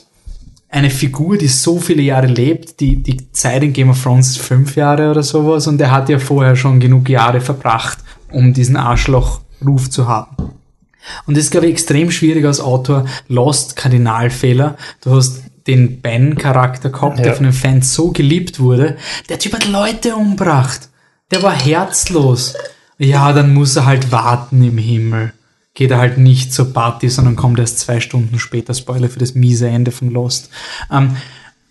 [0.69, 4.37] Eine Figur, die so viele Jahre lebt, die, die Zeit in Game of Thrones ist
[4.39, 7.97] fünf Jahre oder sowas und er hat ja vorher schon genug Jahre verbracht,
[8.31, 10.53] um diesen Arschlochruf zu haben.
[11.25, 13.05] Und das ist, glaube ich, extrem schwierig als Autor.
[13.27, 14.77] Lost, Kardinalfehler.
[15.03, 17.23] Du hast den Ben-Charakter gehabt, Ja.
[17.23, 18.97] der von den Fans so geliebt wurde.
[19.29, 20.89] Der Typ hat Leute umbracht.
[21.31, 22.53] Der war herzlos.
[23.03, 25.33] Ja, dann muss er halt warten im Himmel.
[25.73, 28.75] Geht er halt nicht zur Party, sondern kommt erst zwei Stunden später.
[28.75, 30.51] Spoiler für das miese Ende von Lost.
[30.91, 31.17] Ähm,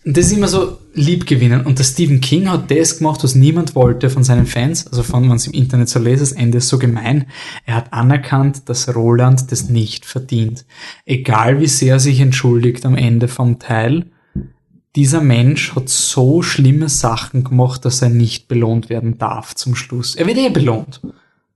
[0.05, 1.65] das ist immer so lieb gewinnen.
[1.65, 4.89] Und der Stephen King hat das gemacht, was niemand wollte von seinen Fans.
[4.89, 7.27] Also von man es im Internet so lese, das Ende ist so gemein.
[7.65, 10.65] Er hat anerkannt, dass Roland das nicht verdient.
[11.05, 14.07] Egal wie sehr er sich entschuldigt am Ende vom Teil,
[14.97, 20.17] dieser Mensch hat so schlimme Sachen gemacht, dass er nicht belohnt werden darf zum Schluss.
[20.17, 21.01] Er wird eh belohnt,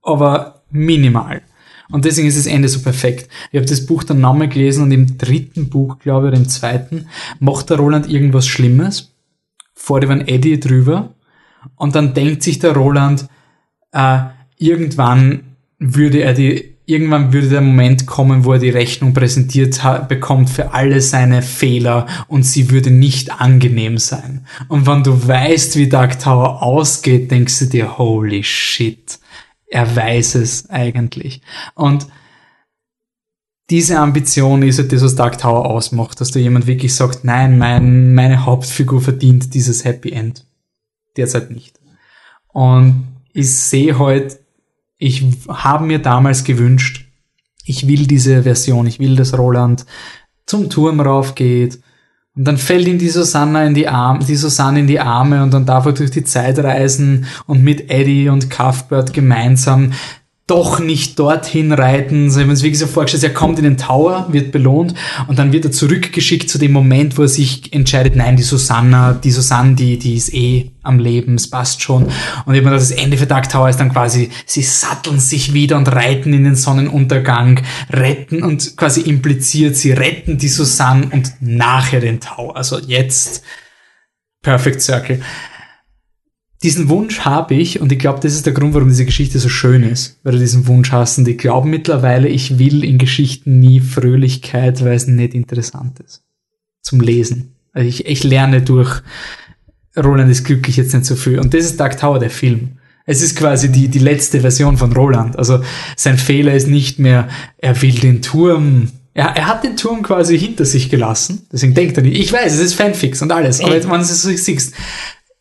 [0.05, 1.41] aber minimal.
[1.91, 3.29] Und deswegen ist das Ende so perfekt.
[3.51, 6.49] Ich habe das Buch dann nochmal gelesen und im dritten Buch, glaube ich, oder im
[6.49, 7.07] zweiten,
[7.39, 9.11] macht der Roland irgendwas Schlimmes,
[9.87, 11.13] über einen Eddie drüber
[11.75, 13.27] und dann denkt sich der Roland,
[13.91, 14.19] äh,
[14.57, 19.99] irgendwann würde er die, irgendwann würde der Moment kommen, wo er die Rechnung präsentiert ha-
[19.99, 24.45] bekommt für alle seine Fehler und sie würde nicht angenehm sein.
[24.69, 29.19] Und wenn du weißt, wie Dark Tower ausgeht, denkst du dir, holy shit,
[29.75, 31.41] er weiß es eigentlich.
[31.73, 32.07] Und
[33.69, 37.57] diese Ambition ist halt das, was Dark Tower ausmacht, dass da jemand wirklich sagt, nein,
[37.57, 40.45] mein, meine Hauptfigur verdient dieses Happy End.
[41.17, 41.77] Derzeit nicht.
[42.47, 44.39] Und ich sehe halt,
[44.97, 47.05] ich habe mir damals gewünscht,
[47.65, 49.85] ich will diese Version, ich will, dass Roland
[50.45, 51.79] zum Turm raufgeht
[52.35, 55.53] und dann fällt ihm die Susanna in die Arme, die Susanne in die Arme und
[55.53, 59.93] dann darf er durch die Zeit reisen und mit Eddie und Cuthbert gemeinsam
[60.47, 62.29] doch nicht dorthin reiten.
[62.29, 64.93] So, ich habe mir das wirklich so vorgestellt, er kommt in den Tower, wird belohnt
[65.27, 69.13] und dann wird er zurückgeschickt zu dem Moment, wo er sich entscheidet, nein, die Susanna,
[69.13, 72.11] die Susanne, die, die ist eh am Leben, es passt schon.
[72.45, 75.87] Und gedacht, das Ende für Dark Tower ist dann quasi, sie satteln sich wieder und
[75.87, 77.61] reiten in den Sonnenuntergang,
[77.91, 82.55] retten und quasi impliziert, sie retten die Susanne und nachher den Tower.
[82.55, 83.43] Also jetzt
[84.43, 85.21] Perfect Circle
[86.65, 89.49] diesen Wunsch habe ich und ich glaube, das ist der Grund, warum diese Geschichte so
[89.49, 93.59] schön ist, weil du diesen Wunsch hast und ich glaube mittlerweile, ich will in Geschichten
[93.59, 96.23] nie Fröhlichkeit, weil es nicht interessant ist.
[96.81, 97.53] Zum Lesen.
[97.71, 99.03] Also ich, ich lerne durch
[99.95, 102.79] Roland ist glücklich jetzt nicht so viel und das ist Dark Tower, der Film.
[103.05, 105.37] Es ist quasi die, die letzte Version von Roland.
[105.37, 105.61] Also
[105.95, 107.29] sein Fehler ist nicht mehr,
[107.59, 111.47] er will den Turm er, er hat den Turm quasi hinter sich gelassen.
[111.49, 112.19] Deswegen denkt er nicht.
[112.19, 113.61] Ich weiß, es ist Fanfix und alles.
[113.61, 114.73] Aber jetzt, wenn du es so siehst,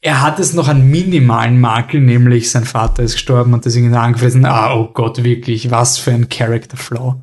[0.04, 4.44] er hat es noch einen minimalen Makel, nämlich sein Vater ist gestorben und deswegen angefressen.
[4.44, 7.16] Ah, oh Gott, wirklich, was für ein Character Flaw.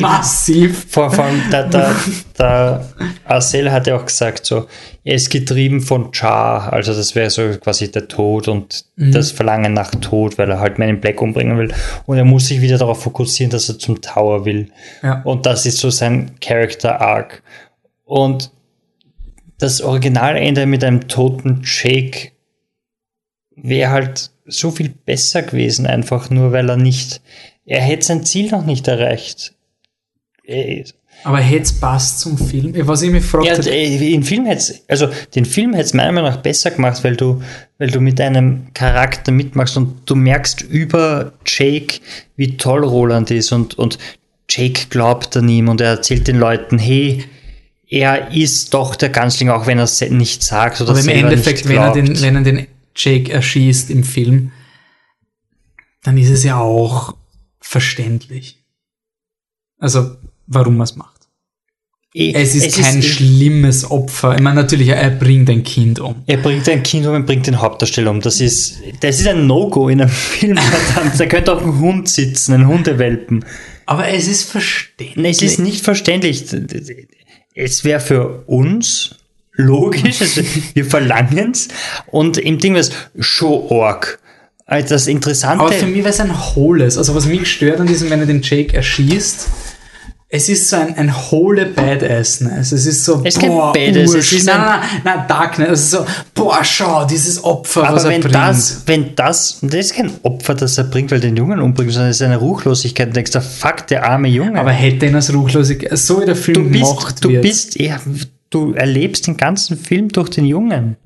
[0.00, 0.86] Massiv.
[0.88, 1.96] Vor, vor allem, der, der,
[2.38, 2.88] der
[3.24, 4.66] Arcel hat ja auch gesagt, so,
[5.02, 9.10] er ist getrieben von Char, also das wäre so quasi der Tod und mhm.
[9.10, 11.74] das Verlangen nach Tod, weil er halt Men in Black umbringen will.
[12.06, 14.70] Und er muss sich wieder darauf fokussieren, dass er zum Tower will.
[15.02, 15.22] Ja.
[15.22, 17.42] Und das ist so sein Character Arc.
[18.04, 18.52] Und
[19.62, 22.32] das Originalende mit einem toten Jake
[23.54, 27.20] wäre halt so viel besser gewesen, einfach nur, weil er nicht,
[27.64, 29.54] er hätte sein Ziel noch nicht erreicht.
[31.22, 32.74] Aber hätte es passt zum Film?
[32.88, 33.46] Was ich mich frage.
[33.46, 37.14] Ja, den Film hätte also den Film hätte es meiner Meinung nach besser gemacht, weil
[37.14, 37.40] du,
[37.78, 42.00] weil du mit deinem Charakter mitmachst und du merkst über Jake,
[42.34, 43.98] wie toll Roland ist und, und
[44.48, 47.24] Jake glaubt an ihm und er erzählt den Leuten, hey,
[47.92, 51.68] er ist doch der Ganzling, auch wenn er es nicht sagt oder Aber im Endeffekt,
[51.68, 52.66] wenn er, den, wenn er den
[52.96, 54.50] Jake erschießt im Film,
[56.02, 57.14] dann ist es ja auch
[57.60, 58.64] verständlich.
[59.78, 60.16] Also,
[60.46, 61.20] warum er es macht.
[62.14, 64.36] Es ist es kein ist, schlimmes Opfer.
[64.36, 66.22] Ich meine, natürlich, er bringt ein Kind um.
[66.26, 68.22] Er bringt ein Kind um, er bringt den Hauptdarsteller um.
[68.22, 71.20] Das ist, das ist ein No-Go in einem Film, verdammt.
[71.20, 73.44] da könnte auch ein Hund sitzen, ein Hundewelpen.
[73.84, 75.36] Aber es ist verständlich.
[75.36, 76.46] Es ist nicht verständlich.
[77.54, 79.16] Es wäre für uns
[79.52, 80.42] logisch, also
[80.74, 81.68] wir verlangen es.
[82.06, 84.18] Und im Ding ist Show-Org.
[84.64, 85.64] Also das Interessante.
[85.64, 86.96] Aber für mich wäre es ein hohles.
[86.96, 89.48] Also was mich stört an diesem, wenn er den Jake erschießt,
[90.34, 92.72] es ist so ein, ein hohle Badassness.
[92.72, 95.68] Es ist so, es boah, Badass, es ist nein, nein, nein, Darkness.
[95.72, 98.34] Es ist so, boah, schau, dieses Opfer, Aber was wenn er bringt.
[98.34, 102.10] Das, wenn das, das ist kein Opfer, das er bringt, weil den Jungen umbringt, sondern
[102.10, 103.08] es ist eine Ruchlosigkeit.
[103.08, 104.58] Du denkst, fuck, der arme Junge.
[104.58, 108.00] Aber hätte ihn als Ruchlosigkeit, so wie der Film du bist, gemacht Du bist, ja,
[108.48, 110.96] du erlebst den ganzen Film durch den Jungen.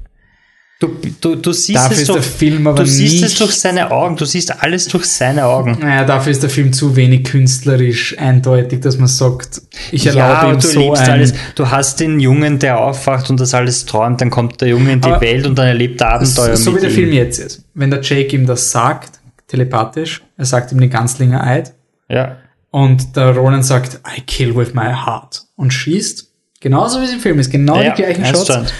[0.78, 4.62] Du, du, du siehst, dafür es, durch, du siehst es durch seine Augen, du siehst
[4.62, 5.78] alles durch seine Augen.
[5.81, 10.53] Naja, dafür ist der Film zu wenig künstlerisch eindeutig, dass man sagt, ich erlaube ja,
[10.53, 11.32] ihm du so ein alles.
[11.55, 15.01] Du hast den Jungen, der aufwacht und das alles träumt, dann kommt der Junge in
[15.01, 16.94] die Welt und dann erlebt er Abenteuer So, so wie der ihm.
[16.94, 17.65] Film jetzt ist.
[17.73, 21.73] Wenn der Jake ihm das sagt, telepathisch, er sagt ihm den Ganzlinger Eid.
[22.11, 22.36] Ja.
[22.70, 25.47] Und der Roland sagt, I kill with my heart.
[25.57, 26.31] Und schießt,
[26.61, 28.74] genauso wie es im Film ist, genau ja, die gleichen Shots.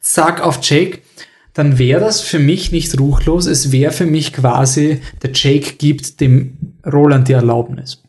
[0.00, 0.98] Zack auf Jake
[1.58, 3.46] dann wäre das für mich nicht ruchlos.
[3.46, 6.56] Es wäre für mich quasi, der Jake gibt dem
[6.86, 8.00] Roland die Erlaubnis.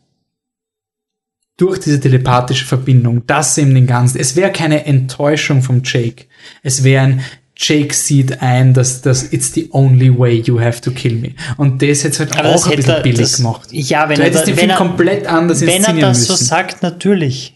[1.56, 6.26] Durch diese telepathische Verbindung, das ihm den ganzen, es wäre keine Enttäuschung vom Jake.
[6.62, 7.24] Es wäre ein,
[7.56, 11.34] Jake sieht ein, dass das it's the only way you have to kill me.
[11.56, 13.68] Und das hätte halt Aber auch ein bisschen billig das, gemacht.
[13.72, 16.36] Ja, wenn du hättest den Film er, komplett anders Wenn er das müssen.
[16.36, 17.52] so sagt, natürlich.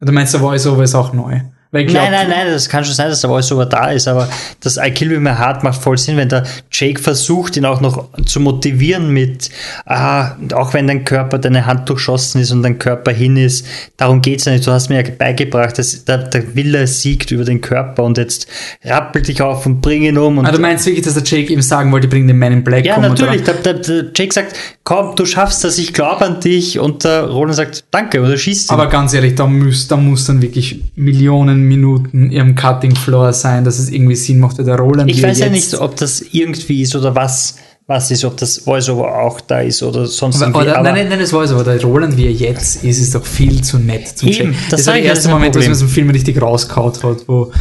[0.00, 1.40] Du meinst, der Voice-Over ist auch neu?
[1.84, 4.28] Nein, nein, nein, das kann schon sein, dass der Voice-Over da ist, aber
[4.60, 7.80] das I Kill With My Heart macht voll Sinn, wenn der Jake versucht, ihn auch
[7.80, 9.50] noch zu motivieren mit,
[9.84, 13.66] ah, auch wenn dein Körper, deine Hand durchschossen ist und dein Körper hin ist,
[13.96, 14.66] darum geht's ja nicht.
[14.66, 18.46] Du hast mir ja beigebracht, dass der, der Wille siegt über den Körper und jetzt
[18.84, 20.38] rappel dich auf und bring ihn um.
[20.38, 22.64] Und ah, du meinst wirklich, dass der Jake ihm sagen wollte, bring den Man in
[22.64, 23.42] Black Ja, natürlich.
[23.44, 27.24] Der, der, der, Jake sagt, komm, du schaffst das, ich glaube an dich und der
[27.24, 28.74] Roland sagt, danke, oder schießt ihn.
[28.74, 33.64] Aber ganz ehrlich, da muss, da muss dann wirklich Millionen Minuten ihrem Cutting Floor sein,
[33.64, 35.10] dass es irgendwie Sinn macht, der Roland.
[35.10, 37.56] Ich weiß ja nicht, ob das irgendwie ist oder was,
[37.86, 41.20] was ist, ob das Voiceover auch da ist oder sonst aber, oder, Nein, nein, nein,
[41.20, 44.54] das Voiceover, der Roland, wie er jetzt ist, ist doch viel zu nett zum Eben,
[44.70, 47.52] Das, das war der erste Moment, wo es in diesem Film richtig rauskaut hat, wo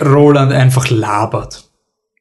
[0.00, 1.64] Roland einfach labert.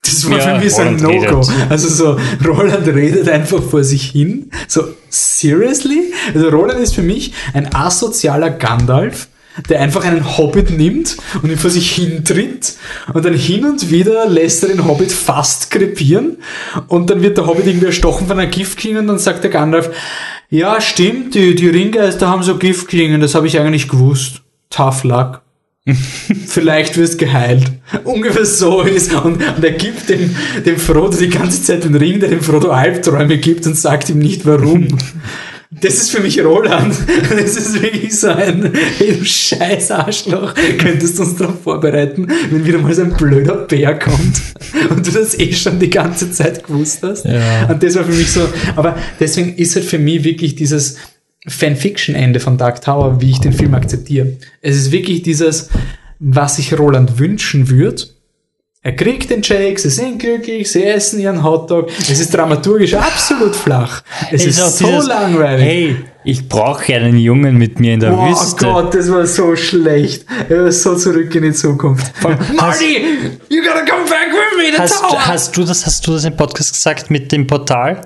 [0.05, 1.41] Das war ja, für mich so ein No-Go.
[1.69, 4.51] Also so, Roland redet einfach vor sich hin.
[4.67, 6.13] So, seriously?
[6.33, 9.27] Also Roland ist für mich ein asozialer Gandalf,
[9.69, 12.73] der einfach einen Hobbit nimmt und ihn vor sich hintritt
[13.13, 16.37] und dann hin und wieder lässt er den Hobbit fast krepieren
[16.87, 19.89] und dann wird der Hobbit irgendwie erstochen von einer Giftklinge und dann sagt der Gandalf,
[20.49, 24.41] ja stimmt, die, die Ringgeister haben so Giftklingen, das habe ich eigentlich gewusst.
[24.69, 25.41] Tough luck.
[26.47, 27.71] Vielleicht wirst geheilt.
[28.03, 29.13] Ungefähr so ist.
[29.13, 32.71] Und, und er gibt dem, dem Frodo die ganze Zeit den Ring, der dem Frodo
[32.71, 34.87] Albträume gibt und sagt ihm nicht warum.
[35.81, 36.95] Das ist für mich Roland.
[37.29, 40.53] Das ist wirklich so ein, hey, scheiß Arschloch.
[40.77, 44.41] Könntest du uns darauf vorbereiten, wenn wieder mal so ein blöder Bär kommt
[44.89, 47.25] und du das eh schon die ganze Zeit gewusst hast.
[47.25, 47.67] Ja.
[47.69, 50.97] Und das war für mich so, aber deswegen ist halt für mich wirklich dieses
[51.47, 54.33] Fanfiction-Ende von Dark Tower, wie ich den Film akzeptiere.
[54.61, 55.69] Es ist wirklich dieses,
[56.19, 58.03] was sich Roland wünschen würde,
[58.85, 61.89] er kriegt den Jake, sie sind glücklich, sie essen ihren Hotdog.
[61.99, 64.03] Es ist dramaturgisch absolut flach.
[64.31, 65.65] Es, es ist, ist so dieses, langweilig.
[65.65, 68.63] Hey, Ich brauche einen Jungen mit mir in der Oh Wüste.
[68.63, 70.25] Gott, das war so schlecht.
[70.49, 72.11] Er war so zurück in die Zukunft.
[72.55, 75.27] Marty, you gotta come back with me, the Hast, tower.
[75.27, 78.01] hast, du das, hast du das im Podcast gesagt mit dem Portal?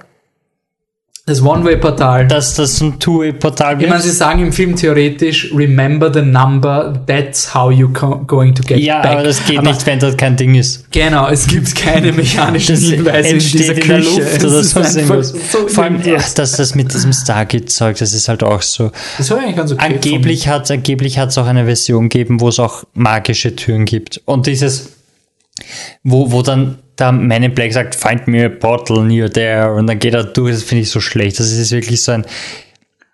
[1.29, 2.27] Das One-Way-Portal.
[2.27, 4.03] Dass das ein Two-Way-Portal Ich meine, wird?
[4.03, 9.01] sie sagen im Film theoretisch, remember the number, that's how you going to get Ja,
[9.01, 9.11] back.
[9.13, 10.91] aber das geht Aber nicht, wenn das kein Ding ist.
[10.91, 13.87] Genau, es gibt keine mechanischen Das Hinweise in dieser entsteht in, Küche.
[13.87, 14.79] der Luft Es oder ist so.
[14.79, 15.29] einfach irgendwas.
[15.51, 16.33] so Vor allem, ja, irgendwas.
[16.33, 18.91] das, das mit diesem Stargate-Zeug, das ist halt auch so.
[19.17, 19.85] Das war eigentlich ganz okay.
[19.93, 24.21] Angeblich hat angeblich hat's auch eine Version gegeben, wo es auch magische Türen gibt.
[24.25, 24.89] Und dieses,
[26.03, 29.87] wo, wo dann der Man in Black sagt, find me a portal near there, und
[29.87, 31.39] dann geht er durch, das finde ich so schlecht.
[31.39, 32.25] Das ist wirklich so ein,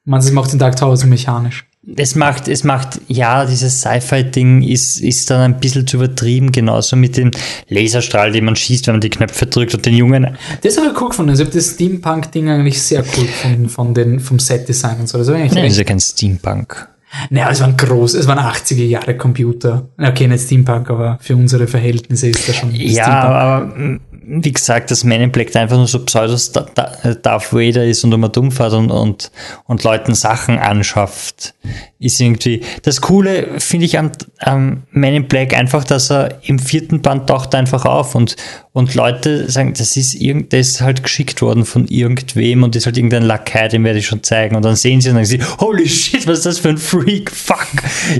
[0.06, 1.66] Man, es macht den Dark Tower so mechanisch.
[1.98, 6.96] es macht, es macht, ja, dieses Sci-Fi-Ding ist, ist dann ein bisschen zu übertrieben, genauso
[6.96, 7.32] mit dem
[7.70, 10.38] Laserstrahl, den man schießt, wenn man die Knöpfe drückt und den Jungen.
[10.62, 11.30] Das habe ich cool gefunden.
[11.30, 15.20] Also ich habe das Steampunk-Ding eigentlich sehr cool gefunden von den, vom Set-Design und so.
[15.20, 16.88] Das Nein, das ist ja kein Steampunk.
[17.30, 19.90] Naja, es waren groß, es waren 80er Jahre Computer.
[19.98, 24.90] Okay, nicht Steampunk, aber für unsere Verhältnisse ist das schon Ja, aber mm, wie gesagt,
[24.92, 28.74] dass Man in Black einfach nur so Da- Darth Vader ist und immer dumm fährt
[28.74, 29.32] und, und,
[29.66, 31.54] und Leuten Sachen anschafft,
[32.00, 32.62] ist irgendwie.
[32.84, 37.28] Das Coole finde ich am, am Man in Black einfach, dass er im vierten Band
[37.28, 38.36] taucht einfach auf und,
[38.74, 42.86] und Leute sagen, das ist irgend, das ist halt geschickt worden von irgendwem und ist
[42.86, 44.56] halt irgendein Lakai, den werde ich schon zeigen.
[44.56, 47.32] Und dann sehen sie und sagen sie, holy shit, was ist das für ein Freak?
[47.32, 47.68] Fuck.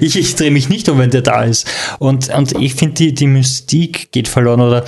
[0.02, 1.68] Ich, ich drehe mich nicht um, wenn der da ist.
[2.00, 4.86] Und, und ich finde, die, die Mystik geht verloren oder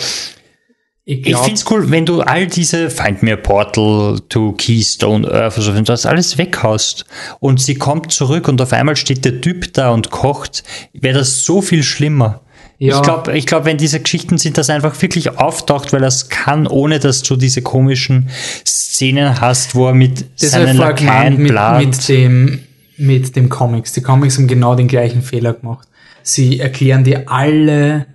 [1.10, 5.26] ich ich finde es cool, wenn du all diese Find Me a Portal to Keystone
[5.26, 7.06] Earth, also wenn du das alles weghaust
[7.40, 11.46] und sie kommt zurück und auf einmal steht der Typ da und kocht, wäre das
[11.46, 12.42] so viel schlimmer.
[12.78, 12.98] Ja.
[12.98, 16.68] Ich glaube, ich glaub, wenn diese Geschichten sind, dass einfach wirklich auftaucht, weil es kann,
[16.68, 18.30] ohne dass du diese komischen
[18.66, 21.86] Szenen hast, wo er mit das seinen Lakaien mit, plant.
[21.86, 22.60] mit, dem,
[22.98, 23.94] mit dem Comics.
[23.94, 25.88] Die Comics haben genau den gleichen Fehler gemacht.
[26.22, 28.08] Sie erklären dir alle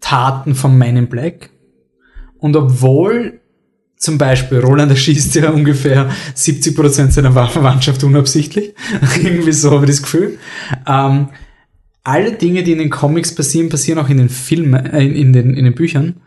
[0.00, 1.51] Taten von Man in Black.
[2.42, 3.40] Und obwohl
[3.96, 8.74] zum Beispiel Roland erschießt ja ungefähr 70% seiner Waffenmannschaft unabsichtlich.
[9.22, 10.38] Irgendwie so habe ich das Gefühl.
[10.86, 11.28] Ähm,
[12.02, 15.54] alle Dinge, die in den Comics passieren, passieren auch in den Filmen, äh, in, den,
[15.54, 16.20] in den Büchern,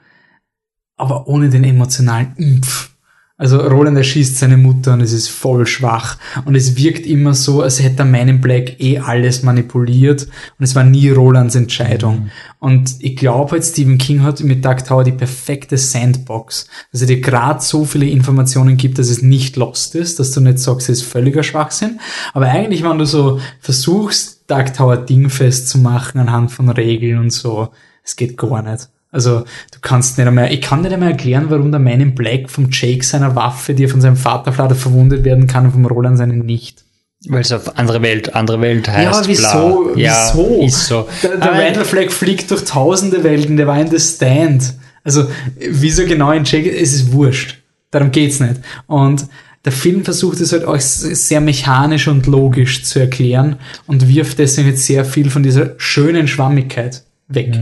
[0.96, 2.95] aber ohne den emotionalen Impf.
[3.38, 6.18] Also Roland erschießt seine Mutter und es ist voll schwach.
[6.45, 10.24] Und es wirkt immer so, als hätte der Man in Black eh alles manipuliert
[10.57, 12.30] und es war nie Rolands Entscheidung.
[12.60, 17.07] Und ich glaube halt, Stephen King hat mit Dark Tower die perfekte Sandbox, dass er
[17.07, 20.88] dir gerade so viele Informationen gibt, dass es nicht lost ist, dass du nicht sagst,
[20.88, 21.99] es ist völliger Schwachsinn.
[22.34, 27.32] Aber eigentlich, wenn du so versuchst, Dark Tower dingfest zu machen anhand von Regeln und
[27.32, 27.68] so,
[28.02, 28.88] es geht gar nicht.
[29.16, 32.50] Also du kannst nicht einmal, ich kann nicht einmal erklären, warum der Man in Black
[32.50, 35.86] vom Jake seiner Waffe, die er von seinem Vater flattert, verwundet werden kann und vom
[35.86, 36.84] Roland seinen nicht.
[37.30, 39.04] Weil es auf andere Welt, andere Welt heißt.
[39.06, 39.94] Ja, aber wieso?
[39.94, 40.02] Bla.
[40.04, 40.62] Ja, wieso?
[40.66, 41.08] ist so.
[41.24, 44.74] Der, der Randall Flagg fliegt durch tausende Welten, der war in The Stand.
[45.06, 47.58] Also, wieso genau in Jake, es ist wurscht.
[47.92, 48.56] Darum geht's nicht.
[48.86, 49.28] Und
[49.64, 53.56] der Film versucht es halt auch sehr mechanisch und logisch zu erklären
[53.88, 57.54] und wirft deswegen jetzt sehr viel von dieser schönen Schwammigkeit weg.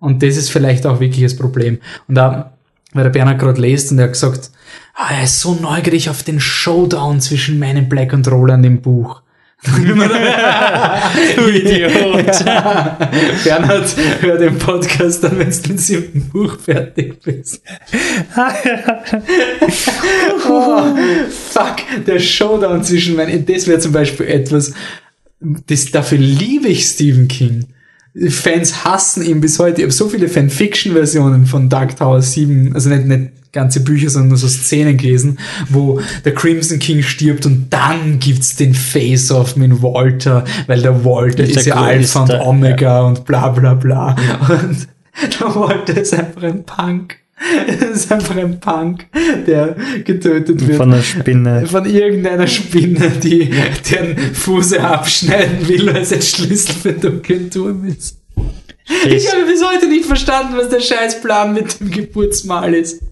[0.00, 1.78] Und das ist vielleicht auch wirklich das Problem.
[2.06, 2.52] Und da,
[2.92, 4.50] weil der Bernhard gerade liest und er hat gesagt,
[4.94, 8.80] ah, er ist so neugierig auf den Showdown zwischen Man in Black und Roland im
[8.80, 9.22] Buch.
[9.64, 9.72] Du
[11.48, 12.44] Idiot.
[13.44, 17.60] Bernhard, hör den Podcast dann, wenn du mit siebten Buch fertig bist.
[20.48, 20.82] oh,
[21.28, 21.76] fuck,
[22.06, 24.74] der Showdown zwischen meinen, das wäre zum Beispiel etwas,
[25.40, 27.66] das, dafür liebe ich Stephen King.
[28.28, 29.80] Fans hassen ihn bis heute.
[29.80, 34.28] Ich habe so viele Fanfiction-Versionen von Dark Tower 7, also nicht, nicht ganze Bücher, sondern
[34.28, 35.38] nur so Szenen gelesen,
[35.68, 41.44] wo der Crimson King stirbt und dann gibt's den Face-Off mit Walter, weil der Walter
[41.44, 44.16] Ist ist, der ja Alpha und Omega und bla bla bla.
[44.48, 44.88] Und
[45.40, 47.16] der Walter ist einfach ein Punk.
[47.80, 49.06] Das ist einfach ein Punk,
[49.46, 50.76] der getötet wird.
[50.76, 51.66] Von der Spinne.
[51.66, 53.50] Von irgendeiner Spinne, die
[53.90, 58.18] den Fuße abschneiden will, weil es ein Schlüssel für den dunklen Turm ist.
[59.06, 63.02] Ich habe bis heute nicht verstanden, was der Scheißplan mit dem Geburtsmal ist.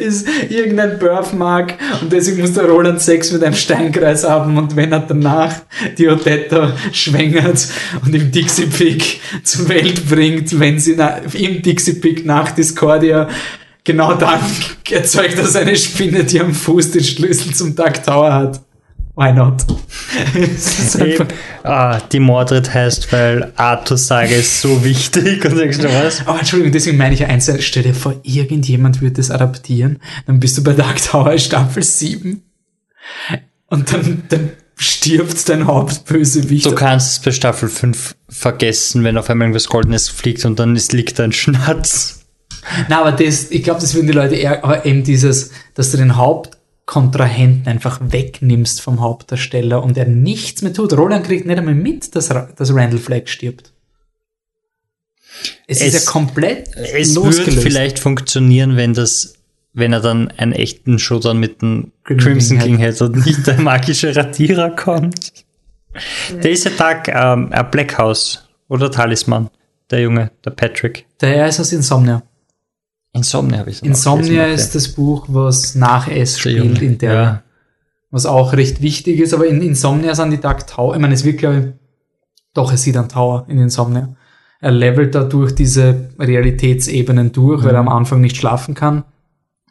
[0.00, 4.92] Ist irgendein Birthmark und deswegen muss der Roland Sex mit einem Steinkreis haben und wenn
[4.92, 5.54] er danach
[5.96, 7.68] die Odetta schwängert
[8.04, 10.98] und im Dixie Pig zur Welt bringt, wenn sie
[11.32, 13.28] im Dixie Pig nach Discordia
[13.84, 14.40] genau dann
[14.90, 18.60] erzeugt er seine Spinne, die am Fuß den Schlüssel zum Dark Tower hat.
[19.16, 19.64] Why not?
[20.34, 21.26] Einfach-
[21.62, 25.44] Ah, die Mordred heißt, weil Arthurs Sage ist so wichtig.
[25.44, 26.26] Und sagst du was?
[26.26, 30.40] Aber Entschuldigung, deswegen meine ich ja eins, stell dir vor, irgendjemand wird das adaptieren, dann
[30.40, 32.42] bist du bei Dark Tower Staffel 7.
[33.68, 36.66] und dann, dann stirbt dein Hauptbösewicht.
[36.66, 40.74] Du kannst es bei Staffel 5 vergessen, wenn auf einmal irgendwas Goldenes fliegt und dann
[40.76, 42.20] ist, liegt ein Schnatz.
[42.88, 45.98] Na, aber das, ich glaube, das würden die Leute eher, aber eben dieses, dass du
[45.98, 46.16] den
[46.86, 50.92] Hauptkontrahenten einfach wegnimmst vom Hauptdarsteller und er nichts mehr tut.
[50.92, 53.72] Roland kriegt nicht einmal mit, dass, dass Randall Flagg stirbt.
[55.66, 59.34] Es, ist Es- ja komplett Es würde vielleicht funktionieren, wenn das,
[59.72, 63.46] wenn er dann einen echten Showdown mit dem Crimson Crimson King King hätte und nicht
[63.46, 65.32] der magische Radierer kommt.
[66.42, 69.48] Der ist ja Tag ähm, ein Black House oder Talisman,
[69.90, 71.06] der Junge, der Patrick.
[71.20, 72.22] Der ist aus Insomnia.
[73.14, 77.42] Insomnia habe ich so Insomnia ist das Buch, was nach S spielt in der, ja.
[78.10, 81.24] was auch recht wichtig ist, aber in Insomnia sind die Dark Tower, ich meine, es
[81.24, 81.84] wird, glaube ich,
[82.54, 84.14] doch, es sieht ein Tower in Insomnia.
[84.60, 89.04] Er levelt da durch diese Realitätsebenen durch, weil er am Anfang nicht schlafen kann.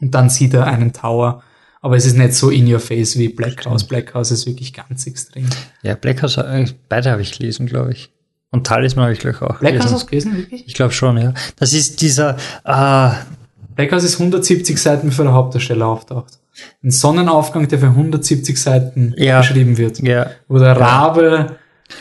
[0.01, 1.41] Und dann sieht er einen Tower.
[1.81, 3.85] Aber es ist nicht so in your face wie Black House.
[3.85, 5.47] Black House ist wirklich ganz extrem.
[5.81, 8.12] Ja, Black House, äh, beide habe ich gelesen, glaube ich.
[8.53, 9.91] Und Talisman habe ich gleich auch Black gelesen.
[9.93, 10.63] hast du gelesen, wirklich?
[10.67, 11.33] Ich glaube schon, ja.
[11.57, 13.09] Das ist dieser, äh,
[13.75, 16.33] Black House ist 170 Seiten, bevor der Hauptdarsteller auftaucht.
[16.83, 19.39] Ein Sonnenaufgang, der für 170 Seiten Ja.
[19.39, 19.99] beschrieben wird.
[19.99, 21.55] ja, Wo der Rabe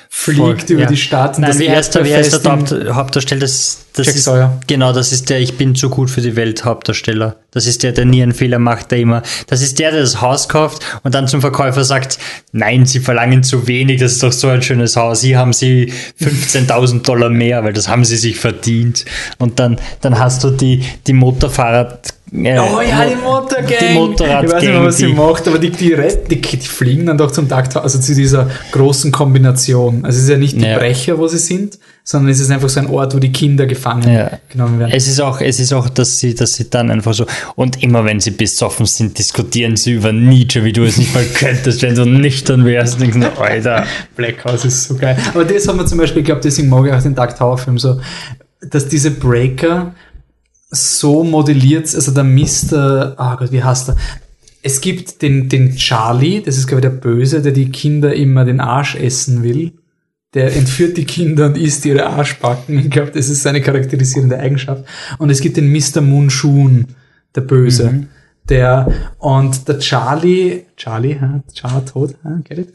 [0.09, 0.89] fliegt Voll, über ja.
[0.89, 3.40] die Stadt Nein, wie heißt der, wie heißt der Haupt, Hauptdarsteller?
[3.40, 4.60] Das, das Jack ist, Sawyer.
[4.66, 7.36] Genau, das ist der Ich bin zu gut für die Welt Hauptdarsteller.
[7.51, 9.23] Das ist der, der nie einen Fehler macht, der immer.
[9.47, 12.19] Das ist der, der das Haus kauft und dann zum Verkäufer sagt,
[12.52, 15.23] nein, Sie verlangen zu wenig, das ist doch so ein schönes Haus.
[15.23, 19.05] Hier haben Sie 15.000 Dollar mehr, weil das haben Sie sich verdient.
[19.39, 23.67] Und dann, dann hast du die, die Motorfahrrad, äh, Oh ja, die Mo- Motorgang.
[23.81, 24.45] Die Motorradgang.
[24.47, 27.19] Ich weiß nicht mehr, was sie macht, aber die, die, retten- die, die fliegen dann
[27.19, 30.05] doch zum Tag, also zu dieser großen Kombination.
[30.05, 30.79] Also es ist ja nicht die Ja.
[30.79, 34.13] Brecher, wo sie sind, sondern es ist einfach so ein Ort, wo die Kinder gefangen
[34.13, 34.31] Ja.
[34.49, 34.93] genommen werden.
[34.95, 38.05] Es ist auch, es ist auch, dass sie, dass sie dann einfach so, und immer
[38.05, 41.95] wenn sie besoffen sind, diskutieren sie über Nietzsche, wie du es nicht mal könntest, wenn
[41.95, 42.95] du nüchtern wärst.
[43.01, 43.85] Und denkst Alter.
[44.17, 45.17] Black House ist so geil.
[45.33, 47.59] Aber das haben wir zum Beispiel, ich glaube, deswegen mag ich auch den Dark Tower
[47.59, 48.01] Film so,
[48.69, 49.95] dass diese Breaker
[50.73, 53.97] so modelliert, also der Mr., ah Gott, wie heißt er?
[54.62, 58.44] Es gibt den, den Charlie, das ist glaube ich der Böse, der die Kinder immer
[58.44, 59.73] den Arsch essen will.
[60.35, 62.78] Der entführt die Kinder und isst ihre Arschbacken.
[62.78, 64.85] Ich glaube, das ist seine charakterisierende Eigenschaft.
[65.19, 66.01] Und es gibt den Mr.
[66.01, 66.86] Moonshun,
[67.35, 68.07] der Böse.
[68.49, 72.74] Der, und der Charlie, Charlie, ha, Char tot, get it?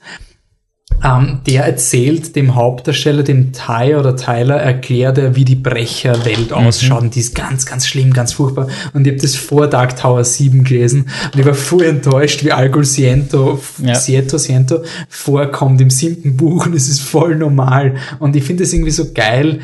[1.03, 7.03] Ähm, der erzählt dem Hauptdarsteller, dem Ty oder Tyler, erklärt er, wie die Brecherwelt ausschaut.
[7.03, 8.67] Und die ist ganz, ganz schlimm, ganz furchtbar.
[8.93, 11.07] Und ich habe das vor Dark Tower 7 gelesen.
[11.33, 13.93] Und ich war voll enttäuscht, wie Algol Siento, Ja.
[13.93, 16.65] Siento, Siento vorkommt im siebten Buch.
[16.65, 17.95] Und es ist voll normal.
[18.17, 19.59] Und ich finde es irgendwie so geil,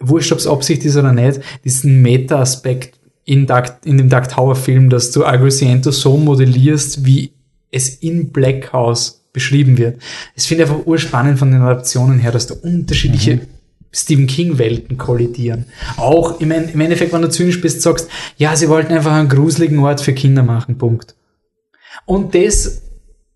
[0.00, 4.54] wurscht, ob es Absicht ist oder nicht, diesen Meta-Aspekt in, Dark, in dem Dark Tower
[4.54, 7.32] Film, dass du Algol Siento so modellierst, wie
[7.70, 10.00] es in Black House beschrieben wird.
[10.34, 13.40] Es finde ich einfach urspannend von den Adaptionen her, dass da unterschiedliche
[13.92, 15.66] Stephen King Welten kollidieren.
[15.98, 18.08] Auch im, im Endeffekt, wenn du zynisch bist, sagst,
[18.38, 21.14] ja, sie wollten einfach einen gruseligen Ort für Kinder machen, Punkt.
[22.06, 22.82] Und das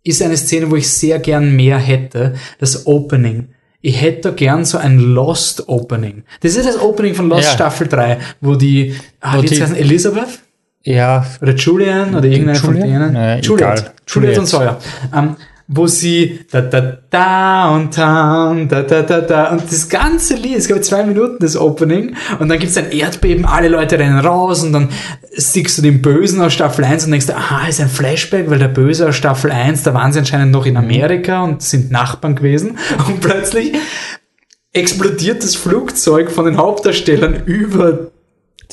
[0.03, 3.49] ist eine Szene, wo ich sehr gern mehr hätte, das Opening.
[3.81, 6.25] Ich hätte gern so ein Lost Opening.
[6.41, 7.53] Das ist das Opening von Lost Ja.
[7.53, 10.41] Staffel 3, wo die, ah, wie heißen, Elizabeth?
[10.83, 13.01] Ja, oder Julian oder irgendeiner von Julian?
[13.01, 13.13] denen.
[13.13, 13.61] Naja, Juliet.
[13.61, 13.77] egal.
[13.77, 14.39] Juliet Juliet.
[14.39, 14.81] und Sawyer.
[15.15, 15.37] Ähm,
[15.71, 16.81] wo sie da da
[17.11, 19.51] downtown, da da da da.
[19.51, 22.17] Und das ganze Lied, es gab zwei Minuten das Opening.
[22.39, 24.89] Und dann gibt's ein Erdbeben, alle Leute rennen raus und dann
[25.31, 28.69] siehst du den Bösen aus Staffel 1 und denkst, aha, ist ein Flashback, weil der
[28.69, 32.79] Böse aus Staffel 1, da waren sie anscheinend noch in Amerika und sind Nachbarn gewesen.
[33.07, 33.75] Und plötzlich
[34.73, 38.11] explodiert das Flugzeug von den Hauptdarstellern über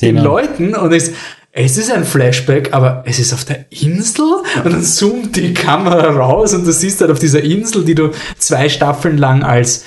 [0.00, 0.16] den.
[0.18, 1.12] Leuten und es,
[1.58, 4.42] es ist ein Flashback, aber es ist auf der Insel?
[4.62, 8.10] Und dann zoomt die Kamera raus und du siehst halt auf dieser Insel, die du
[8.36, 9.84] zwei Staffeln lang als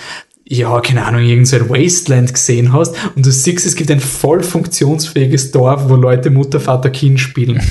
[0.52, 4.00] ja, keine Ahnung, irgend so ein Wasteland gesehen hast und du siehst, es gibt ein
[4.00, 7.62] voll funktionsfähiges Dorf, wo Leute Mutter, Vater, Kind spielen.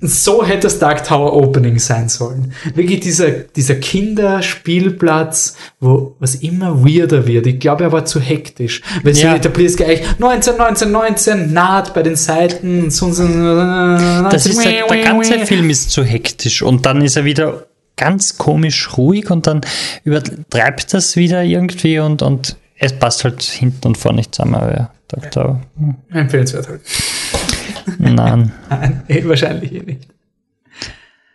[0.00, 2.52] So hätte das Dark Tower Opening sein sollen.
[2.76, 7.48] Wirklich dieser, dieser Kinderspielplatz, wo was immer weirder wird.
[7.48, 8.80] Ich glaube, er war zu hektisch.
[9.02, 9.32] Weil Ja.
[9.32, 14.88] so etablierst gleich 19, 19, 19, naht bei den Seiten, so, so, das ist halt,
[14.88, 17.66] der ganze Film ist zu hektisch und dann ist er wieder
[17.96, 19.60] ganz komisch ruhig und dann
[20.04, 24.56] übertreibt das wieder irgendwie und, und es passt halt hinten und vorne nicht zusammen.
[24.56, 24.90] Aber ja,
[25.30, 25.60] Tower.
[25.76, 26.80] Hm, Empfehlenswert halt.
[27.98, 30.08] Nein, Nein, eh, wahrscheinlich eh nicht.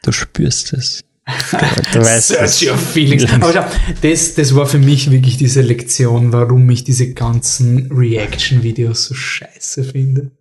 [0.04, 1.04] du spürst es.
[1.94, 2.68] Du, weißt Search es.
[2.68, 3.32] your feelings.
[3.32, 3.66] Aber schau,
[4.02, 9.84] das, das war für mich wirklich diese Lektion, warum ich diese ganzen Reaction-Videos so scheiße
[9.84, 10.32] finde.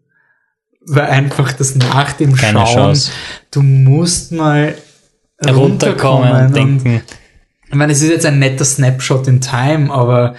[0.81, 3.11] Weil einfach das nach dem Keine Schauen, Chance.
[3.51, 4.75] du musst mal
[5.47, 7.03] runterkommen und denken.
[7.69, 10.35] Ich meine, es ist jetzt ein netter Snapshot in Time, aber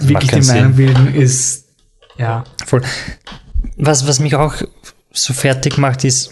[0.00, 1.66] wirklich die Meinung bilden ist,
[2.18, 2.44] ja.
[2.66, 2.82] Voll.
[3.76, 4.54] Was, was mich auch
[5.12, 6.30] so fertig macht, ist,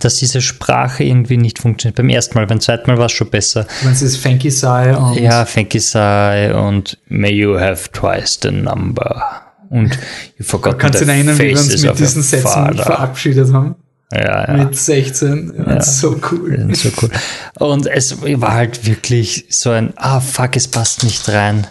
[0.00, 1.96] dass diese Sprache irgendwie nicht funktioniert.
[1.96, 3.66] Beim ersten Mal, beim zweiten Mal war es schon besser.
[3.82, 5.18] Wenn es ist Fanky Sai und.
[5.18, 9.42] Ja, Fanky Sai und May you have twice the number.
[9.70, 9.98] Und
[10.38, 12.84] you forgot Kannst du dich erinnern, wie wir uns mit diesen Sätzen Father.
[12.84, 13.76] verabschiedet haben?
[14.14, 14.64] Ja, ja.
[14.64, 15.64] Mit 16.
[15.66, 16.68] Ja, so cool.
[16.74, 17.10] So cool.
[17.58, 21.66] Und es war halt wirklich so ein, ah fuck, es passt nicht rein.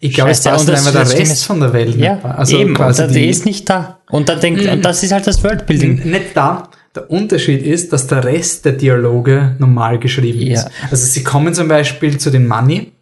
[0.00, 1.96] Ich glaube, es passt einfach der Rest von der Welt.
[1.96, 4.00] Ja, also eben, quasi und der ist nicht da.
[4.10, 6.10] Und dann denkt, und das ist halt das Worldbuilding.
[6.10, 6.68] Nicht da.
[6.94, 10.60] Der Unterschied ist, dass der Rest der Dialoge normal geschrieben ja.
[10.60, 10.70] ist.
[10.90, 12.92] Also sie kommen zum Beispiel zu den Money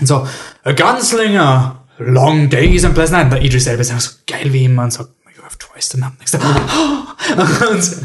[0.00, 0.26] und so,
[0.64, 3.32] a Gunslinger, long days and pleasant night.
[3.32, 6.16] Der Idris Elba sagt so geil wie immer und sagt, you have twice the number.
[7.70, 7.96] Und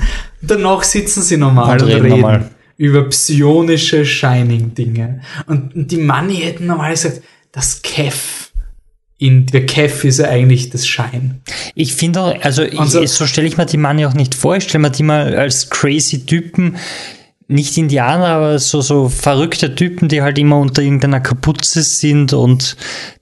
[0.42, 2.50] danach sitzen sie normal und, und reden, normal.
[2.78, 5.22] über psionische Shining-Dinge.
[5.48, 7.22] Und die Money hätten normal gesagt,
[7.52, 8.50] das Kev
[9.20, 11.42] in der Kev ist ja eigentlich das Schein.
[11.76, 14.56] Ich finde auch, also ich, so, so stelle ich mir die Money auch nicht vor.
[14.56, 16.78] Ich stelle mir die mal als crazy Typen,
[17.50, 22.78] nicht Indianer, aber so, so verrückte Typen, die halt immer unter irgendeiner Kapuze sind und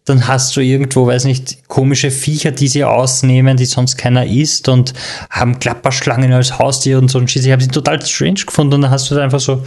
[0.07, 4.69] dann hast du irgendwo, weiß nicht, komische Viecher, die sie ausnehmen, die sonst keiner isst
[4.69, 4.93] und
[5.29, 7.45] haben Klapperschlangen als Haustier und so ein Scheiß.
[7.45, 9.63] Ich habe sie total strange gefunden und dann hast du da einfach so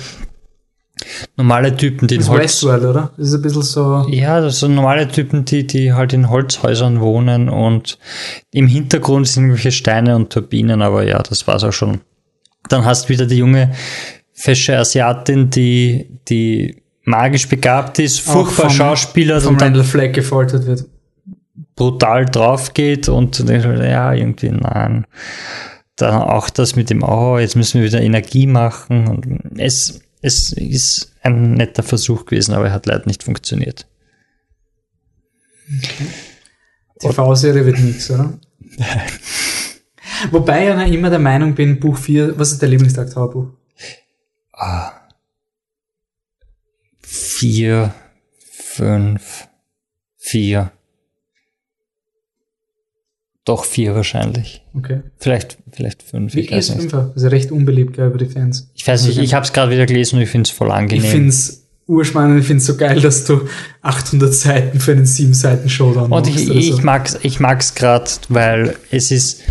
[1.36, 2.42] normale Typen, die das in Holz...
[2.42, 3.12] Westworld, oder?
[3.18, 4.06] Das ist ein bisschen so...
[4.08, 7.98] Ja, das sind normale Typen, die, die halt in Holzhäusern wohnen und
[8.50, 12.00] im Hintergrund sind irgendwelche Steine und Turbinen, aber ja, das war's auch schon.
[12.70, 13.72] Dann hast du wieder die junge,
[14.32, 20.66] fesche Asiatin, die, die magisch begabt ist, furchtbar vom, Schauspieler vom und Randall Fleck gefoltert
[20.66, 20.84] wird.
[21.74, 25.06] Brutal drauf geht und ja, irgendwie nein.
[25.96, 29.06] Dann auch das mit dem, oh, jetzt müssen wir wieder Energie machen.
[29.08, 33.86] Und es, es ist ein netter Versuch gewesen, aber er hat leider nicht funktioniert.
[35.68, 36.06] Okay.
[37.00, 38.38] TV-Serie wird nichts, oder?
[40.30, 43.48] Wobei ich ja immer der Meinung bin, Buch 4, was ist der Lieblingstag-Buch?
[44.52, 44.99] Ah.
[47.12, 47.92] Vier,
[48.38, 49.48] fünf,
[50.16, 50.70] vier.
[53.44, 54.62] Doch vier wahrscheinlich.
[54.76, 55.00] Okay.
[55.16, 56.36] Vielleicht, vielleicht fünf.
[56.36, 57.10] Wie ist fünfer?
[57.12, 58.70] Das ist recht unbeliebt, glaube ich, bei den Fans.
[58.74, 61.02] Ich weiß nicht, ich habe es gerade wieder gelesen und ich finde es voll angenehm.
[61.02, 63.48] Ich finde es urspannend, ich finde es so geil, dass du
[63.82, 66.82] 800 Seiten für einen 7 Seiten Showdown Und ich, ich, so.
[66.82, 69.42] mag's, ich mag's gerade, weil es ist,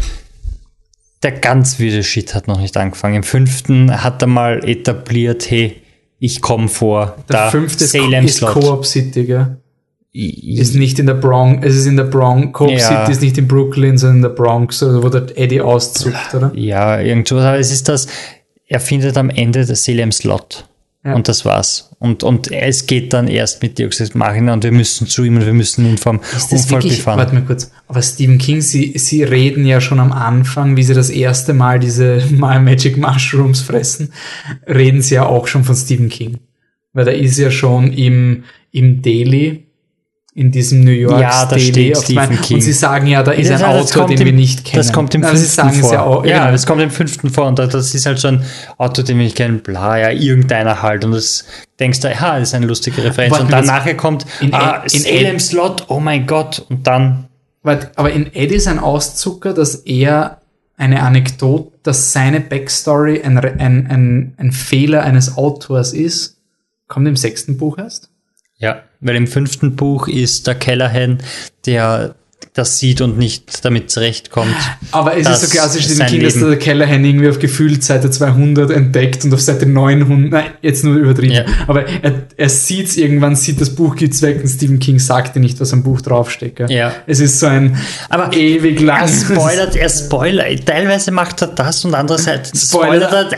[1.24, 3.16] der ganz wilde Shit hat noch nicht angefangen.
[3.16, 5.82] Im fünften hat er mal etabliert, hey,
[6.20, 7.16] ich komme vor.
[7.30, 9.58] Der da fünfte Salem ist Co-op City, gell?
[10.12, 12.80] ist nicht in der Bronx, es ist in der Bronx, Cope ja.
[12.80, 16.52] City ist nicht in Brooklyn, sondern in der Bronx, wo der Eddie auszuckt, oder?
[16.56, 18.08] Ja, irgendwo, aber es ist das,
[18.66, 20.66] er findet am Ende das Salem Slot.
[21.04, 21.16] Ja.
[21.16, 21.96] Und das war's.
[22.00, 25.46] Und, und es geht dann erst mit Dioxid Machina und wir müssen zu ihm und
[25.46, 27.20] wir müssen ihn vom Unfall wirklich, befahren.
[27.20, 27.72] Warte mal kurz.
[27.88, 31.80] Aber Stephen King, Sie, Sie reden ja schon am Anfang, wie Sie das erste Mal
[31.80, 34.12] diese Magic Mushrooms fressen,
[34.68, 36.40] reden Sie ja auch schon von Stephen King.
[36.92, 39.69] Weil da ist ja schon im, im Daily,
[40.40, 42.58] in diesem New York ja, da steht Stephen King.
[42.58, 44.78] Und sie sagen ja, da ist ein Autor, den im, wir nicht kennen.
[44.78, 45.94] Das kommt im also fünften vor.
[45.94, 48.46] Ja, auch, ja, das kommt im fünften vor und das ist halt so ein
[48.78, 51.04] Autor, den wir nicht kennen, bla, ja, irgendeiner halt.
[51.04, 51.44] Und das
[51.78, 53.32] denkst du, ja, das ist eine lustige Referenz.
[53.32, 57.26] Warte, und dann nachher kommt, in, ah, in Salem Slot, oh mein Gott, und dann.
[57.62, 60.40] Warte, aber in Eddie ist ein Auszucker, dass er
[60.78, 66.38] eine Anekdote, dass seine Backstory ein, ein, ein, ein Fehler eines Autors ist,
[66.88, 68.10] kommt im sechsten Buch erst?
[68.60, 71.20] Ja, weil im fünften Buch ist der Callahan,
[71.66, 72.16] der
[72.54, 74.56] das sieht und nicht damit zurechtkommt.
[74.92, 78.72] Aber es ist so klassisch in Kind, dass der Callahan irgendwie auf gefühlt Seite 200
[78.72, 81.46] entdeckt und auf Seite 900, nein, jetzt nur übertrieben, ja.
[81.68, 85.36] aber er, er sieht es irgendwann, sieht das Buch gibt's weg und Stephen King sagt
[85.36, 86.70] dir nicht, was am Buch draufsteckt.
[86.70, 86.94] Ja.
[87.08, 87.78] Es ist so ein
[88.10, 89.02] aber ewig lang.
[89.02, 93.38] Er spoilert, er spoilert, teilweise macht er das und andererseits spoilert, spoilert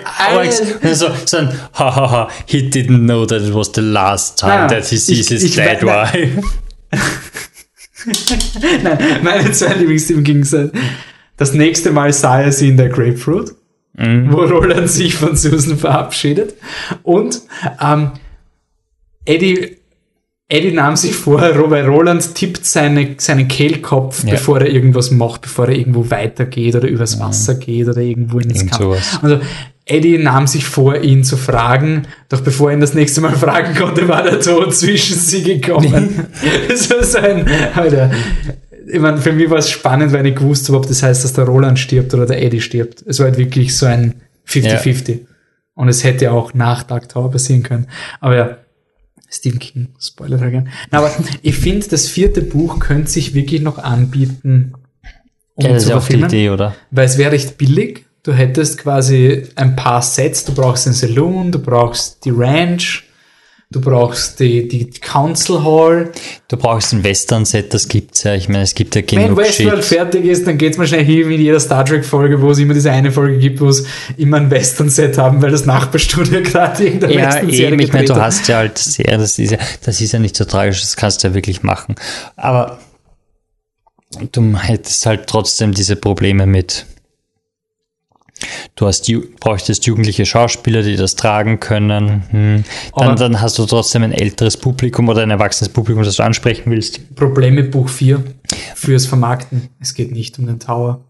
[0.81, 4.67] er so, so ein hahaha, he didn't know that it was the last time ah,
[4.67, 6.41] that he sees ich, his dead wife.
[8.83, 10.73] Nein, meine zwei Lieblings-Stephen King sind,
[11.37, 13.55] das nächste Mal sah er sie in der Grapefruit,
[13.97, 14.31] mhm.
[14.31, 16.55] wo Roland sich von Susan verabschiedet.
[17.03, 17.41] Und
[17.81, 18.11] ähm,
[19.25, 19.77] Eddie,
[20.47, 24.31] Eddie nahm sich vor, Robert Roland tippt seine, seinen Kehlkopf, ja.
[24.31, 28.65] bevor er irgendwas macht, bevor er irgendwo weitergeht oder übers Wasser geht oder irgendwo ins
[28.67, 29.23] Kampf.
[29.23, 29.39] Also
[29.85, 33.75] Eddie nahm sich vor, ihn zu fragen, doch bevor er ihn das nächste Mal fragen
[33.75, 36.27] konnte, war der Tod zwischen sie gekommen.
[36.67, 38.11] das war so ein, Alter.
[38.87, 41.33] Ich meine, für mich war es spannend, weil ich gewusst habe, ob das heißt, dass
[41.33, 43.03] der Roland stirbt oder der Eddie stirbt.
[43.05, 44.15] Es war halt wirklich so ein
[44.47, 45.09] 50-50.
[45.09, 45.17] Ja.
[45.75, 47.87] Und es hätte auch nach Dark Tower passieren können.
[48.19, 48.57] Aber ja,
[49.29, 50.69] Stephen King, Spoiler gern.
[50.91, 51.09] Aber
[51.41, 54.73] ich finde, das vierte Buch könnte sich wirklich noch anbieten,
[55.55, 56.75] um ja, das ist auch die Idee, oder?
[56.91, 58.05] Weil es wäre recht billig.
[58.23, 60.45] Du hättest quasi ein paar Sets.
[60.45, 63.03] Du brauchst den Saloon, du brauchst die Ranch,
[63.71, 66.11] Du brauchst die, die Council Hall.
[66.49, 68.35] Du brauchst ein Western-Set, das gibt's ja.
[68.35, 71.29] Ich meine, es gibt ja genug Wenn Westworld fertig ist, dann geht's mal schnell hin
[71.29, 73.85] wie in jeder Star Trek-Folge, wo es immer diese eine Folge gibt, wo es
[74.17, 78.45] immer ein Western-Set haben, weil das Nachbarstudio gerade irgendeine ja, Western-Serie ich meine, du hast
[78.49, 81.29] ja halt sehr, das ist ja, das ist ja nicht so tragisch, das kannst du
[81.29, 81.95] ja wirklich machen.
[82.35, 82.77] Aber
[84.33, 86.85] du hättest halt trotzdem diese Probleme mit
[88.75, 92.23] Du hast, bräuchtest jugendliche Schauspieler, die das tragen können.
[92.29, 92.63] Hm.
[92.95, 96.71] Dann, dann, hast du trotzdem ein älteres Publikum oder ein erwachsenes Publikum, das du ansprechen
[96.71, 97.15] willst.
[97.15, 98.23] Problem mit Buch 4
[98.75, 99.69] fürs Vermarkten.
[99.79, 101.01] Es geht nicht um den Tower.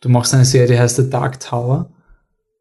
[0.00, 1.90] Du machst eine Serie, die heißt The Dark Tower.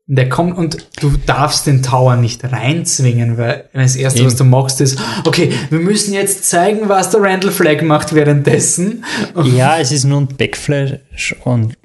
[0.10, 4.28] Und der kommt und du darfst den Tower nicht reinzwingen, weil das erste, Eben.
[4.28, 9.06] was du machst, ist, okay, wir müssen jetzt zeigen, was der Randall Flagg macht währenddessen.
[9.44, 11.78] Ja, es ist nur ein Backflash und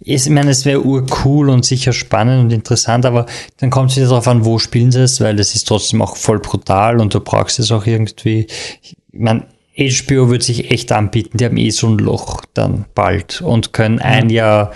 [0.00, 3.26] ich meine, es wäre urcool und sicher spannend und interessant, aber
[3.58, 6.16] dann kommt es wieder darauf an, wo spielen sie es, weil das ist trotzdem auch
[6.16, 8.46] voll brutal und du brauchst es auch irgendwie.
[8.82, 9.46] Ich meine,
[9.76, 13.98] HBO wird sich echt anbieten, die haben eh so ein Loch dann bald und können
[13.98, 14.72] ein Jahr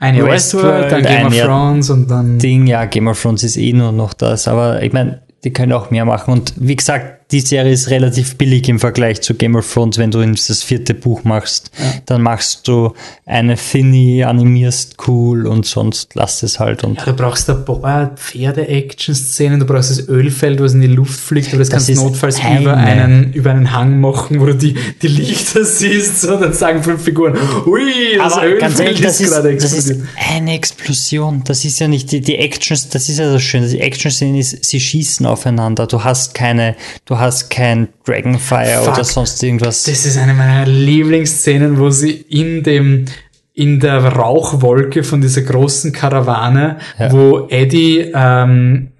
[0.00, 3.56] ein Jahr Westworld, dann Game of Thrones und dann Ding, ja, Game of Thrones ist
[3.56, 7.13] eh nur noch das, aber ich meine, die können auch mehr machen und wie gesagt,
[7.30, 9.98] die Serie ist relativ billig im Vergleich zu Game of Thrones.
[9.98, 11.84] Wenn du das vierte Buch machst, ja.
[12.06, 12.92] dann machst du
[13.26, 16.84] eine Thinny, animierst cool und sonst lass es halt.
[16.84, 21.18] Und ja, du brauchst ein paar Pferde-Action-Szenen, du brauchst das Ölfeld, was in die Luft
[21.18, 22.60] fliegt, aber das, das kannst du notfalls eine.
[22.60, 26.82] über einen, über einen Hang machen, wo du die, die Lichter siehst, so, dann sagen
[26.82, 27.36] fünf Figuren,
[27.66, 29.62] ui, das aber Ölfeld ehrlich, das ist gerade explodiert.
[29.62, 31.42] Das ist eine Explosion.
[31.44, 33.68] Das ist ja nicht die, die Actions, das ist ja das Schöne.
[33.68, 35.86] Die Action-Szene ist, sie schießen aufeinander.
[35.86, 38.94] Du hast keine, du hast hast kein Dragonfire Fuck.
[38.94, 39.84] oder sonst irgendwas.
[39.84, 43.06] Das ist eine meiner Lieblingsszenen, wo sie in dem
[43.52, 47.12] in der Rauchwolke von dieser großen Karawane, ja.
[47.12, 48.90] wo Eddie, ähm,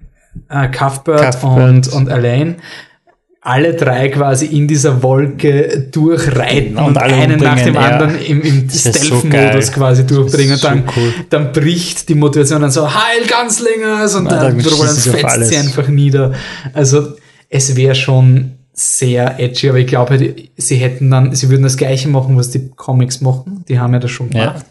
[0.49, 1.69] äh, Cuthbert, Cuthbert.
[1.69, 2.55] Und, und Elaine
[3.45, 7.81] alle drei quasi in dieser Wolke durchreiten und, und einen nach dem ja.
[7.81, 10.57] anderen im, im Stealth-Modus so quasi durchbringen.
[10.57, 11.13] So dann, cool.
[11.29, 14.15] dann bricht die Motivation dann so, Heil Ganzlingers!
[14.15, 16.33] Und ja, dann, dann fetzt sie einfach nieder.
[16.73, 17.17] Also
[17.49, 22.09] es wäre schon sehr edgy, aber ich glaube, sie hätten dann, sie würden das Gleiche
[22.09, 23.63] machen, was die Comics machen.
[23.69, 24.65] Die haben ja das schon gemacht.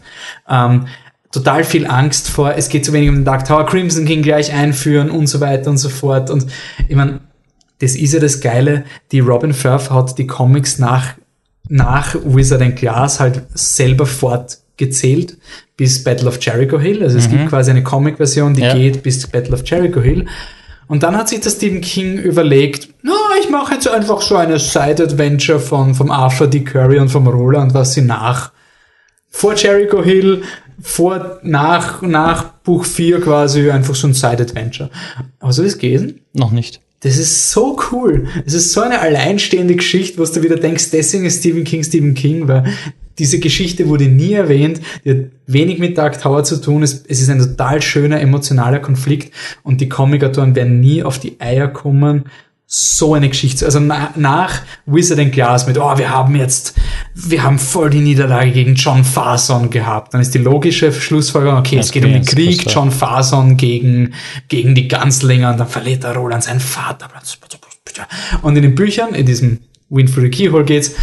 [0.47, 0.65] Ja.
[0.67, 0.85] Ähm,
[1.31, 4.53] total viel Angst vor, es geht zu wenig um den Dark Tower, Crimson King gleich
[4.53, 6.29] einführen und so weiter und so fort.
[6.29, 6.45] Und
[6.87, 7.19] ich meine,
[7.79, 11.15] das ist ja das Geile, die Robin Firth hat die Comics nach,
[11.67, 15.37] nach Wizard and Glass halt selber fortgezählt
[15.75, 17.03] bis Battle of Jericho Hill.
[17.03, 17.31] Also es mhm.
[17.31, 18.73] gibt quasi eine Comic-Version, die ja.
[18.73, 20.27] geht bis Battle of Jericho Hill.
[20.87, 24.59] Und dann hat sich der Stephen King überlegt, na, ich mache jetzt einfach so eine
[24.59, 26.61] Side-Adventure von, vom Arthur D.
[26.61, 28.51] Curry und vom Roland, was sie nach,
[29.29, 30.43] vor Jericho Hill,
[30.81, 34.89] vor, nach, nach Buch 4 quasi einfach so ein Side-Adventure.
[35.39, 36.21] Hast du das gelesen?
[36.33, 36.81] Noch nicht.
[37.01, 38.27] Das ist so cool.
[38.45, 42.13] Es ist so eine alleinstehende Geschichte, wo du wieder denkst, deswegen ist Stephen King Stephen
[42.13, 42.65] King, weil
[43.17, 45.17] diese Geschichte wurde nie erwähnt, die hat
[45.47, 49.33] wenig mit Dark Tower zu tun, es, es ist ein total schöner emotionaler Konflikt
[49.63, 52.25] und die Comic-Autoren werden nie auf die Eier kommen,
[52.67, 56.73] so eine Geschichte, also na, nach Wizard and Glass mit, oh, wir haben jetzt,
[57.13, 60.13] wir haben voll die Niederlage gegen John Farson gehabt.
[60.13, 64.13] Dann ist die logische Schlussfolgerung, okay, es geht um den Krieg, John Farson gegen,
[64.47, 67.07] gegen die Ganzlinger und dann verliert der Roland seinen Vater.
[68.41, 69.59] Und in den Büchern, in diesem
[69.89, 70.95] Win for the Keyhole geht's,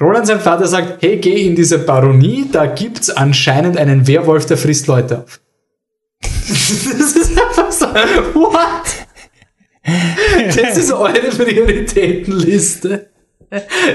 [0.00, 4.56] Roland, sein Vater, sagt, hey, geh in diese Baronie, da gibt's anscheinend einen Werwolf, der
[4.56, 5.40] frisst Leute auf.
[6.22, 8.60] das ist einfach so, what?
[10.56, 13.10] Das ist eure Prioritätenliste.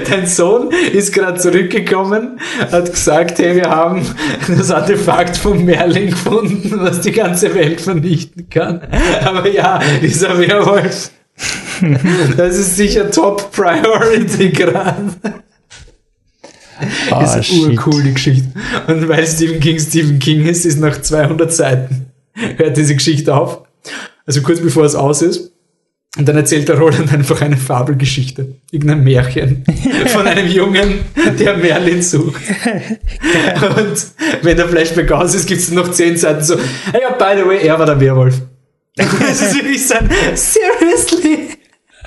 [0.08, 2.38] Dein Sohn ist gerade zurückgekommen,
[2.70, 4.06] hat gesagt, hey, wir haben
[4.48, 8.82] das Artefakt von Merlin gefunden, was die ganze Welt vernichten kann.
[9.24, 11.10] Aber ja, dieser Werwolf,
[12.36, 15.16] das ist sicher Top Priority gerade.
[17.10, 18.48] Oh, ist urcool, die Geschichte.
[18.86, 22.06] Und weil Stephen King Stephen King ist, ist nach 200 Seiten,
[22.56, 23.62] hört diese Geschichte auf.
[24.26, 25.52] Also kurz bevor es aus ist.
[26.18, 28.54] Und dann erzählt der Roland einfach eine Fabelgeschichte.
[28.70, 29.64] Irgendein Märchen
[30.06, 31.00] von einem Jungen,
[31.38, 32.40] der Merlin sucht.
[33.78, 34.06] Und
[34.42, 36.56] wenn der Flashback aus ist, gibt es noch 10 Seiten so,
[36.92, 38.40] hey, ja, by the way, er war der Werwolf.
[38.96, 41.55] das ist wirklich so ein, seriously?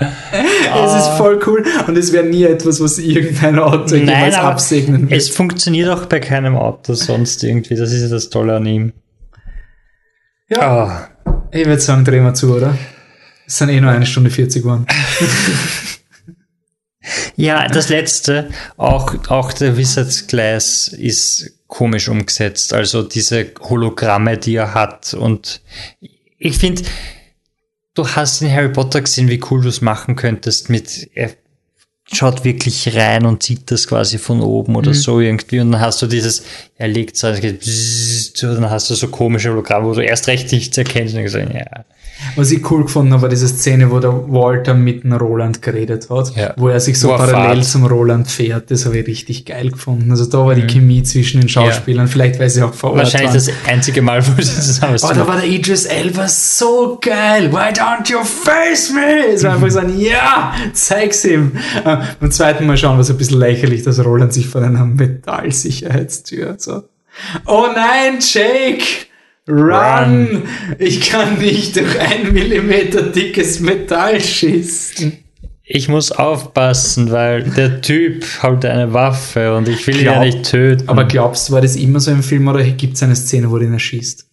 [0.84, 5.10] es ist voll cool und es wäre nie etwas, was irgendein Auto Nein, jemals absegnen
[5.10, 5.20] wird.
[5.20, 7.74] Es funktioniert auch bei keinem Auto sonst irgendwie.
[7.74, 8.92] Das ist ja das Tolle an ihm.
[10.48, 11.08] Ja,
[11.52, 12.76] ich würde sagen, drehen wir zu, oder?
[13.46, 14.86] Es sind eh nur eine Stunde 40 geworden.
[17.36, 22.74] Ja, das letzte, auch, auch der Wizard's Glass ist komisch umgesetzt.
[22.74, 25.14] Also diese Hologramme, die er hat.
[25.14, 25.62] Und
[26.38, 26.82] ich finde,
[27.94, 31.30] du hast in Harry Potter gesehen, wie cool du es machen könntest mit, er
[32.12, 34.94] schaut wirklich rein und sieht das quasi von oben oder mhm.
[34.94, 35.60] so irgendwie.
[35.60, 36.42] Und dann hast du dieses,
[36.76, 41.14] er legt so, dann hast du so komische Hologramme, wo du erst recht nichts erkennst.
[41.14, 41.84] Und gesagt, ja,
[42.36, 46.08] was ich cool gefunden habe, war diese Szene, wo der Walter mit dem Roland geredet
[46.10, 46.54] hat, ja.
[46.56, 47.64] wo er sich so parallel Fahrt.
[47.64, 48.70] zum Roland fährt.
[48.70, 50.10] Das habe ich richtig geil gefunden.
[50.10, 50.66] Also da war mhm.
[50.66, 52.06] die Chemie zwischen den Schauspielern.
[52.06, 52.12] Ja.
[52.12, 53.46] Vielleicht, weil sie auch vor Ort Wahrscheinlich waren.
[53.46, 55.10] das einzige Mal, wo sie zusammen sind.
[55.10, 57.52] Oh, da war der Idris Elba so geil.
[57.52, 59.34] Why don't you face me?
[59.34, 61.52] Es war einfach so ein, ja, zeig's ihm.
[61.84, 64.84] Äh, beim zweiten Mal schauen wir es ein bisschen lächerlich, dass Roland sich von einer
[64.84, 66.84] Metallsicherheitstür so.
[67.46, 69.09] Oh nein, Jake!
[69.48, 70.42] Run!
[70.78, 75.24] Ich kann nicht durch ein Millimeter dickes Metall schießen.
[75.72, 80.24] Ich muss aufpassen, weil der Typ hat eine Waffe und ich will Glaub, ihn ja
[80.24, 80.88] nicht töten.
[80.88, 83.56] Aber glaubst du, war das immer so im Film oder gibt es eine Szene, wo
[83.56, 84.26] er ihn erschießt?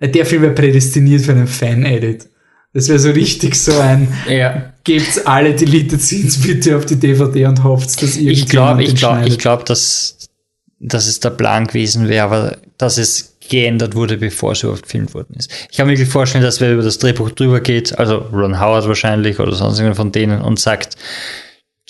[0.00, 2.30] Der Film wäre prädestiniert für einen Fan-Edit.
[2.72, 4.72] Das wäre so richtig so ein, ja.
[4.84, 8.94] gebt alle Deleted Scenes bitte auf die DVD und hofft, dass ihr Ich glaube, ich
[8.94, 10.16] glaube, ich glaube, dass
[10.80, 15.14] dass es der Plan gewesen wäre, aber dass es geändert wurde, bevor es überhaupt gefilmt
[15.14, 15.50] worden ist.
[15.70, 18.88] Ich kann mir wirklich vorstellen, dass wer über das Drehbuch drüber geht, also Ron Howard
[18.88, 20.96] wahrscheinlich oder sonst irgendwer von denen und sagt,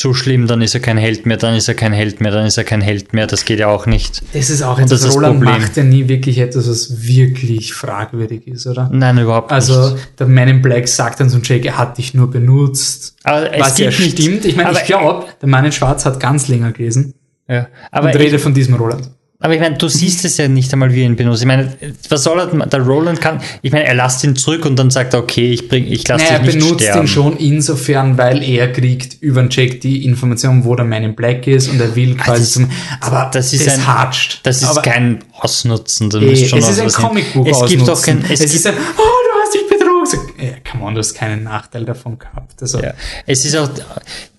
[0.00, 2.46] zu schlimm, dann ist er kein Held mehr, dann ist er kein Held mehr, dann
[2.46, 4.22] ist er kein Held mehr, das geht ja auch nicht.
[4.32, 5.60] Das ist auch etwas, das Roland Problem.
[5.60, 8.88] macht ja nie wirklich etwas, was wirklich fragwürdig ist, oder?
[8.90, 9.82] Nein, überhaupt also, nicht.
[9.92, 13.14] Also, der Man in Black sagt dann zum Jake, er hat dich nur benutzt.
[13.24, 14.18] Aber es was ja nicht.
[14.18, 14.46] stimmt.
[14.46, 17.19] Ich meine, ich glaube, der Mann in Schwarz hat ganz länger gelesen.
[17.50, 17.68] Ja.
[17.90, 19.10] Aber und rede ich, von diesem Roland.
[19.42, 21.40] Aber ich meine, du siehst es ja nicht einmal, wie er ihn benutzt.
[21.40, 21.72] Ich meine,
[22.10, 25.14] was soll er, der Roland kann, ich meine, er lässt ihn zurück und dann sagt
[25.14, 26.82] er, okay, ich bring, ich lasse naja, dich nicht sterben.
[26.82, 30.84] Er benutzt ihn schon insofern, weil er kriegt über den Check die Information, wo der
[30.84, 32.70] Man in Black ist und er will quasi das, zum,
[33.00, 34.40] aber das ist das ein, hatscht.
[34.42, 36.10] Das ist aber kein Ausnutzen.
[36.10, 38.74] Da ey, schon es ist ein Comicbuch Es gibt doch kein, es, es ist ein,
[38.74, 40.59] oh, du hast dich betrogen.
[40.74, 42.60] Hast keinen Nachteil davon gehabt.
[42.60, 42.94] Also, ja.
[43.26, 43.70] Es ist auch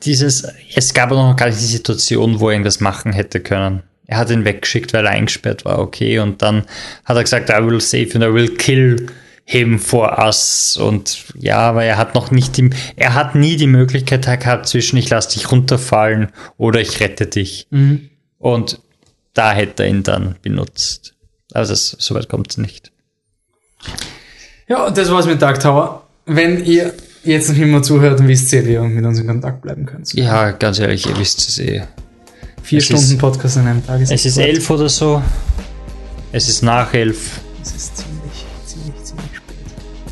[0.04, 3.84] dieses, es gab auch noch gar nicht die Situation, wo er irgendwas machen hätte können
[4.12, 6.20] er hat ihn weggeschickt, weil er eingesperrt war, okay.
[6.20, 6.66] Und dann
[7.06, 9.08] hat er gesagt, I will save and I will kill
[9.46, 10.76] him for us.
[10.76, 14.98] Und ja, aber er hat noch nicht die, er hat nie die Möglichkeit gehabt zwischen
[14.98, 17.68] ich lasse dich runterfallen oder ich rette dich.
[17.70, 18.10] Mhm.
[18.38, 18.82] Und
[19.34, 21.14] da hätte er ihn dann benutzt.
[21.54, 22.92] Also das, soweit kommt es nicht.
[24.68, 26.06] Ja, das war's mit Dark Tower.
[26.36, 26.94] Wenn ihr
[27.24, 30.12] jetzt noch immer zuhört, dann wisst ihr, wie ihr mit uns in Kontakt bleiben könnt.
[30.14, 31.84] Ja, ganz ehrlich, ihr wisst es eh.
[32.64, 34.44] Vier es Stunden ist, Podcast an einem Tag ist Es ist gut.
[34.44, 35.22] elf oder so.
[36.32, 37.42] Es ist nach elf.
[37.62, 39.58] Es ist ziemlich, ziemlich, ziemlich spät.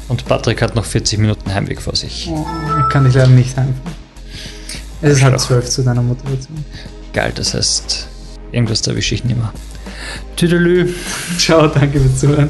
[0.10, 2.28] Und Patrick hat noch 40 Minuten Heimweg vor sich.
[2.30, 2.46] Oh,
[2.84, 3.96] ich kann dich leider nicht heimfahren.
[5.02, 6.66] Es ist halb zwölf zu deiner Motivation.
[7.14, 8.08] Geil, das heißt,
[8.52, 9.54] irgendwas erwische ich nicht mehr.
[10.36, 10.94] Tüdelü.
[11.38, 12.50] Ciao, danke fürs Zuhören.